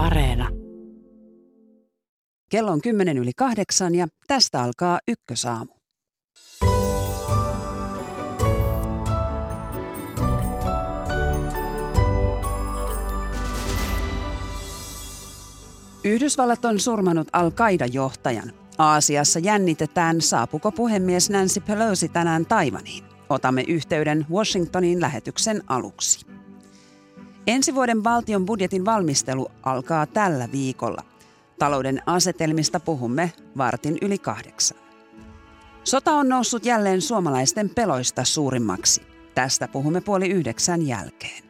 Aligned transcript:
Areena. 0.00 0.48
Kello 2.50 2.72
on 2.72 2.80
kymmenen 2.80 3.18
yli 3.18 3.30
kahdeksan 3.36 3.94
ja 3.94 4.06
tästä 4.26 4.62
alkaa 4.62 5.00
ykkösaamu. 5.08 5.72
Yhdysvallat 16.04 16.64
on 16.64 16.80
surmanut 16.80 17.28
Al-Qaida-johtajan. 17.32 18.52
Aasiassa 18.78 19.38
jännitetään, 19.38 20.20
saapuko 20.20 20.72
puhemies 20.72 21.30
Nancy 21.30 21.60
Pelosi 21.60 22.08
tänään 22.08 22.46
Taivaniin. 22.46 23.04
Otamme 23.28 23.64
yhteyden 23.68 24.26
Washingtonin 24.30 25.00
lähetyksen 25.00 25.62
aluksi. 25.66 26.26
Ensi 27.46 27.74
vuoden 27.74 28.04
valtion 28.04 28.46
budjetin 28.46 28.84
valmistelu 28.84 29.48
alkaa 29.62 30.06
tällä 30.06 30.48
viikolla. 30.52 31.02
Talouden 31.58 32.02
asetelmista 32.06 32.80
puhumme 32.80 33.32
vartin 33.56 33.98
yli 34.02 34.18
kahdeksan. 34.18 34.78
Sota 35.84 36.12
on 36.12 36.28
noussut 36.28 36.64
jälleen 36.64 37.00
suomalaisten 37.00 37.70
peloista 37.70 38.24
suurimmaksi. 38.24 39.02
Tästä 39.34 39.68
puhumme 39.68 40.00
puoli 40.00 40.28
yhdeksän 40.28 40.86
jälkeen. 40.86 41.44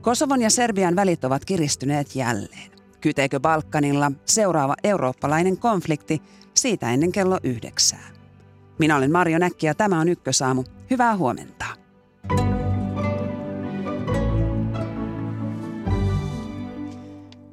Kosovon 0.00 0.42
ja 0.42 0.50
Serbian 0.50 0.96
välit 0.96 1.24
ovat 1.24 1.44
kiristyneet 1.44 2.16
jälleen. 2.16 2.70
Kyteekö 3.00 3.40
Balkanilla 3.40 4.12
seuraava 4.24 4.74
eurooppalainen 4.84 5.58
konflikti 5.58 6.22
siitä 6.54 6.90
ennen 6.90 7.12
kello 7.12 7.38
yhdeksää? 7.42 8.10
Minä 8.78 8.96
olen 8.96 9.12
Marjo 9.12 9.38
Näkki 9.38 9.66
ja 9.66 9.74
tämä 9.74 10.00
on 10.00 10.08
Ykkösaamu. 10.08 10.64
Hyvää 10.90 11.16
huomenta. 11.16 11.66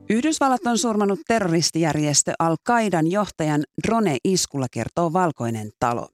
Yhdysvallat 0.09 0.67
on 0.67 0.77
surmanut 0.77 1.19
terroristijärjestö 1.27 2.33
Al-Qaidan 2.39 3.11
johtajan 3.11 3.63
drone-iskulla, 3.87 4.67
kertoo 4.71 5.13
Valkoinen 5.13 5.71
talo. 5.79 6.09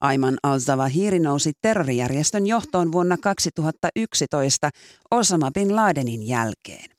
Aiman 0.00 0.38
al-Zawahiri 0.42 1.18
nousi 1.18 1.52
terrorijärjestön 1.62 2.46
johtoon 2.46 2.92
vuonna 2.92 3.16
2011 3.16 4.70
Osama 5.10 5.50
bin 5.50 5.76
Ladenin 5.76 6.28
jälkeen. 6.28 6.90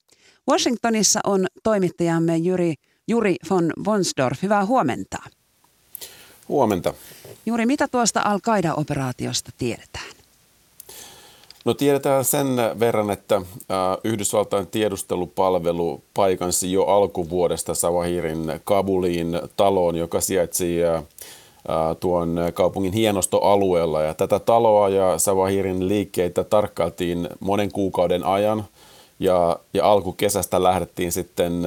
Washingtonissa 0.49 1.19
on 1.23 1.47
toimittajamme 1.63 2.37
Juri, 2.37 2.73
Juri 3.07 3.35
von 3.49 3.73
Bonsdorf. 3.83 4.41
Hyvää 4.43 4.65
huomenta. 4.65 5.17
Huomenta. 6.49 6.93
Juri, 7.45 7.65
mitä 7.65 7.87
tuosta 7.87 8.21
Al-Qaida-operaatiosta 8.21 9.51
tiedetään? 9.57 10.16
No 11.67 11.73
tiedetään 11.73 12.25
sen 12.25 12.47
verran, 12.79 13.11
että 13.11 13.41
Yhdysvaltain 14.03 14.67
tiedustelupalvelu 14.67 16.01
paikansi 16.13 16.71
jo 16.71 16.83
alkuvuodesta 16.83 17.75
Savahirin 17.75 18.59
Kabuliin 18.63 19.41
taloon, 19.57 19.95
joka 19.95 20.21
sijaitsi 20.21 20.77
tuon 21.99 22.35
kaupungin 22.53 22.93
hienostoalueella. 22.93 24.01
Ja 24.01 24.13
tätä 24.13 24.39
taloa 24.39 24.89
ja 24.89 25.17
Savahirin 25.19 25.87
liikkeitä 25.87 26.43
tarkkailtiin 26.43 27.29
monen 27.39 27.71
kuukauden 27.71 28.23
ajan– 28.23 28.65
ja, 29.19 29.59
ja 29.73 29.91
alkukesästä 29.91 30.63
lähdettiin 30.63 31.11
sitten 31.11 31.63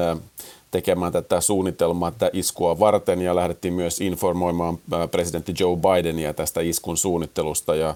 tekemään 0.71 1.13
tätä 1.13 1.41
suunnitelmaa 1.41 2.11
tätä 2.11 2.31
iskua 2.33 2.79
varten 2.79 3.23
ja 3.23 3.37
lähdettiin 3.37 3.75
myös 3.75 4.01
informoimaan 4.01 4.79
presidentti 5.11 5.55
Joe 5.61 5.77
Bidenia 5.77 6.35
tästä 6.35 6.61
iskun 6.61 6.97
suunnittelusta. 6.97 7.75
Ja 7.75 7.95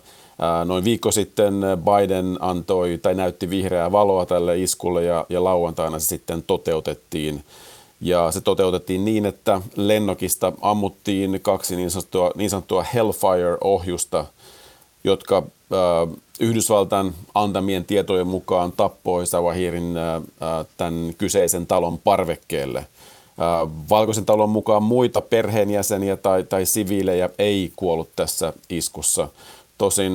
noin 0.64 0.84
viikko 0.84 1.10
sitten 1.10 1.60
Biden 1.84 2.36
antoi 2.40 2.98
tai 3.02 3.14
näytti 3.14 3.50
vihreää 3.50 3.92
valoa 3.92 4.26
tälle 4.26 4.58
iskulle 4.58 5.04
ja, 5.04 5.26
ja 5.28 5.44
lauantaina 5.44 5.98
se 5.98 6.06
sitten 6.06 6.42
toteutettiin. 6.42 7.44
Ja 8.00 8.30
se 8.32 8.40
toteutettiin 8.40 9.04
niin, 9.04 9.26
että 9.26 9.60
lennokista 9.76 10.52
ammuttiin 10.60 11.40
kaksi 11.42 11.76
niin 11.76 11.90
sanottua, 11.90 12.30
niin 12.34 12.50
sanottua 12.50 12.84
Hellfire-ohjusta, 12.94 14.24
jotka 15.04 15.42
Yhdysvaltain 16.40 17.14
antamien 17.34 17.84
tietojen 17.84 18.26
mukaan 18.26 18.72
tappoi 18.72 19.26
Sawahirin 19.26 19.94
tämän 20.76 21.14
kyseisen 21.18 21.66
talon 21.66 21.98
parvekkeelle. 21.98 22.86
Valkoisen 23.90 24.26
talon 24.26 24.50
mukaan 24.50 24.82
muita 24.82 25.20
perheenjäseniä 25.20 26.16
tai, 26.16 26.42
tai 26.42 26.66
siviilejä 26.66 27.30
ei 27.38 27.72
kuollut 27.76 28.08
tässä 28.16 28.52
iskussa. 28.70 29.28
Tosin 29.78 30.12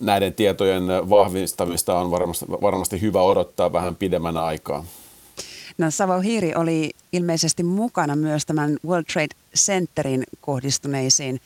näiden 0.00 0.34
tietojen 0.34 0.84
vahvistamista 1.10 1.98
on 1.98 2.10
varmasti, 2.10 2.46
varmasti 2.48 3.00
hyvä 3.00 3.22
odottaa 3.22 3.72
vähän 3.72 3.96
pidemmän 3.96 4.36
aikaa. 4.36 4.84
No 5.78 5.90
Savohiri 5.90 6.54
oli 6.54 6.90
ilmeisesti 7.12 7.62
mukana 7.62 8.16
myös 8.16 8.46
tämän 8.46 8.76
World 8.86 9.04
Trade 9.12 9.34
Centerin 9.56 10.24
kohdistuneisiin 10.40 11.40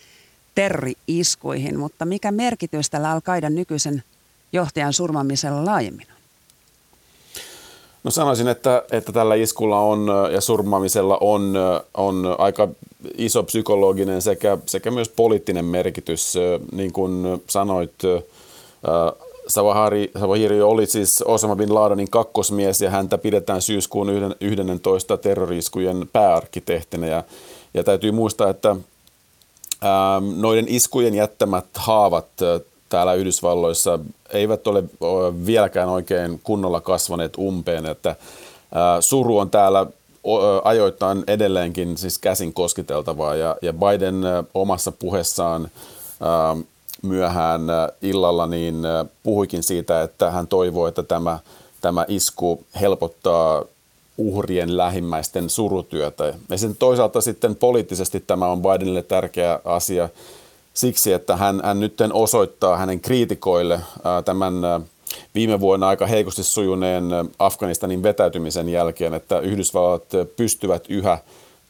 terrori-iskuihin, 0.55 1.79
mutta 1.79 2.05
mikä 2.05 2.33
merkitys 2.33 2.91
tällä 2.91 3.11
al 3.11 3.21
nykyisen 3.51 4.03
johtajan 4.53 4.93
surmaamisella 4.93 5.65
laajemmin? 5.65 6.07
No 8.07 8.11
sanoisin, 8.11 8.49
että, 8.49 8.83
että 8.91 9.13
tällä 9.13 9.35
iskulla 9.35 9.81
on 9.81 10.07
ja 10.33 10.41
surmaamisella 10.41 11.19
on, 11.21 11.55
on 11.95 12.37
aika 12.39 12.69
iso 13.19 13.43
psykologinen 13.43 14.23
sekä, 14.23 14.59
sekä 14.67 14.91
myös 14.91 15.09
poliittinen 15.09 15.65
merkitys. 15.65 16.35
Niin 16.73 16.93
kuin 16.93 17.43
sanoit, 17.49 17.93
Savahari, 19.49 20.11
Savahiri 20.21 20.63
oli 20.63 20.87
siis 20.87 21.23
Osama 21.23 21.57
bin 21.57 21.75
Ladenin 21.75 22.11
kakkosmies 22.11 22.81
ja 22.81 22.91
häntä 22.91 23.19
pidetään 23.19 23.63
syyskuun 23.63 24.35
11 24.41 25.17
terroriskujen 25.17 26.09
pääarkkitehtinä. 26.13 27.07
Ja, 27.07 27.25
ja 27.75 27.85
täytyy 27.85 28.13
muistaa, 28.13 28.51
että 28.51 28.77
noiden 30.37 30.67
iskujen 30.69 31.15
jättämät 31.15 31.67
haavat 31.75 32.27
täällä 32.89 33.15
Yhdysvalloissa 33.15 33.99
eivät 34.33 34.67
ole 34.67 34.85
vieläkään 35.47 35.89
oikein 35.89 36.41
kunnolla 36.45 36.81
kasvaneet 36.81 37.39
umpeen, 37.39 37.87
että 37.87 38.17
suru 39.01 39.39
on 39.39 39.51
täällä 39.51 39.87
ajoittain 40.65 41.25
edelleenkin 41.27 41.97
siis 41.97 42.19
käsin 42.19 42.53
kosketeltavaa 42.53 43.35
ja, 43.35 43.57
ja 43.63 43.73
Biden 43.73 44.23
omassa 44.55 44.93
puheessaan 44.93 45.69
myöhään 47.03 47.61
illalla 48.03 48.47
niin 48.47 48.83
puhuikin 49.23 49.63
siitä, 49.63 50.03
että 50.03 50.31
hän 50.31 50.47
toivoo, 50.47 50.87
että 50.87 51.03
tämä, 51.03 51.39
tämä 51.81 52.05
isku 52.09 52.65
helpottaa 52.81 53.65
uhrien 54.19 54.77
lähimmäisten 54.77 55.51
surutyötä. 55.51 56.35
Ja 56.49 56.59
sen 56.59 56.77
toisaalta 56.77 57.21
sitten 57.21 57.57
poliittisesti 57.57 58.21
tämä 58.21 58.47
on 58.47 58.63
Bidenille 58.63 59.03
tärkeä 59.03 59.61
asia 59.65 60.09
siksi, 60.77 61.13
että 61.13 61.37
hän, 61.37 61.61
hän 61.65 61.81
nyt 61.81 61.99
osoittaa 62.13 62.77
hänen 62.77 63.01
kriitikoille 63.01 63.81
tämän 64.25 64.55
viime 65.35 65.61
vuonna 65.61 65.89
aika 65.89 66.07
heikosti 66.07 66.43
sujuneen 66.43 67.05
Afganistanin 67.39 68.03
vetäytymisen 68.03 68.69
jälkeen, 68.69 69.15
että 69.15 69.39
Yhdysvallat 69.41 70.05
pystyvät 70.37 70.85
yhä 70.89 71.19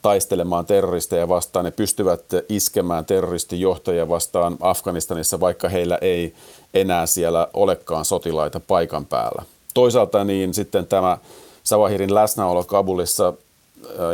taistelemaan 0.03 0.67
terroristeja 0.67 1.29
vastaan 1.29 1.67
ja 1.67 1.73
pystyvät 1.73 2.23
iskemään 2.49 3.05
terroristijohtajia 3.05 4.09
vastaan 4.09 4.57
Afganistanissa, 4.61 5.41
vaikka 5.41 5.69
heillä 5.69 5.99
ei 6.01 6.35
enää 6.75 7.07
siellä 7.07 7.49
olekaan 7.55 8.05
sotilaita 8.05 8.61
paikan 8.61 9.07
päällä. 9.07 9.43
Toisaalta 9.75 10.25
niin 10.25 10.55
sitten 10.55 10.87
tämä 10.87 11.19
Savahirin 11.65 12.15
läsnäolo 12.15 12.65
Kabulissa 12.65 13.33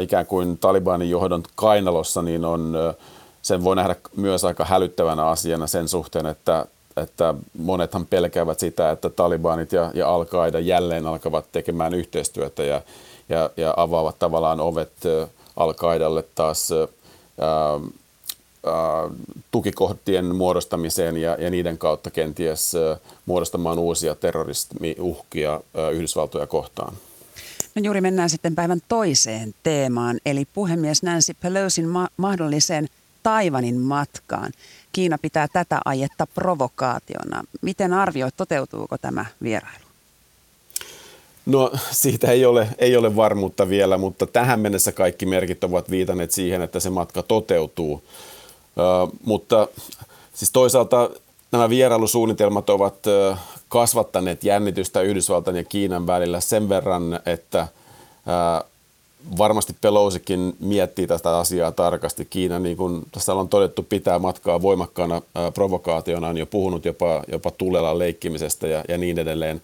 ikään 0.01 0.27
kuin 0.27 0.59
Talibanin 0.59 1.11
johdon 1.11 1.43
kainalossa, 1.55 2.23
niin 2.23 2.45
on, 2.45 2.77
äh, 2.89 2.95
sen 3.43 3.65
voi 3.65 3.77
nähdä 3.77 3.97
myös 4.17 4.45
aika 4.45 4.65
hälyttävänä 4.65 5.27
asiana 5.27 5.67
sen 5.67 5.89
suhteen, 5.89 6.27
että, 6.27 6.67
että 6.97 7.35
monethan 7.59 8.07
pelkäävät 8.07 8.59
sitä, 8.61 8.91
että 8.91 9.11
Talibanit 9.11 9.73
ja, 9.73 9.91
ja 9.95 10.09
Al-Qaida 10.09 10.59
jälleen 10.61 11.07
alkavat 11.07 11.45
tekemään 11.53 11.95
yhteistyötä 11.95 12.63
ja, 12.63 12.83
ja, 13.29 13.51
ja 13.57 13.75
avaavat 13.77 14.19
tavallaan 14.19 14.61
ovet 14.61 14.93
Al-Qaidalle 15.57 16.25
taas 16.35 16.73
ää, 16.73 16.89
ää, 18.67 19.09
tukikohtien 19.51 20.35
muodostamiseen 20.37 21.17
ja, 21.17 21.37
ja 21.41 21.51
niiden 21.51 21.79
kautta 21.79 22.11
kenties 22.11 22.75
ää, 22.75 22.97
muodostamaan 23.27 23.79
uusia 23.79 24.15
terrorismiuhkia 24.15 25.61
ää, 25.75 25.91
Yhdysvaltoja 25.91 26.47
kohtaan. 26.47 26.95
No 27.75 27.83
juuri 27.83 28.01
mennään 28.01 28.31
sitten 28.31 28.55
päivän 28.55 28.81
toiseen 28.89 29.55
teemaan, 29.63 30.21
eli 30.27 30.45
puhemies 30.55 31.03
Nancy 31.03 31.35
Pelosin 31.41 31.89
ma- 31.89 32.09
mahdolliseen 32.17 32.89
Taivanin 33.23 33.81
matkaan. 33.81 34.53
Kiina 34.93 35.19
pitää 35.19 35.49
tätä 35.53 35.81
ajetta 35.85 36.27
provokaationa. 36.27 37.45
Miten 37.63 37.93
arvioit, 37.93 38.37
toteutuuko 38.37 38.99
tämä 38.99 39.25
vierailu? 39.43 39.85
No 41.47 41.73
siitä 41.91 42.31
ei 42.31 42.45
ole, 42.45 42.69
ei 42.79 42.97
ole 42.97 43.17
varmuutta 43.17 43.69
vielä, 43.69 43.99
mutta 43.99 44.27
tähän 44.27 44.61
mennessä 44.61 44.93
kaikki 44.93 45.27
merkit 45.27 45.65
ovat 45.65 45.91
viitanneet 45.91 46.33
siihen, 46.33 46.63
että 46.63 46.81
se 46.81 46.91
matka 46.91 47.23
toteutuu. 47.23 47.93
Uh, 47.93 49.13
mutta 49.25 49.69
siis 50.35 50.51
toisaalta 50.51 51.11
nämä 51.53 51.69
vierailusuunnitelmat 51.69 52.71
ovat 52.71 52.95
kasvattaneet 53.69 54.45
jännitystä 54.45 55.01
Yhdysvaltain 55.01 55.57
ja 55.57 55.65
Kiinan 55.65 56.07
välillä 56.07 56.41
sen 56.41 56.69
verran, 56.69 57.21
että 57.27 57.69
varmasti 59.39 59.77
Pelosikin 59.81 60.57
miettii 60.61 61.07
tästä 61.07 61.39
asiaa 61.39 61.73
tarkasti. 61.73 62.25
Kiina, 62.25 62.59
niin 62.59 62.77
kuin 62.77 63.03
tässä 63.13 63.35
on 63.35 63.49
todettu, 63.49 63.83
pitää 63.83 64.19
matkaa 64.19 64.63
voimakkaana 64.63 65.23
provokaationa, 65.55 66.29
on 66.29 66.39
jo 66.39 66.47
puhunut 66.47 66.85
jopa, 66.85 67.23
jopa 67.33 67.51
tulella 67.51 67.99
leikkimisestä 67.99 68.67
ja, 68.67 68.85
ja 68.89 68.99
niin 68.99 69.19
edelleen. 69.19 69.63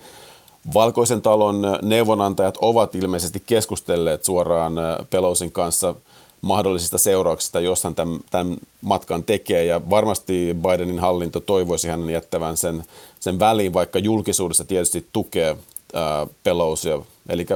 Valkoisen 0.74 1.22
talon 1.22 1.62
neuvonantajat 1.82 2.58
ovat 2.60 2.94
ilmeisesti 2.94 3.42
keskustelleet 3.46 4.24
suoraan 4.24 4.72
Pelosin 5.10 5.52
kanssa 5.52 5.94
mahdollisista 6.40 6.98
seurauksista, 6.98 7.60
jos 7.60 7.84
hän 7.84 7.94
tämän, 7.94 8.20
tämän 8.30 8.56
matkan 8.82 9.24
tekee. 9.24 9.64
Ja 9.64 9.90
varmasti 9.90 10.56
Bidenin 10.62 10.98
hallinto 10.98 11.40
toivoisi 11.40 11.88
hänen 11.88 12.10
jättävän 12.10 12.56
sen, 12.56 12.84
sen 13.20 13.38
väliin, 13.38 13.72
vaikka 13.72 13.98
julkisuudessa 13.98 14.64
tietysti 14.64 15.06
tukee 15.12 15.56
ää, 15.94 16.26
Pelosia. 16.44 16.98
Eli 17.28 17.46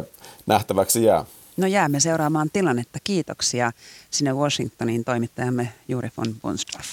nähtäväksi 0.47 1.05
jää. 1.05 1.25
No 1.57 1.67
jäämme 1.67 2.01
seuraamaan 2.01 2.51
tilannetta. 2.53 2.99
Kiitoksia 3.05 3.73
sinne 4.11 4.33
Washingtoniin 4.33 5.05
toimittajamme 5.05 5.73
Juri 5.89 6.09
von 6.17 6.35
Bonsdorf. 6.43 6.93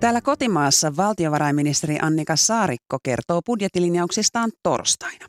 Täällä 0.00 0.20
kotimaassa 0.20 0.96
valtiovarainministeri 0.96 1.98
Annika 2.02 2.36
Saarikko 2.36 2.98
kertoo 3.02 3.42
budjettilinjauksistaan 3.42 4.50
torstaina. 4.62 5.26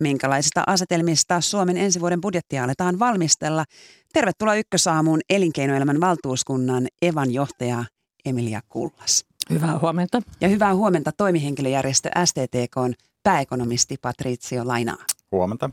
Minkälaisista 0.00 0.64
asetelmista 0.66 1.40
Suomen 1.40 1.76
ensi 1.76 2.00
vuoden 2.00 2.20
budjettia 2.20 2.64
aletaan 2.64 2.98
valmistella? 2.98 3.64
Tervetuloa 4.12 4.54
Ykkösaamuun 4.54 5.20
elinkeinoelämän 5.30 6.00
valtuuskunnan 6.00 6.86
Evan 7.02 7.30
johtaja 7.30 7.84
Emilia 8.24 8.60
Kullas. 8.68 9.24
Hyvää 9.50 9.78
huomenta. 9.78 10.22
Ja 10.40 10.48
hyvää 10.48 10.74
huomenta 10.74 11.12
toimihenkilöjärjestö 11.12 12.10
STTK 12.24 12.76
pääekonomisti 13.22 13.96
Patrizio 14.02 14.66
Lainaa. 14.66 15.04
Huomenta. 15.32 15.70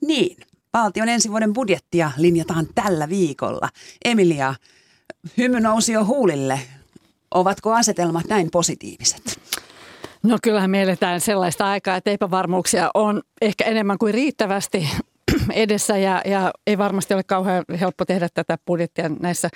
Niin, 0.00 0.36
valtion 0.72 1.08
ensi 1.08 1.30
vuoden 1.30 1.52
budjettia 1.52 2.10
linjataan 2.16 2.66
tällä 2.74 3.08
viikolla. 3.08 3.68
Emilia, 4.04 4.54
hymy 5.36 5.60
nousi 5.60 5.92
jo 5.92 6.04
huulille. 6.04 6.60
Ovatko 7.34 7.74
asetelmat 7.74 8.26
näin 8.28 8.50
positiiviset? 8.50 9.40
No 10.22 10.38
kyllähän 10.42 10.70
me 10.70 10.82
eletään 10.82 11.20
sellaista 11.20 11.66
aikaa, 11.66 11.96
että 11.96 12.10
epävarmuuksia 12.10 12.90
on 12.94 13.22
ehkä 13.42 13.64
enemmän 13.64 13.98
kuin 13.98 14.14
riittävästi 14.14 14.88
edessä 15.52 15.98
ja, 15.98 16.22
ja 16.24 16.50
ei 16.66 16.78
varmasti 16.78 17.14
ole 17.14 17.22
kauhean 17.22 17.64
helppo 17.80 18.04
tehdä 18.04 18.28
tätä 18.34 18.58
budjettia 18.66 19.08
näissä 19.08 19.48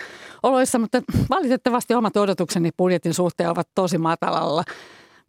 oloissa, 0.43 0.79
mutta 0.79 1.03
valitettavasti 1.31 1.95
omat 1.95 2.17
odotukseni 2.17 2.71
budjetin 2.77 3.15
suhteen 3.15 3.51
ovat 3.51 3.69
tosi 3.75 3.99
matalalla. 3.99 4.65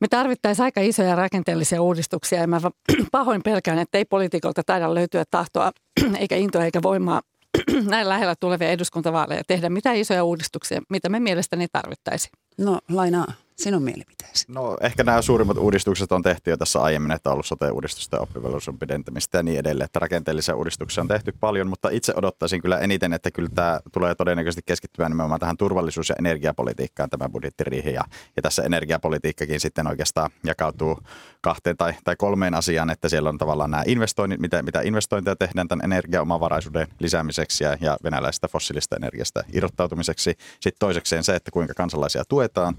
Me 0.02 0.08
tarvittaisiin 0.10 0.64
aika 0.64 0.82
isoja 0.82 1.16
rakenteellisia 1.16 1.82
uudistuksia 1.82 2.40
ja 2.40 2.48
mä 2.48 2.62
pahoin 3.12 3.44
pelkään, 3.44 3.80
että 3.80 3.98
ei 3.98 4.06
poliitikolta 4.06 4.62
taida 4.66 4.94
löytyä 4.94 5.24
tahtoa 5.32 5.72
eikä 6.20 6.36
intoa 6.36 6.66
eikä 6.66 6.82
voimaa 6.82 7.22
näin 7.90 8.10
lähellä 8.10 8.36
tulevia 8.40 8.70
eduskuntavaaleja 8.70 9.44
tehdä 9.48 9.70
mitä 9.70 9.94
isoja 9.94 10.24
uudistuksia, 10.24 10.82
mitä 10.90 11.10
me 11.10 11.20
mielestäni 11.20 11.68
tarvittaisiin. 11.72 12.32
No 12.58 12.80
lainaa 12.90 13.34
sinun 13.56 13.84
mielipiteesi? 13.84 14.46
No 14.48 14.78
ehkä 14.82 15.04
nämä 15.04 15.22
suurimmat 15.22 15.58
uudistukset 15.58 16.12
on 16.12 16.22
tehty 16.22 16.50
jo 16.50 16.58
tässä 16.58 16.82
aiemmin, 16.82 17.12
että 17.12 17.30
on 17.30 17.34
ollut 17.34 17.46
sote-uudistusta, 17.46 18.20
oppivelvollisuuden 18.20 18.80
pidentämistä 18.80 19.38
ja 19.38 19.44
niin 19.44 19.60
edelleen. 19.60 19.86
Että 19.86 20.00
rakenteellisia 20.00 20.56
uudistuksia 20.56 21.02
on 21.02 21.08
tehty 21.08 21.34
paljon, 21.40 21.68
mutta 21.68 21.90
itse 21.90 22.14
odottaisin 22.16 22.62
kyllä 22.62 22.80
eniten, 22.80 23.14
että 23.14 23.32
kyllä 23.32 23.50
tämä 23.56 23.80
tulee 23.92 24.16
todennäköisesti 24.16 24.62
keskittymään 24.66 25.12
nimenomaan 25.12 25.40
tähän 25.40 25.58
turvallisuus- 25.58 26.10
ja 26.10 26.16
energiapolitiikkaan 26.20 27.10
tämä 27.10 27.30
budjettiriihi. 27.30 27.94
Ja, 27.94 28.04
ja 28.36 28.42
tässä 28.42 28.64
energiapolitiikkakin 28.64 29.60
sitten 29.60 29.88
oikeastaan 29.88 30.30
jakautuu 30.44 31.00
kahteen 31.42 31.78
tai, 31.78 31.94
tai 32.04 32.16
kolmeen 32.16 32.54
asiaan, 32.54 32.90
että 32.90 33.10
siellä 33.10 33.30
on 33.30 33.38
tavallaan 33.38 33.72
nämä 33.72 33.84
investoinnit, 33.88 34.40
mitä, 34.40 34.64
mitä 34.64 34.82
investointeja 34.82 35.36
tehdään 35.36 35.68
tämän 35.68 35.86
energiaomavaraisuuden 35.86 36.88
lisäämiseksi 37.00 37.64
ja, 37.64 37.78
ja 37.82 37.98
venäläisestä 38.04 38.48
fossiilista 38.48 38.96
energiasta 38.96 39.44
irrottautumiseksi. 39.54 40.38
Sitten 40.60 40.80
toisekseen 40.80 41.24
se, 41.24 41.36
että 41.36 41.52
kuinka 41.52 41.74
kansalaisia 41.74 42.24
tuetaan 42.30 42.76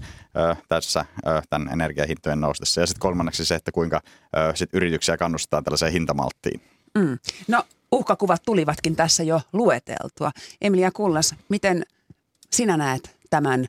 tässä 0.67 1.05
tämän 1.49 1.69
energiahintojen 1.73 2.41
noustessa. 2.41 2.81
Ja 2.81 2.87
sitten 2.87 2.99
kolmanneksi 2.99 3.45
se, 3.45 3.55
että 3.55 3.71
kuinka 3.71 4.01
sit 4.55 4.69
yrityksiä 4.73 5.17
kannustetaan 5.17 5.63
tällaiseen 5.63 5.91
hintamalttiin. 5.91 6.61
Mm. 6.97 7.17
No 7.47 7.63
uhkakuvat 7.91 8.43
tulivatkin 8.45 8.95
tässä 8.95 9.23
jo 9.23 9.41
lueteltua. 9.53 10.31
Emilia 10.61 10.91
Kullas, 10.91 11.35
miten 11.49 11.83
sinä 12.51 12.77
näet 12.77 13.17
tämän 13.29 13.65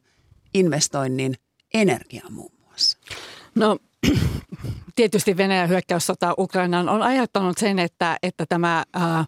investoinnin 0.55 1.35
energiaan 1.75 2.33
muun 2.33 2.53
muassa? 2.65 2.99
No 3.55 3.79
tietysti 4.97 5.37
Venäjän 5.37 5.69
hyökkäyssota 5.69 6.35
Ukrainaan 6.39 6.89
on 6.89 7.03
aiheuttanut 7.03 7.59
sen, 7.59 7.79
että, 7.79 8.17
että 8.23 8.47
tämä 8.49 8.85
ää, 8.93 9.25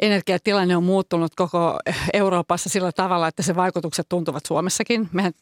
energiatilanne 0.00 0.76
on 0.76 0.84
muuttunut 0.84 1.34
koko 1.34 1.78
Euroopassa 2.12 2.68
sillä 2.68 2.92
tavalla, 2.92 3.28
että 3.28 3.42
se 3.42 3.56
vaikutukset 3.56 4.06
tuntuvat 4.08 4.46
Suomessakin. 4.46 5.08
Mehän 5.12 5.32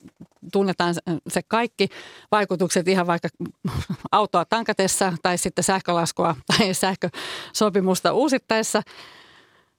tunnetaan 0.52 0.94
se 1.28 1.42
kaikki 1.48 1.88
vaikutukset 2.32 2.88
ihan 2.88 3.06
vaikka 3.06 3.28
autoa 4.12 4.44
tankatessa 4.44 5.12
tai 5.22 5.38
sitten 5.38 5.64
sähkölaskua 5.64 6.36
tai 6.46 6.74
sähkösopimusta 6.74 8.12
uusittaessa– 8.12 8.82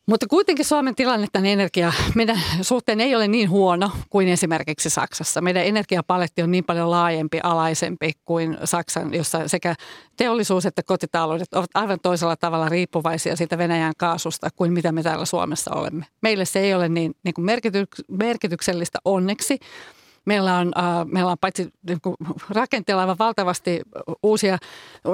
mutta 0.07 0.27
kuitenkin 0.29 0.65
Suomen 0.65 0.95
tilanne 0.95 1.27
tämän 1.31 1.45
energia, 1.45 1.93
meidän 2.15 2.41
suhteen 2.61 3.01
ei 3.01 3.15
ole 3.15 3.27
niin 3.27 3.49
huono 3.49 3.91
kuin 4.09 4.27
esimerkiksi 4.27 4.89
Saksassa. 4.89 5.41
Meidän 5.41 5.65
energiapaletti 5.65 6.41
on 6.41 6.51
niin 6.51 6.63
paljon 6.63 6.91
laajempi, 6.91 7.39
alaisempi 7.43 8.11
kuin 8.25 8.57
Saksan, 8.63 9.13
jossa 9.13 9.47
sekä 9.47 9.75
teollisuus 10.17 10.65
että 10.65 10.83
kotitaloudet 10.83 11.53
ovat 11.53 11.69
aivan 11.73 11.99
toisella 12.01 12.35
tavalla 12.35 12.69
riippuvaisia 12.69 13.35
siitä 13.35 13.57
Venäjän 13.57 13.93
kaasusta 13.97 14.49
kuin 14.55 14.73
mitä 14.73 14.91
me 14.91 15.03
täällä 15.03 15.25
Suomessa 15.25 15.71
olemme. 15.75 16.05
Meille 16.21 16.45
se 16.45 16.59
ei 16.59 16.73
ole 16.73 16.89
niin, 16.89 17.15
niin 17.23 17.33
kuin 17.33 17.45
merkityksellistä 18.07 18.99
onneksi, 19.05 19.59
Meillä 20.27 20.57
on, 20.57 20.71
äh, 20.77 21.05
meillä 21.05 21.31
on 21.31 21.37
paitsi 21.41 21.69
niin 21.87 22.01
kuin, 22.01 22.15
rakenteella 22.49 23.01
aivan 23.01 23.15
valtavasti 23.19 23.81
uusia 24.23 24.57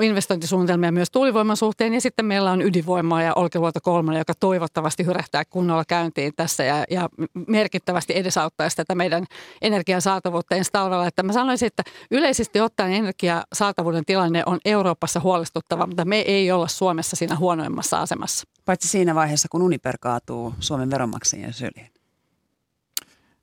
investointisuunnitelmia 0.02 0.92
myös 0.92 1.12
tuulivoiman 1.12 1.58
suhteen 1.58 1.94
ja 1.94 2.02
sitten 2.02 2.26
meillä 2.26 2.52
on 2.52 2.62
ydinvoimaa 2.62 3.22
ja 3.22 3.34
Olkiluoto 3.36 3.80
3, 3.84 4.18
joka 4.18 4.34
toivottavasti 4.40 5.06
hyrähtää 5.06 5.44
kunnolla 5.46 5.84
käyntiin 5.88 6.34
tässä 6.36 6.64
ja, 6.64 6.84
ja 6.90 7.10
merkittävästi 7.48 8.18
edesauttaisi 8.18 8.76
tätä 8.76 8.96
meidän 8.96 9.26
energiasaatavuutta 9.62 10.56
ensi 10.56 10.72
talvella. 10.72 11.08
Että 11.08 11.24
mä 11.24 11.34
sanoisin, 11.34 11.68
että 11.68 11.84
yleisesti 12.12 12.62
ottaen 12.62 12.94
energiasaatavuuden 12.94 14.06
tilanne 14.06 14.44
on 14.46 14.60
Euroopassa 14.66 15.20
huolestuttava, 15.20 15.88
mutta 15.88 16.06
me 16.06 16.20
ei 16.20 16.52
olla 16.52 16.68
Suomessa 16.68 17.16
siinä 17.16 17.36
huonoimmassa 17.36 18.02
asemassa. 18.02 18.48
Paitsi 18.66 18.88
siinä 18.88 19.16
vaiheessa, 19.16 19.48
kun 19.52 19.62
Uniper 19.62 19.98
kaatuu 20.02 20.54
Suomen 20.60 20.90
veronmaksajien 20.90 21.54
syliin. 21.54 21.93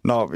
No 0.04 0.28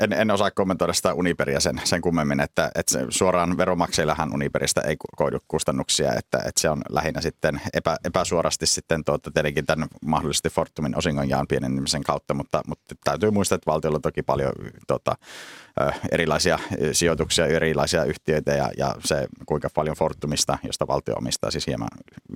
en, 0.00 0.12
en 0.12 0.30
osaa 0.30 0.50
kommentoida 0.50 0.92
sitä 0.92 1.14
Uniperia 1.14 1.60
sen, 1.60 1.80
sen 1.84 2.00
kummemmin, 2.00 2.40
että, 2.40 2.70
että 2.74 3.06
suoraan 3.08 3.56
veromaksajillähän 3.56 4.34
Uniperistä 4.34 4.80
ei 4.80 4.96
koidu 5.16 5.38
kustannuksia, 5.48 6.14
että, 6.14 6.38
että 6.38 6.60
se 6.60 6.70
on 6.70 6.82
lähinnä 6.88 7.20
sitten 7.20 7.60
epä, 7.72 7.96
epäsuorasti 8.04 8.66
sitten 8.66 9.04
tuota, 9.04 9.30
tietenkin 9.30 9.66
tämän 9.66 9.88
mahdollisesti 10.04 10.50
Fortumin 10.50 10.96
osingonjaan 10.96 11.46
pienenemisen 11.46 12.02
kautta, 12.02 12.34
mutta, 12.34 12.62
mutta 12.66 12.94
täytyy 13.04 13.30
muistaa, 13.30 13.56
että 13.56 13.70
valtiolla 13.70 13.96
on 13.96 14.02
toki 14.02 14.22
paljon 14.22 14.52
tuota, 14.86 15.16
erilaisia 16.12 16.58
sijoituksia, 16.92 17.46
erilaisia 17.46 18.04
yhtiöitä 18.04 18.52
ja, 18.52 18.70
ja 18.78 18.94
se 19.04 19.26
kuinka 19.46 19.68
paljon 19.74 19.96
Fortumista, 19.96 20.58
josta 20.62 20.86
valtio 20.86 21.14
omistaa 21.14 21.50
siis 21.50 21.66
hieman 21.66 21.88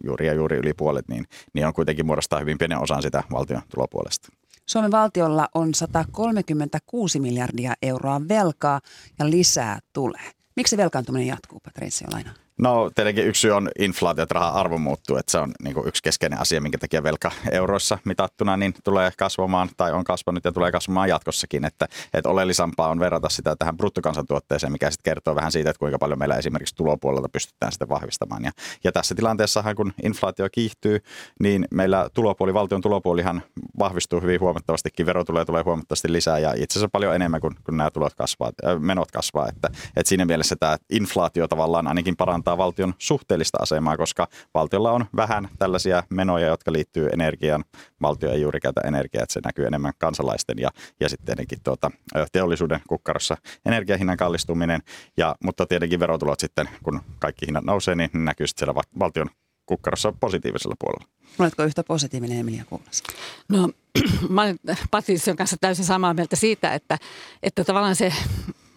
juuri 0.04 0.26
ja 0.26 0.32
juuri 0.32 0.56
yli 0.56 0.74
puolet, 0.74 1.08
niin, 1.08 1.26
niin 1.52 1.66
on 1.66 1.74
kuitenkin 1.74 2.06
muodostaa 2.06 2.40
hyvin 2.40 2.58
pienen 2.58 2.78
osan 2.78 3.02
sitä 3.02 3.22
valtion 3.32 3.62
tulopuolesta. 3.74 4.28
Suomen 4.68 4.90
valtiolla 4.90 5.48
on 5.54 5.74
136 5.74 7.20
miljardia 7.20 7.74
euroa 7.82 8.20
velkaa 8.28 8.80
ja 9.18 9.30
lisää 9.30 9.78
tulee. 9.92 10.30
Miksi 10.56 10.76
velkaantuminen 10.76 11.26
jatkuu, 11.26 11.60
Patricia 11.60 12.08
Laina? 12.12 12.43
No 12.58 12.90
tietenkin 12.94 13.26
yksi 13.26 13.40
syy 13.40 13.50
on 13.50 13.70
inflaatio, 13.78 14.22
että 14.22 14.34
rahan 14.34 14.54
arvo 14.54 14.78
muuttuu, 14.78 15.16
että 15.16 15.32
se 15.32 15.38
on 15.38 15.52
niin 15.62 15.74
kuin 15.74 15.88
yksi 15.88 16.02
keskeinen 16.02 16.40
asia, 16.40 16.60
minkä 16.60 16.78
takia 16.78 17.02
velka 17.02 17.30
euroissa 17.50 17.98
mitattuna 18.04 18.56
niin 18.56 18.74
tulee 18.84 19.10
kasvamaan 19.18 19.68
tai 19.76 19.92
on 19.92 20.04
kasvanut 20.04 20.44
ja 20.44 20.52
tulee 20.52 20.72
kasvamaan 20.72 21.08
jatkossakin. 21.08 21.64
Että, 21.64 21.88
että 22.14 22.30
oleellisempaa 22.30 22.88
on 22.88 23.00
verrata 23.00 23.28
sitä 23.28 23.56
tähän 23.56 23.76
bruttokansantuotteeseen, 23.76 24.72
mikä 24.72 24.90
sitten 24.90 25.10
kertoo 25.10 25.34
vähän 25.34 25.52
siitä, 25.52 25.70
että 25.70 25.78
kuinka 25.78 25.98
paljon 25.98 26.18
meillä 26.18 26.36
esimerkiksi 26.36 26.74
tulopuolelta 26.74 27.28
pystytään 27.28 27.72
sitä 27.72 27.88
vahvistamaan. 27.88 28.44
Ja, 28.44 28.50
ja 28.84 28.92
tässä 28.92 29.14
tilanteessa, 29.14 29.74
kun 29.74 29.92
inflaatio 30.02 30.48
kiihtyy, 30.52 31.00
niin 31.40 31.66
meillä 31.70 32.08
tulopuoli, 32.14 32.54
valtion 32.54 32.80
tulopuolihan 32.80 33.42
vahvistuu 33.78 34.20
hyvin 34.20 34.40
huomattavastikin, 34.40 35.06
verotuloja 35.06 35.44
tulee 35.44 35.62
huomattavasti 35.62 36.12
lisää 36.12 36.38
ja 36.38 36.52
itse 36.52 36.78
asiassa 36.78 36.88
paljon 36.92 37.14
enemmän 37.14 37.40
kuin, 37.40 37.54
kuin 37.64 37.76
nämä 37.76 37.90
tulot 37.90 38.14
kasvaa, 38.14 38.52
menot 38.78 39.10
kasvaa. 39.10 39.48
Että, 39.48 39.68
että 39.96 40.08
siinä 40.08 40.24
mielessä 40.24 40.56
tämä 40.56 40.76
inflaatio 40.90 41.48
tavallaan 41.48 41.86
ainakin 41.86 42.16
parantaa 42.16 42.43
parantaa 42.44 42.64
valtion 42.64 42.94
suhteellista 42.98 43.58
asemaa, 43.60 43.96
koska 43.96 44.28
valtiolla 44.54 44.92
on 44.92 45.06
vähän 45.16 45.48
tällaisia 45.58 46.02
menoja, 46.10 46.46
jotka 46.46 46.72
liittyy 46.72 47.08
energiaan. 47.12 47.64
Valtio 48.02 48.30
ei 48.30 48.40
juuri 48.40 48.60
käytä 48.60 48.80
energiaa, 48.84 49.22
että 49.22 49.32
se 49.32 49.40
näkyy 49.44 49.66
enemmän 49.66 49.92
kansalaisten 49.98 50.56
ja, 50.58 50.70
ja 51.00 51.08
sitten 51.08 51.26
tietenkin 51.26 51.58
tuota, 51.64 51.90
teollisuuden 52.32 52.80
kukkarossa 52.88 53.36
energiahinnan 53.66 54.16
kallistuminen. 54.16 54.80
Ja, 55.16 55.34
mutta 55.44 55.66
tietenkin 55.66 56.00
verotulot 56.00 56.40
sitten, 56.40 56.68
kun 56.82 57.00
kaikki 57.18 57.46
hinnat 57.46 57.64
nousee, 57.64 57.94
niin 57.94 58.10
näkyy 58.14 58.46
sitten 58.46 58.66
siellä 58.66 58.82
valtion 58.98 59.30
kukkarossa 59.66 60.12
positiivisella 60.20 60.74
puolella. 60.78 61.08
Oletko 61.38 61.62
yhtä 61.62 61.84
positiivinen 61.84 62.38
Emilia 62.38 62.64
Kuulas? 62.64 63.02
No 63.48 63.70
mä 64.28 64.42
olen 64.42 64.58
Patrision 64.90 65.36
kanssa 65.36 65.56
täysin 65.60 65.84
samaa 65.84 66.14
mieltä 66.14 66.36
siitä, 66.36 66.74
että, 66.74 66.98
että 67.42 67.64
tavallaan 67.64 67.96
se 67.96 68.12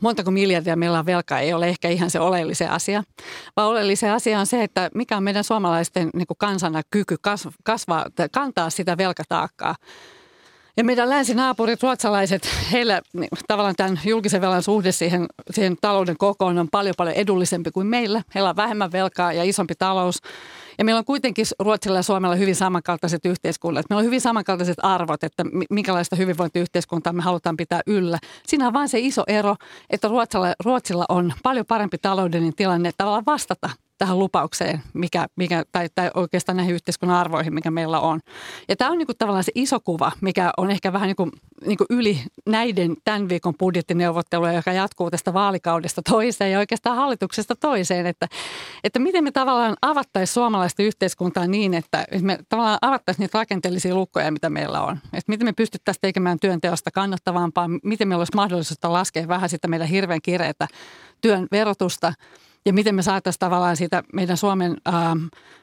montako 0.01 0.31
miljardia 0.31 0.75
meillä 0.75 0.99
on 0.99 1.05
velkaa 1.05 1.39
ei 1.39 1.53
ole 1.53 1.67
ehkä 1.67 1.89
ihan 1.89 2.09
se 2.09 2.19
oleellinen 2.19 2.71
asia, 2.71 3.03
vaan 3.55 3.67
oleellinen 3.67 4.13
asia 4.13 4.39
on 4.39 4.45
se, 4.45 4.63
että 4.63 4.89
mikä 4.93 5.17
on 5.17 5.23
meidän 5.23 5.43
suomalaisten 5.43 6.09
niin 6.13 6.27
kuin 6.27 6.37
kansana 6.37 6.81
kyky 6.91 7.15
kasvaa, 7.63 8.05
kantaa 8.31 8.69
sitä 8.69 8.97
velkataakkaa. 8.97 9.75
Ja 10.77 10.83
meidän 10.83 11.09
länsinaapurit, 11.09 11.83
ruotsalaiset, 11.83 12.49
heillä 12.71 13.01
niin, 13.13 13.29
tavallaan 13.47 13.75
tämän 13.75 13.99
julkisen 14.05 14.41
velan 14.41 14.63
suhde 14.63 14.91
siihen, 14.91 15.25
siihen 15.51 15.77
talouden 15.81 16.17
kokoon 16.17 16.57
on 16.57 16.67
paljon 16.71 16.95
paljon 16.97 17.15
edullisempi 17.15 17.71
kuin 17.71 17.87
meillä. 17.87 18.21
Heillä 18.35 18.49
on 18.49 18.55
vähemmän 18.55 18.91
velkaa 18.91 19.33
ja 19.33 19.43
isompi 19.43 19.73
talous. 19.79 20.21
Ja 20.77 20.85
meillä 20.85 20.99
on 20.99 21.05
kuitenkin 21.05 21.45
Ruotsilla 21.59 21.97
ja 21.97 22.03
Suomella 22.03 22.35
hyvin 22.35 22.55
samankaltaiset 22.55 23.25
yhteiskunnat. 23.25 23.85
Meillä 23.89 23.99
on 23.99 24.05
hyvin 24.05 24.21
samankaltaiset 24.21 24.77
arvot, 24.83 25.23
että 25.23 25.43
minkälaista 25.69 26.15
hyvinvointiyhteiskuntaa 26.15 27.13
me 27.13 27.21
halutaan 27.21 27.57
pitää 27.57 27.81
yllä. 27.87 28.19
Siinä 28.47 28.67
on 28.67 28.73
vain 28.73 28.89
se 28.89 28.99
iso 28.99 29.23
ero, 29.27 29.55
että 29.89 30.07
Ruotsilla, 30.07 30.53
Ruotsilla 30.65 31.05
on 31.09 31.33
paljon 31.43 31.65
parempi 31.65 31.97
taloudellinen 31.97 32.55
tilanne 32.55 32.91
tavallaan 32.97 33.25
vastata 33.25 33.69
tähän 33.97 34.19
lupaukseen, 34.19 34.83
mikä, 34.93 35.27
mikä, 35.35 35.63
tai, 35.71 35.89
tai 35.95 36.11
oikeastaan 36.13 36.55
näihin 36.57 36.75
yhteiskunnan 36.75 37.17
arvoihin, 37.17 37.53
mikä 37.53 37.71
meillä 37.71 37.99
on. 37.99 38.19
Ja 38.69 38.75
tämä 38.75 38.91
on 38.91 38.97
niin 38.97 39.05
kuin 39.05 39.17
tavallaan 39.17 39.43
se 39.43 39.51
iso 39.55 39.79
kuva, 39.79 40.11
mikä 40.21 40.51
on 40.57 40.71
ehkä 40.71 40.93
vähän 40.93 41.07
niin 41.07 41.15
kuin, 41.15 41.31
niin 41.65 41.77
kuin 41.77 41.87
yli 41.89 42.21
näiden 42.45 42.95
tämän 43.05 43.29
viikon 43.29 43.53
budjettineuvotteluja, 43.59 44.53
joka 44.53 44.73
jatkuu 44.73 45.11
tästä 45.11 45.33
vaalikaudesta 45.33 46.01
toiseen 46.01 46.51
ja 46.51 46.59
oikeastaan 46.59 46.95
hallituksesta 46.95 47.55
toiseen, 47.55 48.05
että, 48.05 48.27
että 48.83 48.99
miten 48.99 49.23
me 49.23 49.31
tavallaan 49.31 49.75
avattaisiin 49.81 50.33
suomalaista 50.33 50.83
yhteiskuntaa 50.83 51.47
niin, 51.47 51.73
että 51.73 52.05
me 52.21 52.39
tavallaan 52.49 52.79
avattaisiin 52.81 53.23
niitä 53.23 53.37
rakenteellisia 53.37 53.95
lukkoja, 53.95 54.31
mitä 54.31 54.49
meillä 54.49 54.81
on. 54.81 54.97
Että 55.05 55.31
miten 55.31 55.45
me 55.45 55.53
pystyttäisiin 55.53 56.01
tekemään 56.01 56.39
työnteosta 56.39 56.91
kannattavampaa, 56.91 57.67
miten 57.83 58.07
meillä 58.07 58.21
olisi 58.21 58.35
mahdollisuutta 58.35 58.93
laskea 58.93 59.27
vähän 59.27 59.49
sitä 59.49 59.67
meidän 59.67 59.87
hirveän 59.87 60.21
kireitä 60.21 60.67
työn 61.21 61.47
verotusta– 61.51 62.13
ja 62.65 62.73
miten 62.73 62.95
me 62.95 63.01
saataisiin 63.01 63.39
tavallaan 63.39 63.77
siitä 63.77 64.03
meidän 64.13 64.37
Suomen, 64.37 64.77
ähm, 64.87 65.19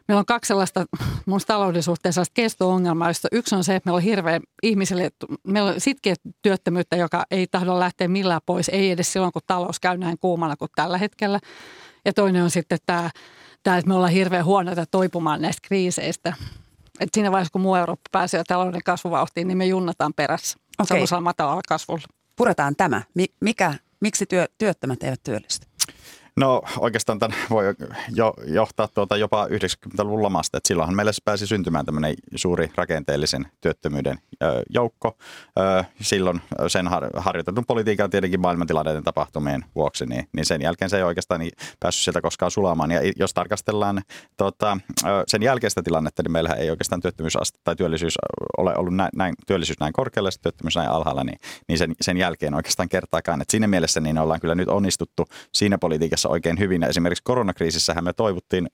meillä 0.08 0.18
on 0.18 0.26
kaksi 0.26 0.48
sellaista 0.48 0.86
mun 1.26 1.40
talouden 1.46 1.82
suhteen 1.82 2.12
sellaista 2.12 2.34
kesto-ongelmaa, 2.34 3.10
josta 3.10 3.28
yksi 3.32 3.54
on 3.54 3.64
se, 3.64 3.74
että 3.74 3.88
meillä 3.88 3.96
on 3.96 4.02
hirveä 4.02 4.40
ihmisille, 4.62 5.10
meillä 5.46 5.70
on 5.70 5.80
sitkeä 5.80 6.14
työttömyyttä, 6.42 6.96
joka 6.96 7.24
ei 7.30 7.46
tahdo 7.46 7.80
lähteä 7.80 8.08
millään 8.08 8.40
pois, 8.46 8.68
ei 8.68 8.90
edes 8.90 9.12
silloin, 9.12 9.32
kun 9.32 9.42
talous 9.46 9.80
käy 9.80 9.96
näin 9.96 10.18
kuumana 10.18 10.56
kuin 10.56 10.70
tällä 10.74 10.98
hetkellä. 10.98 11.40
Ja 12.04 12.12
toinen 12.12 12.42
on 12.42 12.50
sitten 12.50 12.78
tämä, 12.86 13.10
tämä 13.62 13.76
että 13.76 13.88
me 13.88 13.94
ollaan 13.94 14.12
hirveän 14.12 14.44
huonoita 14.44 14.86
toipumaan 14.86 15.42
näistä 15.42 15.66
kriiseistä. 15.66 16.32
Et 17.00 17.08
siinä 17.14 17.32
vaiheessa, 17.32 17.52
kun 17.52 17.60
muu 17.60 17.74
Eurooppa 17.74 18.08
pääsee 18.12 18.44
talouden 18.48 18.82
kasvuvauhtiin, 18.84 19.48
niin 19.48 19.58
me 19.58 19.66
junnataan 19.66 20.14
perässä 20.14 20.58
okay. 20.78 20.86
sellaisella 20.86 21.20
matalalla 21.20 21.62
kasvulla. 21.68 22.02
Puretaan 22.36 22.76
tämä. 22.76 23.02
Mikä, 23.40 23.74
miksi 24.00 24.26
työ, 24.26 24.46
työttömät 24.58 25.02
eivät 25.02 25.22
työllisty? 25.22 25.66
No 26.40 26.62
oikeastaan 26.78 27.18
tämän 27.18 27.38
voi 27.50 27.64
jo, 28.14 28.34
johtaa 28.46 28.88
tuota 28.88 29.16
jopa 29.16 29.46
90-luvun 29.46 30.22
lamasta, 30.22 30.56
että 30.56 30.68
silloinhan 30.68 30.96
meillä 30.96 31.12
pääsi 31.24 31.46
syntymään 31.46 31.86
tämmöinen 31.86 32.14
suuri 32.34 32.70
rakenteellisen 32.74 33.46
työttömyyden 33.60 34.18
joukko. 34.70 35.16
Silloin 36.00 36.40
sen 36.68 36.88
har, 36.88 37.10
harjoitetun 37.16 37.66
politiikan 37.66 38.10
tietenkin 38.10 38.40
maailmantilanteiden 38.40 39.04
tapahtumien 39.04 39.64
vuoksi, 39.74 40.06
niin, 40.06 40.28
niin 40.32 40.46
sen 40.46 40.62
jälkeen 40.62 40.90
se 40.90 40.96
ei 40.96 41.02
oikeastaan 41.02 41.40
niin 41.40 41.52
päässyt 41.80 42.04
sieltä 42.04 42.20
koskaan 42.20 42.50
sulamaan. 42.50 42.90
Ja 42.90 43.00
jos 43.16 43.34
tarkastellaan 43.34 44.02
tota, 44.36 44.78
sen 45.26 45.42
jälkeistä 45.42 45.82
tilannetta, 45.82 46.22
niin 46.22 46.32
meillähän 46.32 46.58
ei 46.58 46.70
oikeastaan 46.70 47.02
työttömyysaste 47.02 47.58
tai 47.64 47.76
työllisyys 47.76 48.14
ole 48.58 48.76
ollut 48.76 48.94
näin, 48.94 49.10
näin 49.16 49.34
työllisyys 49.46 49.80
näin 49.80 49.92
korkealla 49.92 50.30
työttömyys 50.42 50.76
näin 50.76 50.90
alhaalla, 50.90 51.24
niin, 51.24 51.38
niin 51.68 51.78
sen, 51.78 51.94
sen 52.00 52.16
jälkeen 52.16 52.54
oikeastaan 52.54 52.88
kertaakaan. 52.88 53.42
Että 53.42 53.52
siinä 53.52 53.66
mielessä 53.66 54.00
niin 54.00 54.18
ollaan 54.18 54.40
kyllä 54.40 54.54
nyt 54.54 54.68
onnistuttu 54.68 55.24
siinä 55.52 55.78
politiikassa 55.78 56.23
tässä 56.24 56.32
oikein 56.32 56.58
hyvin. 56.58 56.82
Ja 56.82 56.88
esimerkiksi 56.88 57.24
koronakriisissähän 57.24 58.04
me 58.04 58.12
toivuttiin 58.12 58.68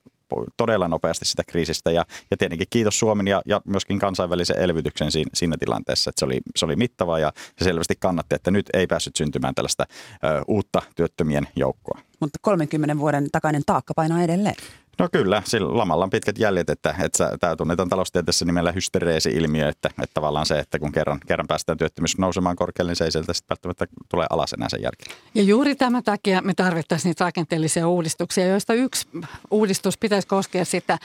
todella 0.57 0.88
nopeasti 0.88 1.25
sitä 1.25 1.42
kriisistä 1.45 1.90
ja, 1.90 2.04
ja 2.30 2.37
tietenkin 2.37 2.66
kiitos 2.71 2.99
Suomen 2.99 3.28
ja, 3.28 3.42
ja 3.47 3.61
myöskin 3.64 3.99
kansainvälisen 3.99 4.59
elvytyksen 4.59 5.12
siinä, 5.12 5.30
siinä 5.35 5.57
tilanteessa, 5.59 6.11
että 6.11 6.21
se 6.21 6.25
oli, 6.25 6.40
se 6.57 6.64
oli 6.64 6.76
mittava 6.76 7.19
ja 7.19 7.33
se 7.59 7.64
selvästi 7.64 7.95
kannatti, 8.00 8.35
että 8.35 8.50
nyt 8.50 8.66
ei 8.73 8.87
päässyt 8.87 9.16
syntymään 9.16 9.54
tällaista 9.54 9.87
ö, 9.88 10.42
uutta 10.49 10.83
työttömien 10.97 11.49
joukkoa. 11.57 12.00
Mutta 12.21 12.38
30 12.42 12.99
vuoden 12.99 13.28
takainen 13.33 13.62
taakka 13.66 13.95
painaa 13.95 14.23
edelleen. 14.23 14.54
No 15.00 15.09
kyllä, 15.12 15.42
sillä 15.45 15.78
lamalla 15.78 16.04
on 16.04 16.11
pitkät 16.11 16.38
jäljet, 16.38 16.71
että, 16.71 16.95
että 17.00 17.37
tämä 17.40 17.57
tunnetaan 17.57 17.88
taloustieteessä 17.88 18.45
nimellä 18.45 18.73
hystereesi-ilmiö, 18.73 19.69
että, 19.69 19.88
että 19.88 20.14
tavallaan 20.14 20.47
se, 20.47 20.59
että 20.59 20.78
kun 20.78 20.92
kerran, 20.92 21.21
kerran 21.26 21.47
päästään 21.47 21.78
työttömyys 21.78 22.19
nousemaan 22.19 22.57
korkealle, 22.57 22.90
niin 22.90 22.97
se 22.97 23.04
ei 23.04 23.12
sieltä 23.12 23.33
sitten 23.33 23.49
välttämättä 23.50 23.87
tule 24.09 24.26
alas 24.30 24.52
enää 24.52 24.69
sen 24.69 24.83
jälkeen. 24.83 25.16
Ja 25.35 25.42
juuri 25.42 25.75
tämän 25.75 26.02
takia 26.02 26.42
me 26.42 26.54
tarvittaisiin 26.54 27.11
niitä 27.11 27.25
rakenteellisia 27.25 27.88
uudistuksia, 27.88 28.47
joista 28.47 28.75
yksi 28.75 29.09
uudistus 29.50 29.99
pitäisi 29.99 30.28
koskea 30.28 30.64
sitä, 30.64 30.99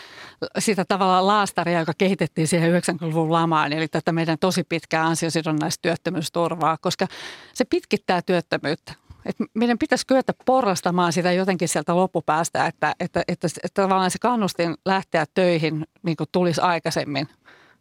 sitä 0.59 0.85
tavallaan 0.85 1.27
laastaria, 1.27 1.79
joka 1.79 1.93
kehitettiin 1.97 2.47
siihen 2.47 2.83
90-luvun 2.83 3.31
lamaan, 3.31 3.73
eli 3.73 3.87
tätä 3.87 4.11
meidän 4.11 4.37
tosi 4.39 4.63
pitkää 4.63 5.05
ansiosidonnaista 5.05 5.81
työttömyysturvaa, 5.81 6.77
koska 6.81 7.07
se 7.53 7.65
pitkittää 7.65 8.21
työttömyyttä 8.21 9.04
että 9.25 9.43
meidän 9.53 9.77
pitäisi 9.77 10.07
kyetä 10.07 10.33
porrastamaan 10.45 11.13
sitä 11.13 11.31
jotenkin 11.31 11.67
sieltä 11.67 11.95
loppupäästä, 11.95 12.65
että, 12.65 12.95
että, 12.99 13.23
että, 13.27 13.47
että 13.63 13.81
tavallaan 13.81 14.11
se 14.11 14.19
kannustin 14.19 14.75
lähteä 14.85 15.25
töihin 15.33 15.85
niin 16.03 16.17
tulisi 16.31 16.61
aikaisemmin. 16.61 17.27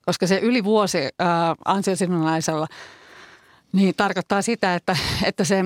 Koska 0.06 0.26
se 0.26 0.38
yli 0.38 0.64
vuosi 0.64 1.08
ää, 1.18 1.54
ansiosidonnaisella 1.64 2.66
niin 3.72 3.94
tarkoittaa 3.96 4.42
sitä, 4.42 4.74
että, 4.74 4.96
että 5.24 5.44
se 5.44 5.64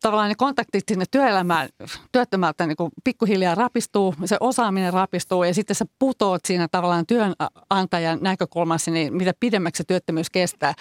tavallaan 0.00 0.28
ne 0.28 0.34
kontaktit 0.34 0.84
sinne 0.88 1.04
työelämään 1.10 1.68
työttömältä 2.12 2.66
niin 2.66 2.76
kuin 2.76 2.90
pikkuhiljaa 3.04 3.54
rapistuu, 3.54 4.14
se 4.24 4.36
osaaminen 4.40 4.92
rapistuu 4.92 5.44
ja 5.44 5.54
sitten 5.54 5.76
sä 5.76 5.84
putoot 5.98 6.44
siinä 6.44 6.68
tavallaan 6.68 7.06
työnantajan 7.06 8.18
näkökulmassa, 8.22 8.90
niin 8.90 9.14
mitä 9.14 9.32
pidemmäksi 9.40 9.80
se 9.80 9.84
työttömyys 9.84 10.30
kestää, 10.30 10.74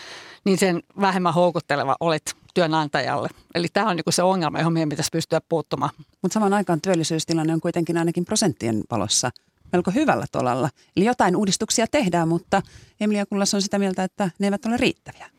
niin 0.46 0.58
sen 0.58 0.84
vähemmän 1.02 1.34
houkutteleva 1.34 1.96
olet 2.00 2.36
työnantajalle. 2.54 3.30
Eli 3.56 3.68
tämä 3.74 3.90
on 3.90 3.96
niin 3.96 4.04
se 4.10 4.24
ongelma, 4.24 4.60
johon 4.60 4.74
meidän 4.74 4.90
pitäisi 4.90 5.10
pystyä 5.12 5.42
puuttumaan. 5.50 5.92
Mutta 6.22 6.34
samaan 6.34 6.54
aikaan 6.54 6.82
työllisyystilanne 6.82 7.54
on 7.54 7.62
kuitenkin 7.62 7.98
ainakin 7.98 8.26
prosenttien 8.26 8.84
valossa 8.92 9.32
melko 9.74 9.92
hyvällä 9.92 10.26
tolalla. 10.32 10.70
Eli 10.96 11.06
jotain 11.06 11.36
uudistuksia 11.36 11.88
tehdään, 11.88 12.28
mutta 12.28 12.62
Emilia 13.00 13.26
Kullas 13.26 13.54
on 13.54 13.62
sitä 13.62 13.80
mieltä, 13.80 14.04
että 14.04 14.30
ne 14.40 14.48
eivät 14.48 14.66
ole 14.66 14.78
riittäviä. 14.78 15.30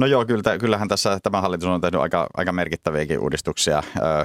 No 0.00 0.06
joo, 0.06 0.24
kyllä, 0.24 0.58
kyllähän 0.58 0.88
tässä 0.88 1.18
tämä 1.22 1.40
hallitus 1.40 1.68
on 1.68 1.80
tehnyt 1.80 2.00
aika, 2.00 2.26
aika 2.36 2.52
merkittäviäkin 2.52 3.18
uudistuksia 3.18 3.82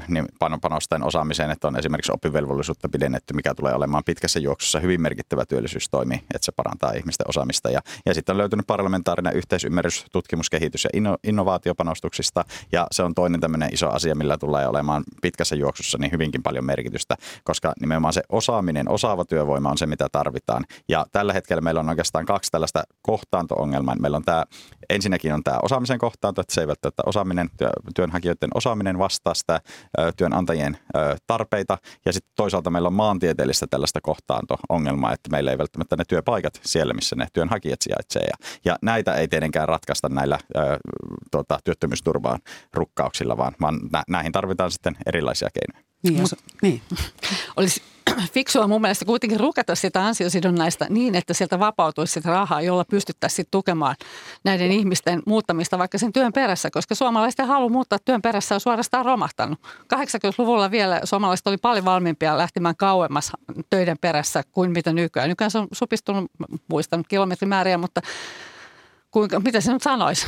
niin 0.08 0.26
panostaen 0.62 1.04
osaamiseen, 1.04 1.52
että 1.52 1.68
on 1.68 1.80
esimerkiksi 1.80 2.12
oppivelvollisuutta 2.12 2.90
pidennetty, 2.90 3.34
mikä 3.34 3.56
tulee 3.56 3.74
olemaan 3.74 4.04
pitkässä 4.06 4.40
juoksussa 4.40 4.80
hyvin 4.80 5.02
merkittävä 5.02 5.46
työllisyystoimi, 5.46 6.16
että 6.16 6.46
se 6.46 6.52
parantaa 6.52 6.92
ihmisten 6.92 7.30
osaamista. 7.30 7.70
Ja, 7.70 7.80
ja 8.06 8.14
sitten 8.14 8.34
on 8.34 8.38
löytynyt 8.38 8.68
parlamentaarinen 8.68 9.36
yhteisymmärrys 9.36 10.06
tutkimuskehitys- 10.12 10.84
ja 10.84 10.90
inno, 10.94 11.18
innovaatiopanostuksista, 11.24 12.46
ja 12.72 12.88
se 12.92 13.04
on 13.04 13.16
toinen 13.16 13.42
tämmöinen 13.42 13.74
iso 13.74 13.90
asia, 13.90 14.16
millä 14.16 14.38
tulee 14.38 14.68
olemaan 14.68 15.04
pitkässä 15.22 15.56
juoksussa 15.56 15.98
niin 15.98 16.12
hyvinkin 16.12 16.44
paljon 16.44 16.66
merkitystä, 16.66 17.16
koska 17.44 17.74
nimenomaan 17.80 18.14
se 18.14 18.22
osaaminen, 18.30 18.90
osaava 18.90 19.26
työvoima 19.26 19.70
on 19.70 19.78
se, 19.78 19.86
mitä 19.86 20.08
tarvitaan. 20.12 20.66
Ja 20.90 21.06
tällä 21.12 21.34
hetkellä 21.34 21.62
meillä 21.62 21.80
on 21.80 21.90
oikeastaan 21.90 22.26
kaksi 22.26 22.52
tällaista 22.52 22.84
kohtaanto-ongelmaa. 23.02 23.96
Meillä 23.96 24.18
on 24.18 24.26
tämä, 24.26 24.46
ensinnäkin 24.90 25.34
on 25.34 25.44
tämä 25.44 25.58
osaamisen 25.66 26.00
kohtaanto, 26.00 26.42
että 26.42 26.54
se 26.54 26.62
ei 26.62 26.68
välttämättä 26.68 27.04
osaaminen, 27.06 27.50
työnhakijoiden 27.96 28.50
osaaminen 28.54 29.00
vastaa 29.00 29.34
sitä 29.34 29.62
työnantajien 30.18 30.78
tarpeita. 31.28 31.78
Ja 32.06 32.14
sitten 32.14 32.32
toisaalta 32.36 32.70
meillä 32.70 32.88
on 32.88 32.94
maantieteellistä 32.94 33.68
tällaista 33.70 34.02
kohtaanto-ongelmaa, 34.02 35.14
että 35.14 35.30
meillä 35.32 35.52
ei 35.52 35.58
välttämättä 35.58 35.96
ne 35.96 36.04
työpaikat 36.08 36.60
siellä, 36.64 36.94
missä 36.94 37.16
ne 37.16 37.28
työnhakijat 37.34 37.82
sijaitsee. 37.82 38.22
Ja, 38.22 38.48
ja 38.66 38.76
näitä 38.82 39.14
ei 39.14 39.28
tietenkään 39.28 39.68
ratkaista 39.68 40.10
näillä 40.10 40.36
ä, 40.36 40.62
tuota, 41.32 41.60
työttömyysturvaan 41.64 42.40
rukkauksilla, 42.74 43.38
vaan, 43.38 43.54
vaan 43.62 43.80
nä, 43.94 44.04
näihin 44.10 44.32
tarvitaan 44.32 44.72
sitten 44.72 44.98
erilaisia 45.06 45.50
keinoja. 45.54 45.86
Niin, 46.04 46.20
jos, 46.20 46.36
niin. 46.62 46.82
Olisi 47.58 47.82
fiksua 48.34 48.68
mun 48.68 48.82
mielestä 48.82 49.06
kuitenkin 49.06 49.40
rukata 49.40 49.76
sitä 49.76 50.06
ansiosidonnaista 50.06 50.86
niin, 50.90 51.16
että 51.16 51.34
sieltä 51.34 51.60
vapautuisi 51.60 52.14
sitä 52.14 52.30
rahaa, 52.30 52.62
jolla 52.62 52.86
pystyttäisiin 52.86 53.48
tukemaan 53.52 53.96
näiden 54.44 54.72
ihmisten 54.72 55.22
muuttamista 55.26 55.78
vaikka 55.78 55.98
sen 55.98 56.14
työn 56.14 56.34
perässä, 56.34 56.70
koska 56.72 56.96
suomalaisten 56.96 57.48
halu 57.48 57.70
muuttaa 57.70 58.00
työn 58.06 58.22
perässä 58.22 58.56
on 58.56 58.62
suorastaan 58.62 59.06
romahtanut. 59.06 59.60
80-luvulla 59.96 60.72
vielä 60.72 61.02
suomalaiset 61.04 61.48
oli 61.48 61.58
paljon 61.58 61.86
valmiimpia 61.86 62.38
lähtemään 62.38 62.76
kauemmas 62.76 63.32
töiden 63.70 63.98
perässä 64.02 64.44
kuin 64.52 64.72
mitä 64.72 64.94
nykyään. 64.94 65.30
Nykyään 65.30 65.52
se 65.52 65.58
on 65.58 65.68
supistunut, 65.72 66.32
muistanut 66.68 67.08
kilometrimääriä, 67.08 67.78
mutta 67.78 68.02
kuinka, 69.12 69.40
mitä 69.40 69.62
se 69.62 69.74
nyt 69.74 69.84
sanoisi? 69.84 70.28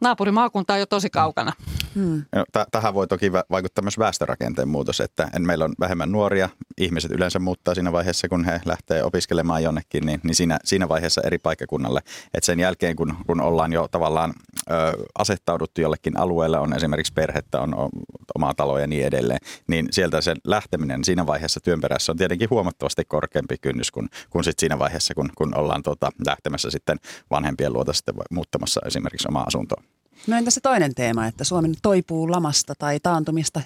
Naapurimaakunta 0.00 0.72
on 0.72 0.80
jo 0.80 0.86
tosi 0.86 1.10
kaukana. 1.10 1.52
Hmm. 1.94 2.22
No, 2.34 2.44
t- 2.52 2.70
tähän 2.70 2.94
voi 2.94 3.06
toki 3.06 3.32
vaikuttaa 3.32 3.82
myös 3.82 3.98
väestörakenteen 3.98 4.68
muutos, 4.68 5.00
että 5.00 5.28
en, 5.36 5.46
meillä 5.46 5.64
on 5.64 5.74
vähemmän 5.80 6.12
nuoria. 6.12 6.48
Ihmiset 6.78 7.10
yleensä 7.10 7.38
muuttaa 7.38 7.74
siinä 7.74 7.92
vaiheessa, 7.92 8.28
kun 8.28 8.44
he 8.44 8.60
lähtee 8.64 9.02
opiskelemaan 9.02 9.62
jonnekin, 9.62 10.06
niin, 10.06 10.20
niin 10.22 10.34
siinä, 10.34 10.58
siinä 10.64 10.88
vaiheessa 10.88 11.20
eri 11.24 11.38
paikkakunnalle. 11.38 12.00
Et 12.34 12.44
sen 12.44 12.60
jälkeen, 12.60 12.96
kun, 12.96 13.16
kun 13.26 13.40
ollaan 13.40 13.72
jo 13.72 13.88
tavallaan 13.88 14.32
ö, 14.70 14.74
asettauduttu 15.18 15.80
jollekin 15.80 16.18
alueelle, 16.18 16.58
on 16.58 16.76
esimerkiksi 16.76 17.12
perhettä, 17.12 17.60
on, 17.60 17.74
on 17.74 17.90
omaa 18.34 18.54
taloa 18.54 18.80
ja 18.80 18.86
niin 18.86 19.06
edelleen, 19.06 19.40
niin 19.68 19.88
sieltä 19.90 20.20
sen 20.20 20.36
lähteminen 20.44 21.04
siinä 21.04 21.26
vaiheessa 21.26 21.60
työn 21.60 21.80
perässä 21.80 22.12
on 22.12 22.18
tietenkin 22.18 22.50
huomattavasti 22.50 23.04
korkeampi 23.04 23.58
kynnys 23.58 23.90
kuin, 23.90 24.08
kuin 24.30 24.44
sit 24.44 24.58
siinä 24.58 24.78
vaiheessa, 24.78 25.14
kun, 25.14 25.30
kun 25.34 25.58
ollaan 25.58 25.82
tuota, 25.82 26.10
lähtemässä 26.26 26.70
sitten 26.70 26.98
vanhempien 27.30 27.72
luota 27.72 27.92
sitten 27.92 28.14
muuttamassa 28.30 28.80
esimerkiksi 28.86 29.28
omaa 29.28 29.44
asuntoa. 29.44 29.82
No 30.26 30.36
entä 30.36 30.50
se 30.50 30.60
toinen 30.60 30.94
teema, 30.94 31.26
että 31.26 31.44
Suomi 31.44 31.72
toipuu 31.82 32.30
lamasta 32.30 32.74
tai 32.78 33.00
taantumista 33.00 33.60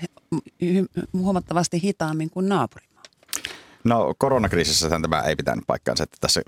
huomattavasti 1.13 1.83
hitaammin 1.83 2.31
kuin 2.31 2.49
naapuri? 2.49 2.90
No 3.85 4.15
koronakriisissä 4.19 4.91
tämä 4.91 5.21
ei 5.21 5.37
pitänyt 5.37 5.65
paikkaansa, 5.67 6.05
että 6.05 6.17
tässä 6.21 6.43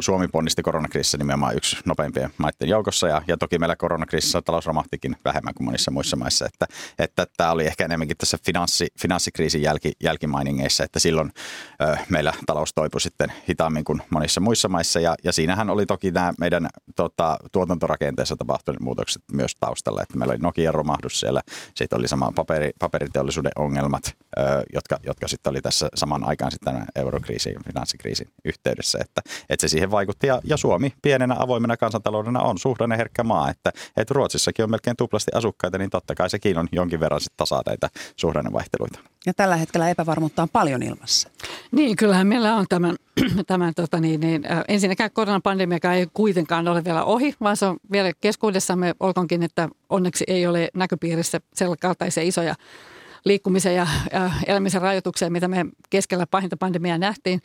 Suomi 0.00 0.28
ponnisti 0.28 0.62
koronakriisissä 0.62 1.18
nimenomaan 1.18 1.56
yksi 1.56 1.76
nopeimpien 1.84 2.30
maiden 2.38 2.68
joukossa 2.68 3.08
ja, 3.08 3.22
ja 3.26 3.36
toki 3.36 3.58
meillä 3.58 3.76
koronakriisissä 3.76 4.42
talous 4.42 4.66
romahtikin 4.66 5.16
vähemmän 5.24 5.54
kuin 5.54 5.64
monissa 5.64 5.90
muissa 5.90 6.16
maissa, 6.16 6.46
että, 6.46 6.66
että 6.98 7.26
tämä 7.36 7.50
oli 7.50 7.66
ehkä 7.66 7.84
enemmänkin 7.84 8.16
tässä 8.16 8.38
finanssi, 8.46 8.86
finanssikriisin 8.98 9.62
jälki, 9.62 9.92
jälkimainingeissa, 10.02 10.84
että 10.84 10.98
silloin 10.98 11.32
ö, 11.82 11.96
meillä 12.08 12.32
talous 12.46 12.70
toipui 12.74 13.00
sitten 13.00 13.32
hitaammin 13.48 13.84
kuin 13.84 14.02
monissa 14.10 14.40
muissa 14.40 14.68
maissa 14.68 15.00
ja, 15.00 15.14
ja 15.24 15.32
siinähän 15.32 15.70
oli 15.70 15.86
toki 15.86 16.10
nämä 16.10 16.32
meidän 16.38 16.68
tota, 16.96 17.38
tuotantorakenteessa 17.52 18.36
tapahtuneet 18.36 18.80
muutokset 18.80 19.22
myös 19.32 19.54
taustalla, 19.60 20.02
että 20.02 20.18
meillä 20.18 20.32
oli 20.32 20.38
Nokian 20.38 20.74
romahdus 20.74 21.20
siellä, 21.20 21.40
sitten 21.74 21.98
oli 21.98 22.08
sama 22.08 22.32
paperi, 22.34 22.70
paperiteollisuuden 22.78 23.52
ongelmat, 23.56 24.02
ö, 24.38 24.42
jotka, 24.72 24.98
jotka 25.06 25.28
sitten 25.28 25.50
oli 25.50 25.62
tässä 25.62 25.88
saman 25.94 26.24
aikaan 26.24 26.50
sitten 26.50 26.63
tämän 26.64 26.86
eurokriisin 26.96 27.52
ja 27.52 27.60
finanssikriisin 27.66 28.28
yhteydessä, 28.44 28.98
että, 29.00 29.20
että 29.50 29.60
se 29.60 29.68
siihen 29.68 29.90
vaikutti. 29.90 30.26
Ja, 30.26 30.40
ja 30.44 30.56
Suomi 30.56 30.92
pienenä 31.02 31.36
avoimena 31.38 31.76
kansantaloudena 31.76 32.40
on 32.40 32.58
suhdanneherkkä 32.58 33.22
maa, 33.22 33.50
että, 33.50 33.70
että 33.96 34.14
Ruotsissakin 34.14 34.62
on 34.62 34.70
melkein 34.70 34.96
tuplasti 34.96 35.30
asukkaita, 35.34 35.78
niin 35.78 35.90
totta 35.90 36.14
kai 36.14 36.30
sekin 36.30 36.58
on 36.58 36.68
jonkin 36.72 37.00
verran 37.00 37.20
sitten 37.20 37.36
tasaa 37.36 37.62
näitä 37.66 37.88
suhdannevaihteluita. 38.16 38.98
Ja 39.26 39.34
tällä 39.34 39.56
hetkellä 39.56 39.90
epävarmuutta 39.90 40.42
on 40.42 40.48
paljon 40.52 40.82
ilmassa. 40.82 41.30
Niin, 41.72 41.96
kyllähän 41.96 42.26
meillä 42.26 42.56
on 42.56 42.66
tämän, 42.68 42.96
tämän 43.46 43.74
tota 43.74 44.00
niin, 44.00 44.20
niin, 44.20 44.52
äh, 44.52 44.64
ensinnäkään 44.68 45.10
koronapandemia 45.10 45.78
ei 45.96 46.06
kuitenkaan 46.14 46.68
ole 46.68 46.84
vielä 46.84 47.04
ohi, 47.04 47.34
vaan 47.40 47.56
se 47.56 47.66
on 47.66 47.76
vielä 47.92 48.12
keskuudessamme, 48.20 48.94
olkoonkin, 49.00 49.42
että 49.42 49.68
onneksi 49.90 50.24
ei 50.26 50.46
ole 50.46 50.68
näköpiirissä 50.74 51.40
sellaisia 51.54 51.80
kaltaisia 51.80 52.22
isoja 52.22 52.54
liikkumisen 53.24 53.74
ja, 53.74 53.86
ja 54.12 54.30
elämisen 54.46 54.82
rajoitukseen, 54.82 55.32
mitä 55.32 55.48
me 55.48 55.66
keskellä 55.90 56.26
pahinta 56.26 56.56
pandemiaa 56.56 56.98
nähtiin. 56.98 57.42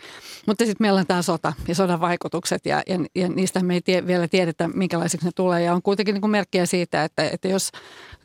Mutta 0.48 0.66
sitten 0.66 0.86
meillä 0.86 1.00
on 1.00 1.08
tämä 1.08 1.22
sota 1.22 1.54
ja 1.68 1.76
sodan 1.76 2.02
vaikutukset 2.02 2.66
ja, 2.66 2.84
ja, 2.88 3.00
ja 3.16 3.30
niistä 3.30 3.64
me 3.64 3.74
ei 3.74 3.82
tie, 3.82 4.08
vielä 4.08 4.28
tiedetä, 4.28 4.68
minkälaisiksi 4.68 5.26
ne 5.26 5.32
tulee. 5.36 5.64
Ja 5.64 5.74
on 5.74 5.82
kuitenkin 5.82 6.14
niin 6.14 6.22
kuin 6.22 6.32
merkkiä 6.32 6.66
siitä, 6.66 7.04
että, 7.04 7.30
että 7.30 7.48
jos 7.48 7.72